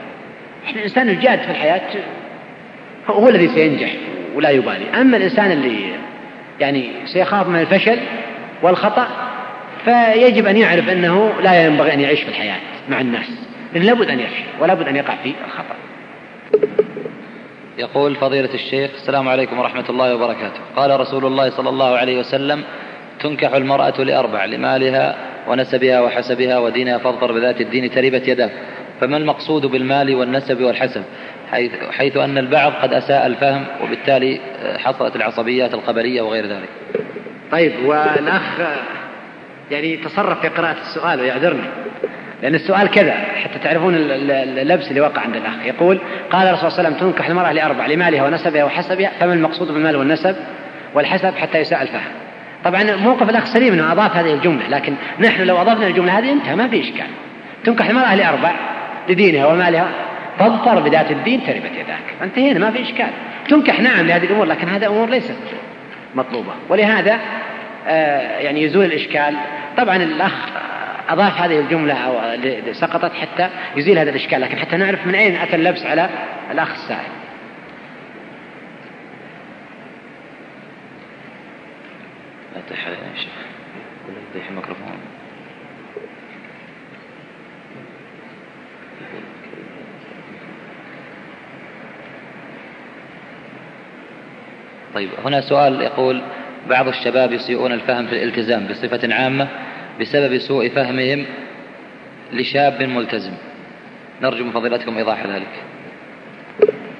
إحنا 0.64 0.78
الإنسان 0.78 1.08
الجاد 1.08 1.38
في 1.38 1.50
الحياة 1.50 1.90
هو 3.06 3.28
الذي 3.28 3.48
سينجح 3.48 3.92
ولا 4.34 4.50
يبالي. 4.50 4.84
أما 5.00 5.16
الإنسان 5.16 5.50
اللي 5.50 5.92
يعني 6.60 6.90
سيخاف 7.04 7.48
من 7.48 7.60
الفشل 7.60 7.98
والخطأ 8.62 9.08
فيجب 9.84 10.46
أن 10.46 10.56
يعرف 10.56 10.88
أنه 10.88 11.32
لا 11.42 11.66
ينبغي 11.66 11.94
أن 11.94 12.00
يعيش 12.00 12.22
في 12.22 12.28
الحياة 12.28 12.58
مع 12.88 13.00
الناس. 13.00 13.30
لأن 13.74 13.82
لابد 13.82 14.10
أن 14.10 14.20
يفشل 14.20 14.44
ولا 14.60 14.74
بد 14.74 14.88
أن 14.88 14.96
يقع 14.96 15.14
في 15.22 15.32
الخطأ. 15.46 15.74
يقول 17.78 18.16
فضيلة 18.16 18.54
الشيخ 18.54 18.90
السلام 18.94 19.28
عليكم 19.28 19.58
ورحمة 19.58 19.84
الله 19.90 20.14
وبركاته. 20.14 20.60
قال 20.76 21.00
رسول 21.00 21.24
الله 21.24 21.50
صلى 21.50 21.68
الله 21.68 21.96
عليه 21.96 22.18
وسلم 22.18 22.64
تنكح 23.20 23.54
المرأة 23.54 24.02
لأربع 24.02 24.44
لمالها 24.44 25.16
ونسبها 25.48 26.00
وحسبها 26.00 26.58
ودينها 26.58 26.98
فاظفر 26.98 27.32
بذات 27.32 27.60
الدين 27.60 27.90
تربت 27.90 28.28
يداك 28.28 28.52
فما 29.00 29.16
المقصود 29.16 29.66
بالمال 29.66 30.14
والنسب 30.14 30.62
والحسب؟ 30.62 31.02
حيث, 31.50 31.72
حيث 31.90 32.16
أن 32.16 32.38
البعض 32.38 32.72
قد 32.82 32.94
أساء 32.94 33.26
الفهم 33.26 33.64
وبالتالي 33.82 34.40
حصلت 34.78 35.16
العصبيات 35.16 35.74
القبلية 35.74 36.22
وغير 36.22 36.46
ذلك. 36.46 36.68
طيب 37.52 37.72
والأخ 37.84 38.42
يعني 39.70 39.96
تصرف 39.96 40.40
في 40.40 40.48
قراءة 40.48 40.76
السؤال 40.80 41.20
ويعذرني. 41.20 41.68
لأن 42.42 42.54
السؤال 42.54 42.88
كذا 42.90 43.14
حتى 43.44 43.58
تعرفون 43.58 43.94
اللبس 43.94 44.88
اللي 44.88 45.00
وقع 45.00 45.22
عند 45.22 45.36
الأخ. 45.36 45.54
يقول 45.64 45.98
قال 46.30 46.48
الرسول 46.48 46.70
صلى 46.70 46.78
الله 46.78 46.88
عليه 46.88 46.98
وسلم 46.98 47.10
تنكح 47.10 47.28
المرأة 47.28 47.52
لأربع 47.52 47.86
لمالها 47.86 48.24
ونسبها 48.24 48.64
وحسبها 48.64 49.10
فما 49.20 49.34
المقصود 49.34 49.68
بالمال 49.68 49.96
والنسب؟ 49.96 50.36
والحسب 50.94 51.34
حتى 51.34 51.58
يساء 51.58 51.82
الفهم 51.82 52.12
طبعا 52.64 52.82
موقف 52.96 53.30
الأخ 53.30 53.44
سليم 53.44 53.72
أنه 53.72 53.92
أضاف 53.92 54.16
هذه 54.16 54.34
الجملة 54.34 54.68
لكن 54.68 54.94
نحن 55.20 55.42
لو 55.42 55.56
أضفنا 55.56 55.86
الجملة 55.86 56.18
هذه 56.18 56.32
انتهى 56.32 56.56
ما 56.56 56.68
في 56.68 56.80
إشكال. 56.80 57.06
تنكح 57.64 57.88
المرأة 57.88 58.14
لأربع 58.14 58.52
لدينها 59.08 59.46
ومالها 59.46 59.88
فاظفر 60.38 60.80
بذات 60.80 61.10
الدين 61.10 61.40
تربت 61.46 61.72
يداك. 61.74 62.22
انتهينا 62.22 62.58
ما 62.58 62.70
في 62.70 62.82
إشكال. 62.82 63.10
تنكح 63.48 63.80
نعم 63.80 64.06
لهذه 64.06 64.24
الأمور 64.24 64.46
لكن 64.46 64.68
هذا 64.68 64.86
أمور 64.86 65.10
ليست 65.10 65.36
مطلوبة. 66.14 66.52
ولهذا 66.68 67.18
آه 67.88 68.38
يعني 68.38 68.62
يزول 68.62 68.84
الإشكال. 68.84 69.34
طبعا 69.76 69.96
الأخ 69.96 70.48
أضاف 71.12 71.40
هذه 71.40 71.60
الجملة 71.60 71.94
أو 71.94 72.72
سقطت 72.72 73.12
حتى 73.12 73.48
يزيل 73.76 73.98
هذا 73.98 74.10
الإشكال 74.10 74.40
لكن 74.40 74.58
حتى 74.58 74.76
نعرف 74.76 75.06
من 75.06 75.14
أين 75.14 75.36
أتى 75.36 75.56
اللبس 75.56 75.86
على 75.86 76.08
الأخ 76.50 76.70
السائل. 76.70 77.12
تحرق 82.70 82.98
يا 82.98 83.16
شيخ 83.16 83.32
يطيح 84.30 84.48
الميكروفون. 84.48 84.98
طيب 94.94 95.08
هنا 95.24 95.40
سؤال 95.40 95.82
يقول 95.82 96.22
بعض 96.70 96.88
الشباب 96.88 97.32
يسيئون 97.32 97.72
الفهم 97.72 98.06
في 98.06 98.12
الالتزام 98.12 98.66
بصفة 98.66 99.14
عامة 99.14 99.48
بسبب 100.02 100.38
سوء 100.38 100.68
فهمهم 100.68 101.24
لشاب 102.32 102.82
ملتزم. 102.82 103.32
نرجو 104.22 104.44
من 104.44 104.52
فضيلتكم 104.52 104.96
إيضاح 104.96 105.26
ذلك. 105.26 105.62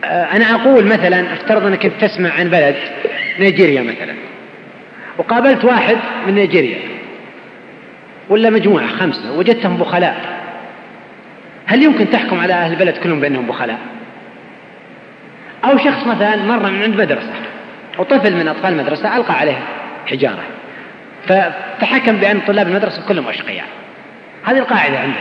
آه، 0.05 0.37
أنا 0.37 0.55
أقول 0.55 0.85
مثلا 0.85 1.33
افترض 1.33 1.67
أنك 1.67 1.87
تسمع 1.87 2.31
عن 2.31 2.51
بلد 2.51 2.77
نيجيريا 3.39 3.83
مثلا. 3.83 4.15
وقابلت 5.19 5.65
واحد 5.65 5.97
من 6.27 6.35
نيجيريا. 6.35 6.79
ولا 8.29 8.51
مجموعة 8.51 8.87
خمسة. 8.87 9.33
وجدتهم 9.39 9.77
بخلاء. 9.77 10.43
هل 11.67 11.83
يمكن 11.83 12.11
تحكم 12.11 12.41
على 12.41 12.53
أهل 12.53 12.73
البلد 12.73 12.97
كلهم 12.97 13.21
بأنهم 13.21 13.47
بخلاء؟ 13.47 13.79
أو 15.65 15.79
شخص 15.79 16.07
مثلا 16.07 16.37
مر 16.37 16.71
من 16.71 16.83
عند 16.83 17.01
مدرسة 17.01 17.33
وطفل 17.99 18.37
من 18.37 18.49
أطفال 18.49 18.73
المدرسة 18.73 19.17
ألقى 19.17 19.35
عليه 19.35 19.59
حجارة. 20.07 20.43
فحكم 21.27 22.17
بأن 22.17 22.41
طلاب 22.41 22.69
المدرسة 22.69 23.09
كلهم 23.09 23.29
أشقياء. 23.29 23.65
هذه 24.45 24.59
القاعدة 24.59 24.99
عندنا 24.99 25.21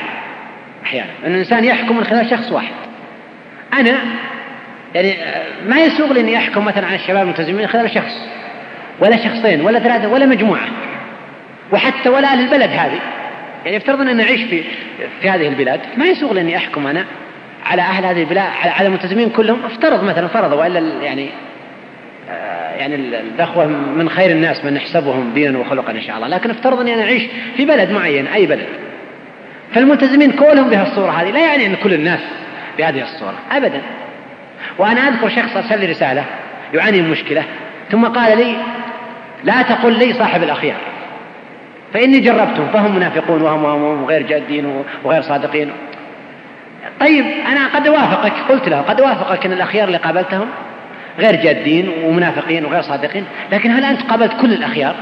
أحيانا 0.84 1.10
أن 1.26 1.32
الإنسان 1.32 1.64
يحكم 1.64 1.98
من 1.98 2.04
خلال 2.04 2.30
شخص 2.30 2.52
واحد. 2.52 2.74
أنا 3.74 3.98
يعني 4.96 5.16
ما 5.66 5.80
يسوغ 5.80 6.14
لي 6.14 6.20
أني 6.20 6.38
أحكم 6.38 6.66
مثلا 6.66 6.88
على 6.88 6.96
الشباب 6.96 7.22
الملتزمين 7.22 7.68
خلال 7.68 7.92
شخص 7.92 8.28
ولا 9.00 9.18
شخصين 9.18 9.62
ولا 9.62 9.80
ثلاثة 9.80 10.08
ولا 10.08 10.26
مجموعة. 10.26 10.68
وحتى 11.72 12.10
ولا 12.10 12.28
أهل 12.28 12.40
البلد 12.40 12.70
هذه. 12.70 13.00
يعني 13.66 13.78
افترض 13.78 14.02
أن 14.02 14.18
نعيش 14.18 14.42
في 14.42 14.64
في 15.22 15.30
هذه 15.30 15.48
البلاد 15.48 15.80
ما 15.98 16.06
يسوغ 16.06 16.34
لي 16.34 16.42
أني 16.42 16.58
أحكم 16.58 16.88
أنا 16.88 17.06
على 17.66 17.82
أهل 17.82 18.06
هذه 18.06 18.20
البلاد 18.20 18.50
على 18.64 18.88
الملتزمين 18.88 19.30
كلهم 19.30 19.66
افترض 19.66 20.04
مثلا 20.04 20.28
فرض 20.28 20.52
وإلا 20.52 20.80
يعني 20.80 21.30
يعني 22.78 22.96
الأخوة 22.96 23.66
من 23.68 24.10
خير 24.10 24.32
الناس 24.32 24.66
من 24.66 24.74
نحسبهم 24.74 25.34
دينا 25.34 25.60
وخلقا 25.60 25.92
إن 25.92 26.02
شاء 26.02 26.16
الله. 26.16 26.28
لكن 26.28 26.50
افترض 26.50 26.80
أني 26.80 26.94
أنا 26.94 27.04
أعيش 27.04 27.24
في 27.58 27.66
بلد 27.66 27.92
معين 27.92 28.28
أي 28.28 28.46
بلد. 28.46 28.68
فالملتزمين 29.74 30.32
كلهم 30.32 30.70
بهالصورة 30.70 31.12
هذه. 31.12 31.32
لا 31.32 31.40
يعني 31.40 31.66
أن 31.66 31.76
كل 31.76 31.94
الناس 31.94 32.20
بهذه 32.78 33.02
الصورة. 33.02 33.36
أبدا. 33.52 33.82
وأنا 34.78 35.02
أذكر 35.02 35.30
شخص 35.30 35.58
أرسل 35.58 35.80
لي 35.80 35.86
رسالة 35.86 36.26
يعاني 36.74 37.02
من 37.02 37.10
مشكلة 37.10 37.44
ثم 37.92 38.06
قال 38.06 38.38
لي 38.38 38.56
لا 39.44 39.62
تقل 39.62 40.00
لي 40.00 40.14
صاحب 40.14 40.44
الأخيار. 40.44 40.78
فإني 41.94 42.20
جربتهم 42.20 42.68
فهم 42.74 42.96
منافقون 42.96 43.42
وهم, 43.42 43.64
وهم 43.64 44.06
غير 44.06 44.22
جادين 44.22 44.84
وغير 45.04 45.22
صادقين. 45.22 45.72
طيب 47.00 47.26
أنا 47.48 47.68
قد 47.68 47.88
أوافقك 47.88 48.34
قلت 48.50 48.70
له 48.70 48.82
قد 48.82 49.02
أوافقك 49.02 49.46
أن 49.46 49.52
الأخيار 49.52 49.88
اللي 49.88 49.98
قابلتهم؟ 49.98 50.48
غير 51.20 51.36
جادين 51.36 51.90
ومنافقين 52.04 52.66
وغير 52.66 52.82
صادقين 52.82 53.26
لكن 53.52 53.72
هل 53.72 53.84
أنت 53.84 54.02
قابلت 54.02 54.34
كل 54.42 54.54
الأخيار؟ 54.54 54.96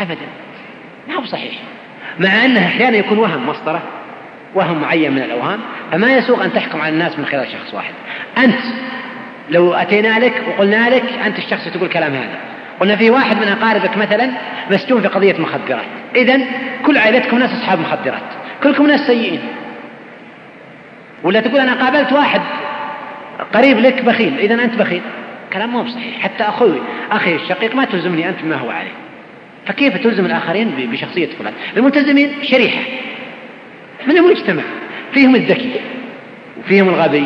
أبدا. 0.00 0.26
ما 1.08 1.14
هو 1.14 1.24
صحيح. 1.24 1.52
مع 2.18 2.44
أنه 2.44 2.66
أحيانا 2.66 2.96
يكون 2.96 3.18
وهم 3.18 3.48
مسطرة 3.48 3.82
وهم 4.54 4.80
معين 4.80 5.12
من 5.12 5.22
الأوهام 5.22 5.60
فما 5.92 6.12
يسوغ 6.12 6.44
أن 6.44 6.52
تحكم 6.52 6.80
على 6.80 6.92
الناس 6.92 7.18
من 7.18 7.26
خلال 7.26 7.46
شخص 7.52 7.74
واحد. 7.74 7.94
أنت 8.38 8.60
لو 9.50 9.74
أتينا 9.74 10.18
لك 10.18 10.42
وقلنا 10.48 10.90
لك 10.90 11.04
أنت 11.26 11.38
الشخص 11.38 11.68
تقول 11.68 11.84
الكلام 11.84 12.14
هذا. 12.14 12.38
قلنا 12.80 12.96
في 12.96 13.10
واحد 13.10 13.36
من 13.36 13.48
أقاربك 13.48 13.96
مثلا 13.96 14.30
مسجون 14.70 15.00
في 15.00 15.08
قضية 15.08 15.38
مخدرات. 15.38 15.84
إذا 16.16 16.40
كل 16.86 16.98
عائلتكم 16.98 17.38
ناس 17.38 17.50
أصحاب 17.52 17.80
مخدرات 17.80 18.22
كلكم 18.62 18.86
ناس 18.86 19.00
سيئين. 19.00 19.40
ولا 21.22 21.40
تقول 21.40 21.60
أنا 21.60 21.84
قابلت 21.84 22.12
واحد 22.12 22.40
قريب 23.54 23.78
لك 23.78 24.04
بخيل. 24.04 24.38
إذا 24.38 24.54
أنت 24.54 24.74
بخيل. 24.74 25.02
كلام 25.52 25.70
مو 25.70 25.88
صحيح 25.88 26.20
حتى 26.20 26.42
أخوي 26.42 26.78
أخي 27.10 27.34
الشقيق 27.34 27.74
ما 27.74 27.84
تلزمني 27.84 28.28
أنت 28.28 28.44
ما 28.44 28.56
هو 28.56 28.70
عليه. 28.70 28.90
فكيف 29.66 29.96
تلزم 29.96 30.26
الآخرين 30.26 30.88
بشخصية 30.92 31.28
فلان؟ 31.38 31.52
الملتزمين 31.76 32.30
شريحة. 32.42 32.80
من 34.06 34.16
المجتمع 34.16 34.62
فيهم 35.12 35.34
الذكي 35.34 35.80
وفيهم 36.60 36.88
الغبي 36.88 37.24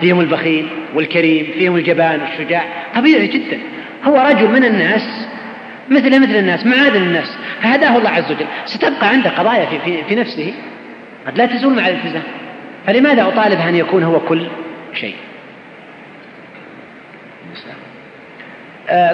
فيهم 0.00 0.20
البخيل 0.20 0.66
والكريم 0.94 1.46
فيهم 1.58 1.76
الجبان 1.76 2.20
والشجاع. 2.20 2.64
طبيعي 2.94 3.26
جدا. 3.26 3.58
هو 4.04 4.16
رجل 4.16 4.48
من 4.48 4.64
الناس 4.64 5.28
مثل 5.88 6.20
مثل 6.20 6.36
الناس 6.36 6.66
معادن 6.66 7.02
الناس. 7.02 7.36
فهداه 7.62 7.98
الله 7.98 8.10
عز 8.10 8.32
وجل. 8.32 8.46
ستبقى 8.64 9.08
عنده 9.08 9.30
قضايا 9.30 9.66
في, 9.66 9.78
في, 9.78 10.04
في 10.04 10.14
نفسه. 10.14 10.54
قد 11.26 11.38
لا 11.38 11.46
تزول 11.46 11.74
مع 11.74 11.88
الالتزام. 11.88 12.22
فلماذا 12.86 13.22
أطالبه 13.22 13.68
أن 13.68 13.74
يكون 13.74 14.02
هو 14.02 14.20
كل 14.20 14.46
شيء؟ 14.94 15.14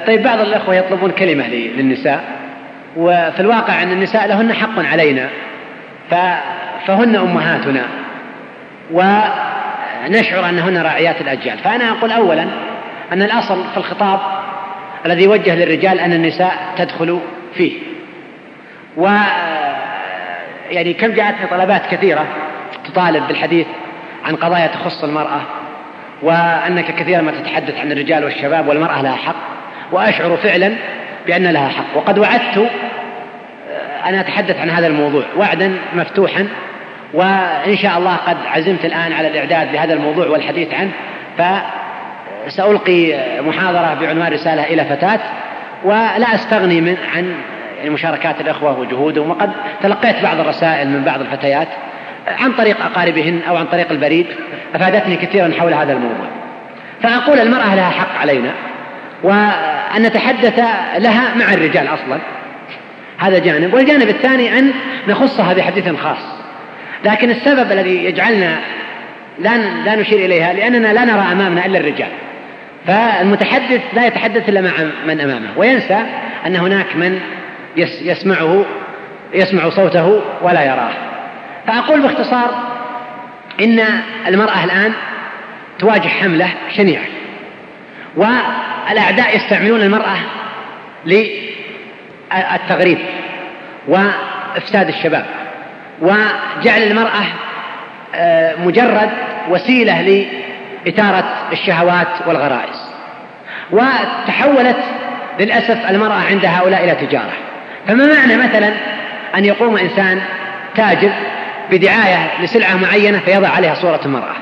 طيب 0.07 0.23
بعض 0.23 0.41
الأخوة 0.41 0.75
يطلبون 0.75 1.11
كلمة 1.11 1.49
للنساء 1.49 2.25
وفي 2.97 3.41
الواقع 3.41 3.83
أن 3.83 3.93
النساء 3.93 4.27
لهن 4.29 4.53
حق 4.53 4.79
علينا 4.79 5.29
فهن 6.87 7.17
أمهاتنا 7.17 7.83
ونشعر 8.91 10.49
أنهن 10.49 10.79
راعيات 10.79 11.21
الأجيال. 11.21 11.59
فأنا 11.59 11.91
أقول 11.91 12.13
أولا 12.13 12.47
أن 13.13 13.23
الأصل 13.23 13.65
في 13.71 13.77
الخطاب 13.77 14.21
الذي 15.07 15.25
يوجه 15.25 15.55
للرجال 15.55 16.01
أن 16.01 16.13
النساء 16.13 16.53
تدخل 16.77 17.21
فيه. 17.55 17.73
و 18.97 19.11
يعني 20.71 20.93
كم 20.93 21.13
جاءتني 21.13 21.47
طلبات 21.51 21.87
كثيرة 21.91 22.27
تطالب 22.85 23.29
بالحديث 23.29 23.67
عن 24.25 24.37
قضايا 24.37 24.67
تخص 24.67 25.05
المرأة 25.05 25.41
وأنك 26.23 26.95
كثيرا 26.95 27.21
ما 27.21 27.31
تتحدث 27.33 27.81
عن 27.81 27.93
الرجال 27.93 28.25
والشباب 28.25 28.69
والمرأة 28.69 29.03
لها 29.03 29.17
حق. 29.17 29.60
وأشعر 29.93 30.37
فعلا 30.37 30.73
بأن 31.27 31.47
لها 31.47 31.69
حق. 31.69 31.97
وقد 31.97 32.19
وعدت 32.19 32.59
آه، 32.59 34.09
أن 34.09 34.15
أتحدث 34.15 34.61
عن 34.61 34.71
هذا 34.71 34.87
الموضوع 34.87 35.25
وعدا 35.37 35.77
مفتوحا 35.95 36.49
وإن 37.15 37.77
شاء 37.77 37.99
الله 37.99 38.17
قد 38.17 38.37
عزمت 38.47 38.85
الآن 38.85 39.13
على 39.13 39.29
الإعداد 39.29 39.73
لهذا 39.73 39.95
الموضوع 39.95 40.27
والحديث 40.27 40.69
عنه. 40.75 40.91
فسألقي 42.47 43.15
محاضرة 43.41 43.97
بعنوان 44.01 44.33
رسالة 44.33 44.65
إلى 44.65 44.85
فتاة 44.85 45.21
ولا 45.85 46.35
أستغني 46.35 46.81
من 46.81 46.97
عن 47.15 47.35
يعني 47.79 47.91
مشاركات 47.91 48.41
الإخوة 48.41 48.81
وجهودهم. 48.81 49.31
وقد 49.31 49.51
تلقيت 49.83 50.23
بعض 50.23 50.41
الرسائل 50.41 50.89
من 50.89 51.05
بعض 51.05 51.21
الفتيات 51.21 51.69
عن 52.41 52.53
طريق 52.53 52.85
أقاربهن 52.85 53.41
أو 53.49 53.57
عن 53.57 53.67
طريق 53.67 53.91
البريد 53.91 54.27
أفادتني 54.75 55.17
كثيرا 55.17 55.53
حول 55.59 55.75
هذا 55.75 55.93
الموضوع. 55.93 56.27
فأقول 57.03 57.39
المرأة 57.39 57.75
لها 57.75 57.91
حق 57.91 58.19
علينا. 58.21 58.51
وأن 59.23 60.03
نتحدث 60.03 60.59
لها 60.99 61.35
مع 61.35 61.55
الرجال 61.55 61.87
أصلا. 61.87 62.19
هذا 63.19 63.39
جانب. 63.39 63.75
والجانب 63.75 64.09
الثاني 64.09 64.59
أن 64.59 64.73
نخصها 65.09 65.53
بحديث 65.53 65.89
خاص. 65.89 66.41
لكن 67.05 67.31
السبب 67.31 67.73
الذي 67.73 68.05
يجعلنا 68.05 68.59
لا 69.39 69.57
لا 69.85 69.97
نشير 69.97 70.19
إليها 70.19 70.53
لأننا 70.53 70.93
لا 70.93 71.05
نرى 71.05 71.33
أمامنا 71.33 71.67
إلا 71.67 71.79
الرجال. 71.79 72.09
فالمتحدث 72.87 73.81
لا 73.93 74.07
يتحدث 74.07 74.49
إلا 74.49 74.61
مع 74.61 74.71
من 75.07 75.21
أمامه. 75.21 75.49
وينسى 75.57 76.03
أن 76.47 76.57
هناك 76.57 76.97
من 76.97 77.21
يسمعه 77.77 78.65
يسمع 79.35 79.71
صوته 79.71 80.23
ولا 80.43 80.65
يراه. 80.65 80.93
فأقول 81.67 82.01
باختصار 82.01 82.51
إن 83.61 83.81
المرأة 84.27 84.65
الآن 84.65 84.93
تواجه 85.79 86.09
حملة 86.09 86.49
شنيعة. 86.77 87.20
والأعداء 88.17 89.37
يستعملون 89.37 89.81
المرأة 89.81 90.17
للتغريب 91.07 92.99
وإفساد 93.89 94.89
الشباب 94.89 95.25
وجعل 96.01 96.83
المرأة 96.83 97.25
آه، 98.15 98.57
مجرد 98.57 99.11
وسيلة 99.49 100.27
لإثارة 100.87 101.25
الشهوات 101.53 102.07
والغرائز. 102.27 102.91
وتحولت 103.71 104.85
للأسف 105.41 105.91
المرأة 105.91 106.25
عند 106.31 106.45
هؤلاء 106.45 106.85
إلى 106.85 107.07
تجارة. 107.07 107.33
فما 107.89 108.07
معنى 108.07 108.37
مثلا 108.37 108.73
أن 109.37 109.45
يقوم 109.45 109.77
إنسان 109.77 110.21
تاجر 110.77 111.11
بدعاية 111.71 112.43
لسلعة 112.43 112.77
معينة 112.77 113.19
فيضع 113.19 113.49
عليها 113.49 113.75
صورة 113.75 114.01
المرأة؟ 114.05 114.35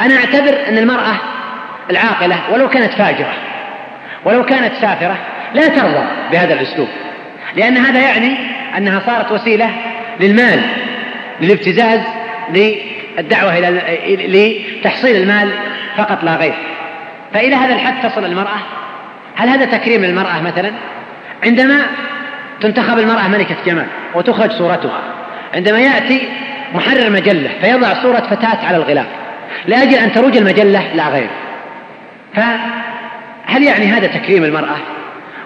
أنا 0.00 0.16
أعتبر 0.16 0.68
أن 0.68 0.78
المرأة 0.78 1.14
العاقلة 1.90 2.40
ولو 2.52 2.68
كانت 2.68 2.92
فاجرة 2.92 3.34
ولو 4.24 4.44
كانت 4.44 4.72
سافرة 4.80 5.16
لا 5.54 5.68
ترضى 5.68 6.04
بهذا 6.32 6.54
الأسلوب. 6.54 6.88
لأن 7.56 7.76
هذا 7.76 8.00
يعني 8.00 8.36
أنها 8.76 9.02
صارت 9.06 9.32
وسيلة 9.32 9.70
للمال 10.20 10.60
للابتزاز 11.40 12.00
للدعوة 12.50 13.58
إلى 13.58 13.82
لتحصيل 14.28 15.16
المال 15.16 15.50
فقط 15.96 16.24
لا 16.24 16.36
غير. 16.36 16.54
فإلى 17.34 17.56
هذا 17.56 17.74
الحد 17.74 18.10
تصل 18.10 18.24
المرأة؟ 18.24 18.58
هل 19.36 19.48
هذا 19.48 19.64
تكريم 19.64 20.04
للمرأة 20.04 20.42
مثلا؟ 20.42 20.72
عندما 21.44 21.86
تنتخب 22.60 22.98
المرأة 22.98 23.28
ملكة 23.28 23.56
جمال 23.66 23.86
وتخرج 24.14 24.50
صورتها 24.50 25.00
عندما 25.54 25.80
يأتي 25.80 26.28
محرر 26.74 27.10
مجلة 27.10 27.50
فيضع 27.60 28.02
صورة 28.02 28.20
فتاة 28.20 28.66
على 28.66 28.76
الغلاف 28.76 29.06
لأجل 29.66 29.94
أن 29.94 30.12
تروج 30.12 30.36
المجلة 30.36 30.94
لا 30.94 31.08
غير. 31.08 31.28
فهل 32.34 33.62
يعني 33.62 33.86
هذا 33.86 34.06
تكريم 34.06 34.44
المرأة؟ 34.44 34.76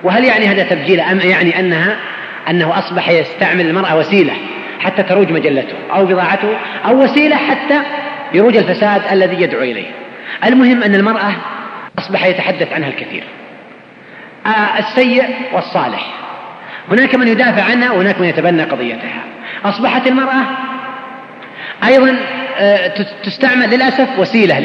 وهل 0.02 0.24
يعني 0.24 0.46
هذا 0.46 0.62
تبجيل؟ 0.62 1.00
أم 1.00 1.20
يعني 1.20 1.60
أنها 1.60 1.96
أنه 2.50 2.78
أصبح 2.78 3.08
يستعمل 3.08 3.66
المرأة 3.66 3.96
وسيلة 3.96 4.32
حتى 4.80 5.02
تروج 5.02 5.30
مجلته 5.30 5.74
أو 5.94 6.06
بضاعته 6.06 6.56
أو 6.86 7.02
وسيلة 7.02 7.36
حتى 7.36 7.80
يروج 8.34 8.56
الفساد 8.56 9.02
الذي 9.12 9.42
يدعو 9.42 9.62
إليه. 9.62 9.90
المهم 10.44 10.82
أن 10.82 10.94
المرأة 10.94 11.32
أصبح 11.98 12.24
يتحدث 12.26 12.72
عنها 12.72 12.88
الكثير. 12.88 13.24
آه 14.46 14.78
السيء 14.78 15.24
والصالح. 15.52 16.06
هناك 16.90 17.14
من 17.14 17.28
يدافع 17.28 17.62
عنها 17.62 17.92
وهناك 17.92 18.20
من 18.20 18.28
يتبنى 18.28 18.62
قضيتها. 18.62 19.22
أصبحت 19.64 20.06
المرأة 20.06 20.42
أيضا 21.86 22.16
آه 22.58 23.04
تستعمل 23.24 23.70
للأسف 23.70 24.18
وسيلة 24.18 24.58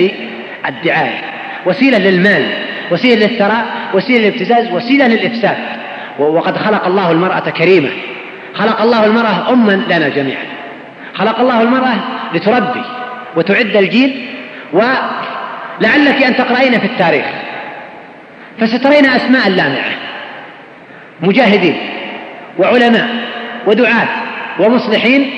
للدعاية. 0.66 1.39
وسيلة 1.66 1.98
للمال 1.98 2.46
وسيلة 2.92 3.26
للثراء 3.26 3.66
وسيلة 3.94 4.20
للابتزاز 4.20 4.72
وسيلة 4.72 5.08
للإفساد. 5.08 5.58
وقد 6.20 6.58
خلق 6.58 6.86
الله 6.86 7.12
المرأة 7.12 7.50
كريمة. 7.50 7.90
خلق 8.54 8.82
الله 8.82 9.06
المرأة 9.06 9.54
أما 9.54 9.72
لنا 9.72 10.10
جميعا. 10.10 10.44
خلق 11.14 11.40
الله 11.40 11.62
المرأة 11.62 11.96
لتربي 12.34 12.84
وتعد 13.36 13.76
الجيل 13.76 14.26
ولعلك 14.74 16.24
أن 16.24 16.36
تقرأين 16.36 16.80
في 16.80 16.86
التاريخ. 16.86 17.26
فسترين 18.60 19.06
أسماء 19.06 19.50
لامعة 19.50 19.92
مجاهدين 21.22 21.78
وعلماء 22.58 23.08
ودعاة 23.68 24.08
ومصلحين. 24.60 25.32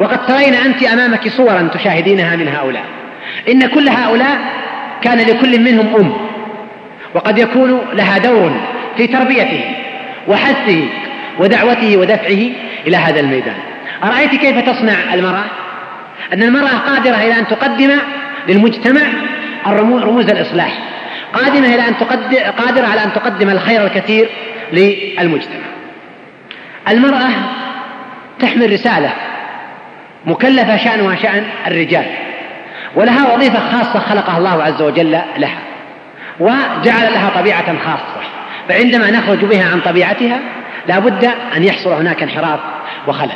وقد 0.00 0.26
ترين 0.26 0.54
أنت 0.54 0.82
أمامك 0.82 1.28
صورا 1.28 1.68
تشاهدينها 1.74 2.36
من 2.36 2.48
هؤلاء. 2.48 2.84
إن 3.48 3.66
كل 3.66 3.88
هؤلاء 3.88 4.38
كان 5.02 5.18
لكل 5.18 5.60
منهم 5.60 5.96
أم. 5.96 6.12
وقد 7.14 7.38
يكون 7.38 7.80
لها 7.92 8.18
دور 8.18 8.52
في 8.96 9.06
تربيته 9.06 9.64
وحثه 10.28 10.84
ودعوته 11.38 11.96
ودفعه 11.96 12.50
إلى 12.86 12.96
هذا 12.96 13.20
الميدان. 13.20 13.56
أرأيت 14.04 14.30
كيف 14.30 14.58
تصنع 14.58 15.14
المرأة؟ 15.14 15.44
أن 16.32 16.42
المرأة 16.42 16.76
قادرة 16.86 17.16
إلى 17.16 17.38
أن 17.38 17.46
تقدم 17.46 17.90
للمجتمع 18.48 19.02
رموز 19.66 20.30
الإصلاح. 20.30 20.78
قادمة 21.32 21.74
إلى 21.74 21.88
أن 21.88 21.96
تقدم 21.96 22.38
قادرة 22.38 22.86
على 22.86 23.04
أن 23.04 23.12
تقدم 23.12 23.50
الخير 23.50 23.86
الكثير 23.86 24.28
للمجتمع. 24.72 25.68
المرأة 26.88 27.28
تحمل 28.40 28.72
رسالة 28.72 29.12
مكلفة 30.26 30.76
شأنها 30.76 31.16
شأن 31.16 31.44
الرجال. 31.66 32.04
ولها 32.98 33.34
وظيفة 33.34 33.58
خاصة 33.58 33.98
خلقها 33.98 34.38
الله 34.38 34.62
عز 34.62 34.82
وجل 34.82 35.10
لها 35.12 35.58
وجعل 36.40 37.12
لها 37.12 37.40
طبيعة 37.40 37.78
خاصة 37.78 38.28
فعندما 38.68 39.10
نخرج 39.10 39.44
بها 39.44 39.64
عن 39.72 39.80
طبيعتها 39.80 40.40
لا 40.88 40.98
بد 40.98 41.24
أن 41.56 41.64
يحصل 41.64 41.92
هناك 41.92 42.22
انحراف 42.22 42.60
وخلل. 43.08 43.30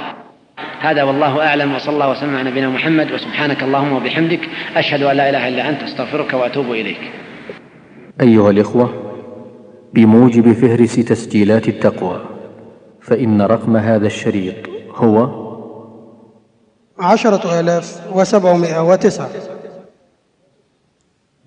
هذا 0.80 1.02
والله 1.02 1.46
أعلم 1.46 1.74
وصلى 1.74 1.94
الله 1.94 2.10
وسلم 2.10 2.36
على 2.36 2.50
نبينا 2.50 2.68
محمد 2.68 3.12
وسبحانك 3.12 3.62
اللهم 3.62 3.92
وبحمدك 3.92 4.40
أشهد 4.76 5.02
أن 5.02 5.16
لا 5.16 5.30
إله 5.30 5.48
إلا 5.48 5.68
أنت 5.68 5.82
أستغفرك 5.82 6.32
وأتوب 6.32 6.70
إليك. 6.70 7.00
أيها 8.20 8.50
الإخوة 8.50 8.94
بموجب 9.94 10.52
فهرس 10.52 10.96
تسجيلات 10.96 11.68
التقوى 11.68 12.20
فإن 13.02 13.42
رقم 13.42 13.76
هذا 13.76 14.06
الشريط 14.06 14.54
هو 14.94 15.42
عشرة 17.00 17.60
آلاف 17.60 18.00
وسبعمائة 18.14 18.82
وتسعة. 18.82 19.51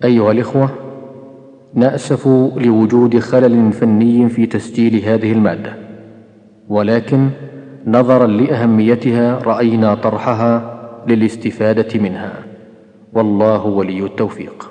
أيها 0.04 0.32
الإخوة 0.32 0.70
نأسف 1.74 2.26
لوجود 2.56 3.18
خلل 3.18 3.72
فني 3.72 4.28
في 4.28 4.46
تسجيل 4.46 5.04
هذه 5.04 5.32
المادة 5.32 5.76
ولكن 6.68 7.28
نظرا 7.86 8.26
لأهميتها 8.26 9.38
رأينا 9.38 9.94
طرحها 9.94 10.76
للاستفادة 11.08 12.00
منها. 12.00 12.32
والله 13.12 13.66
ولي 13.66 14.04
التوفيق. 14.04 14.70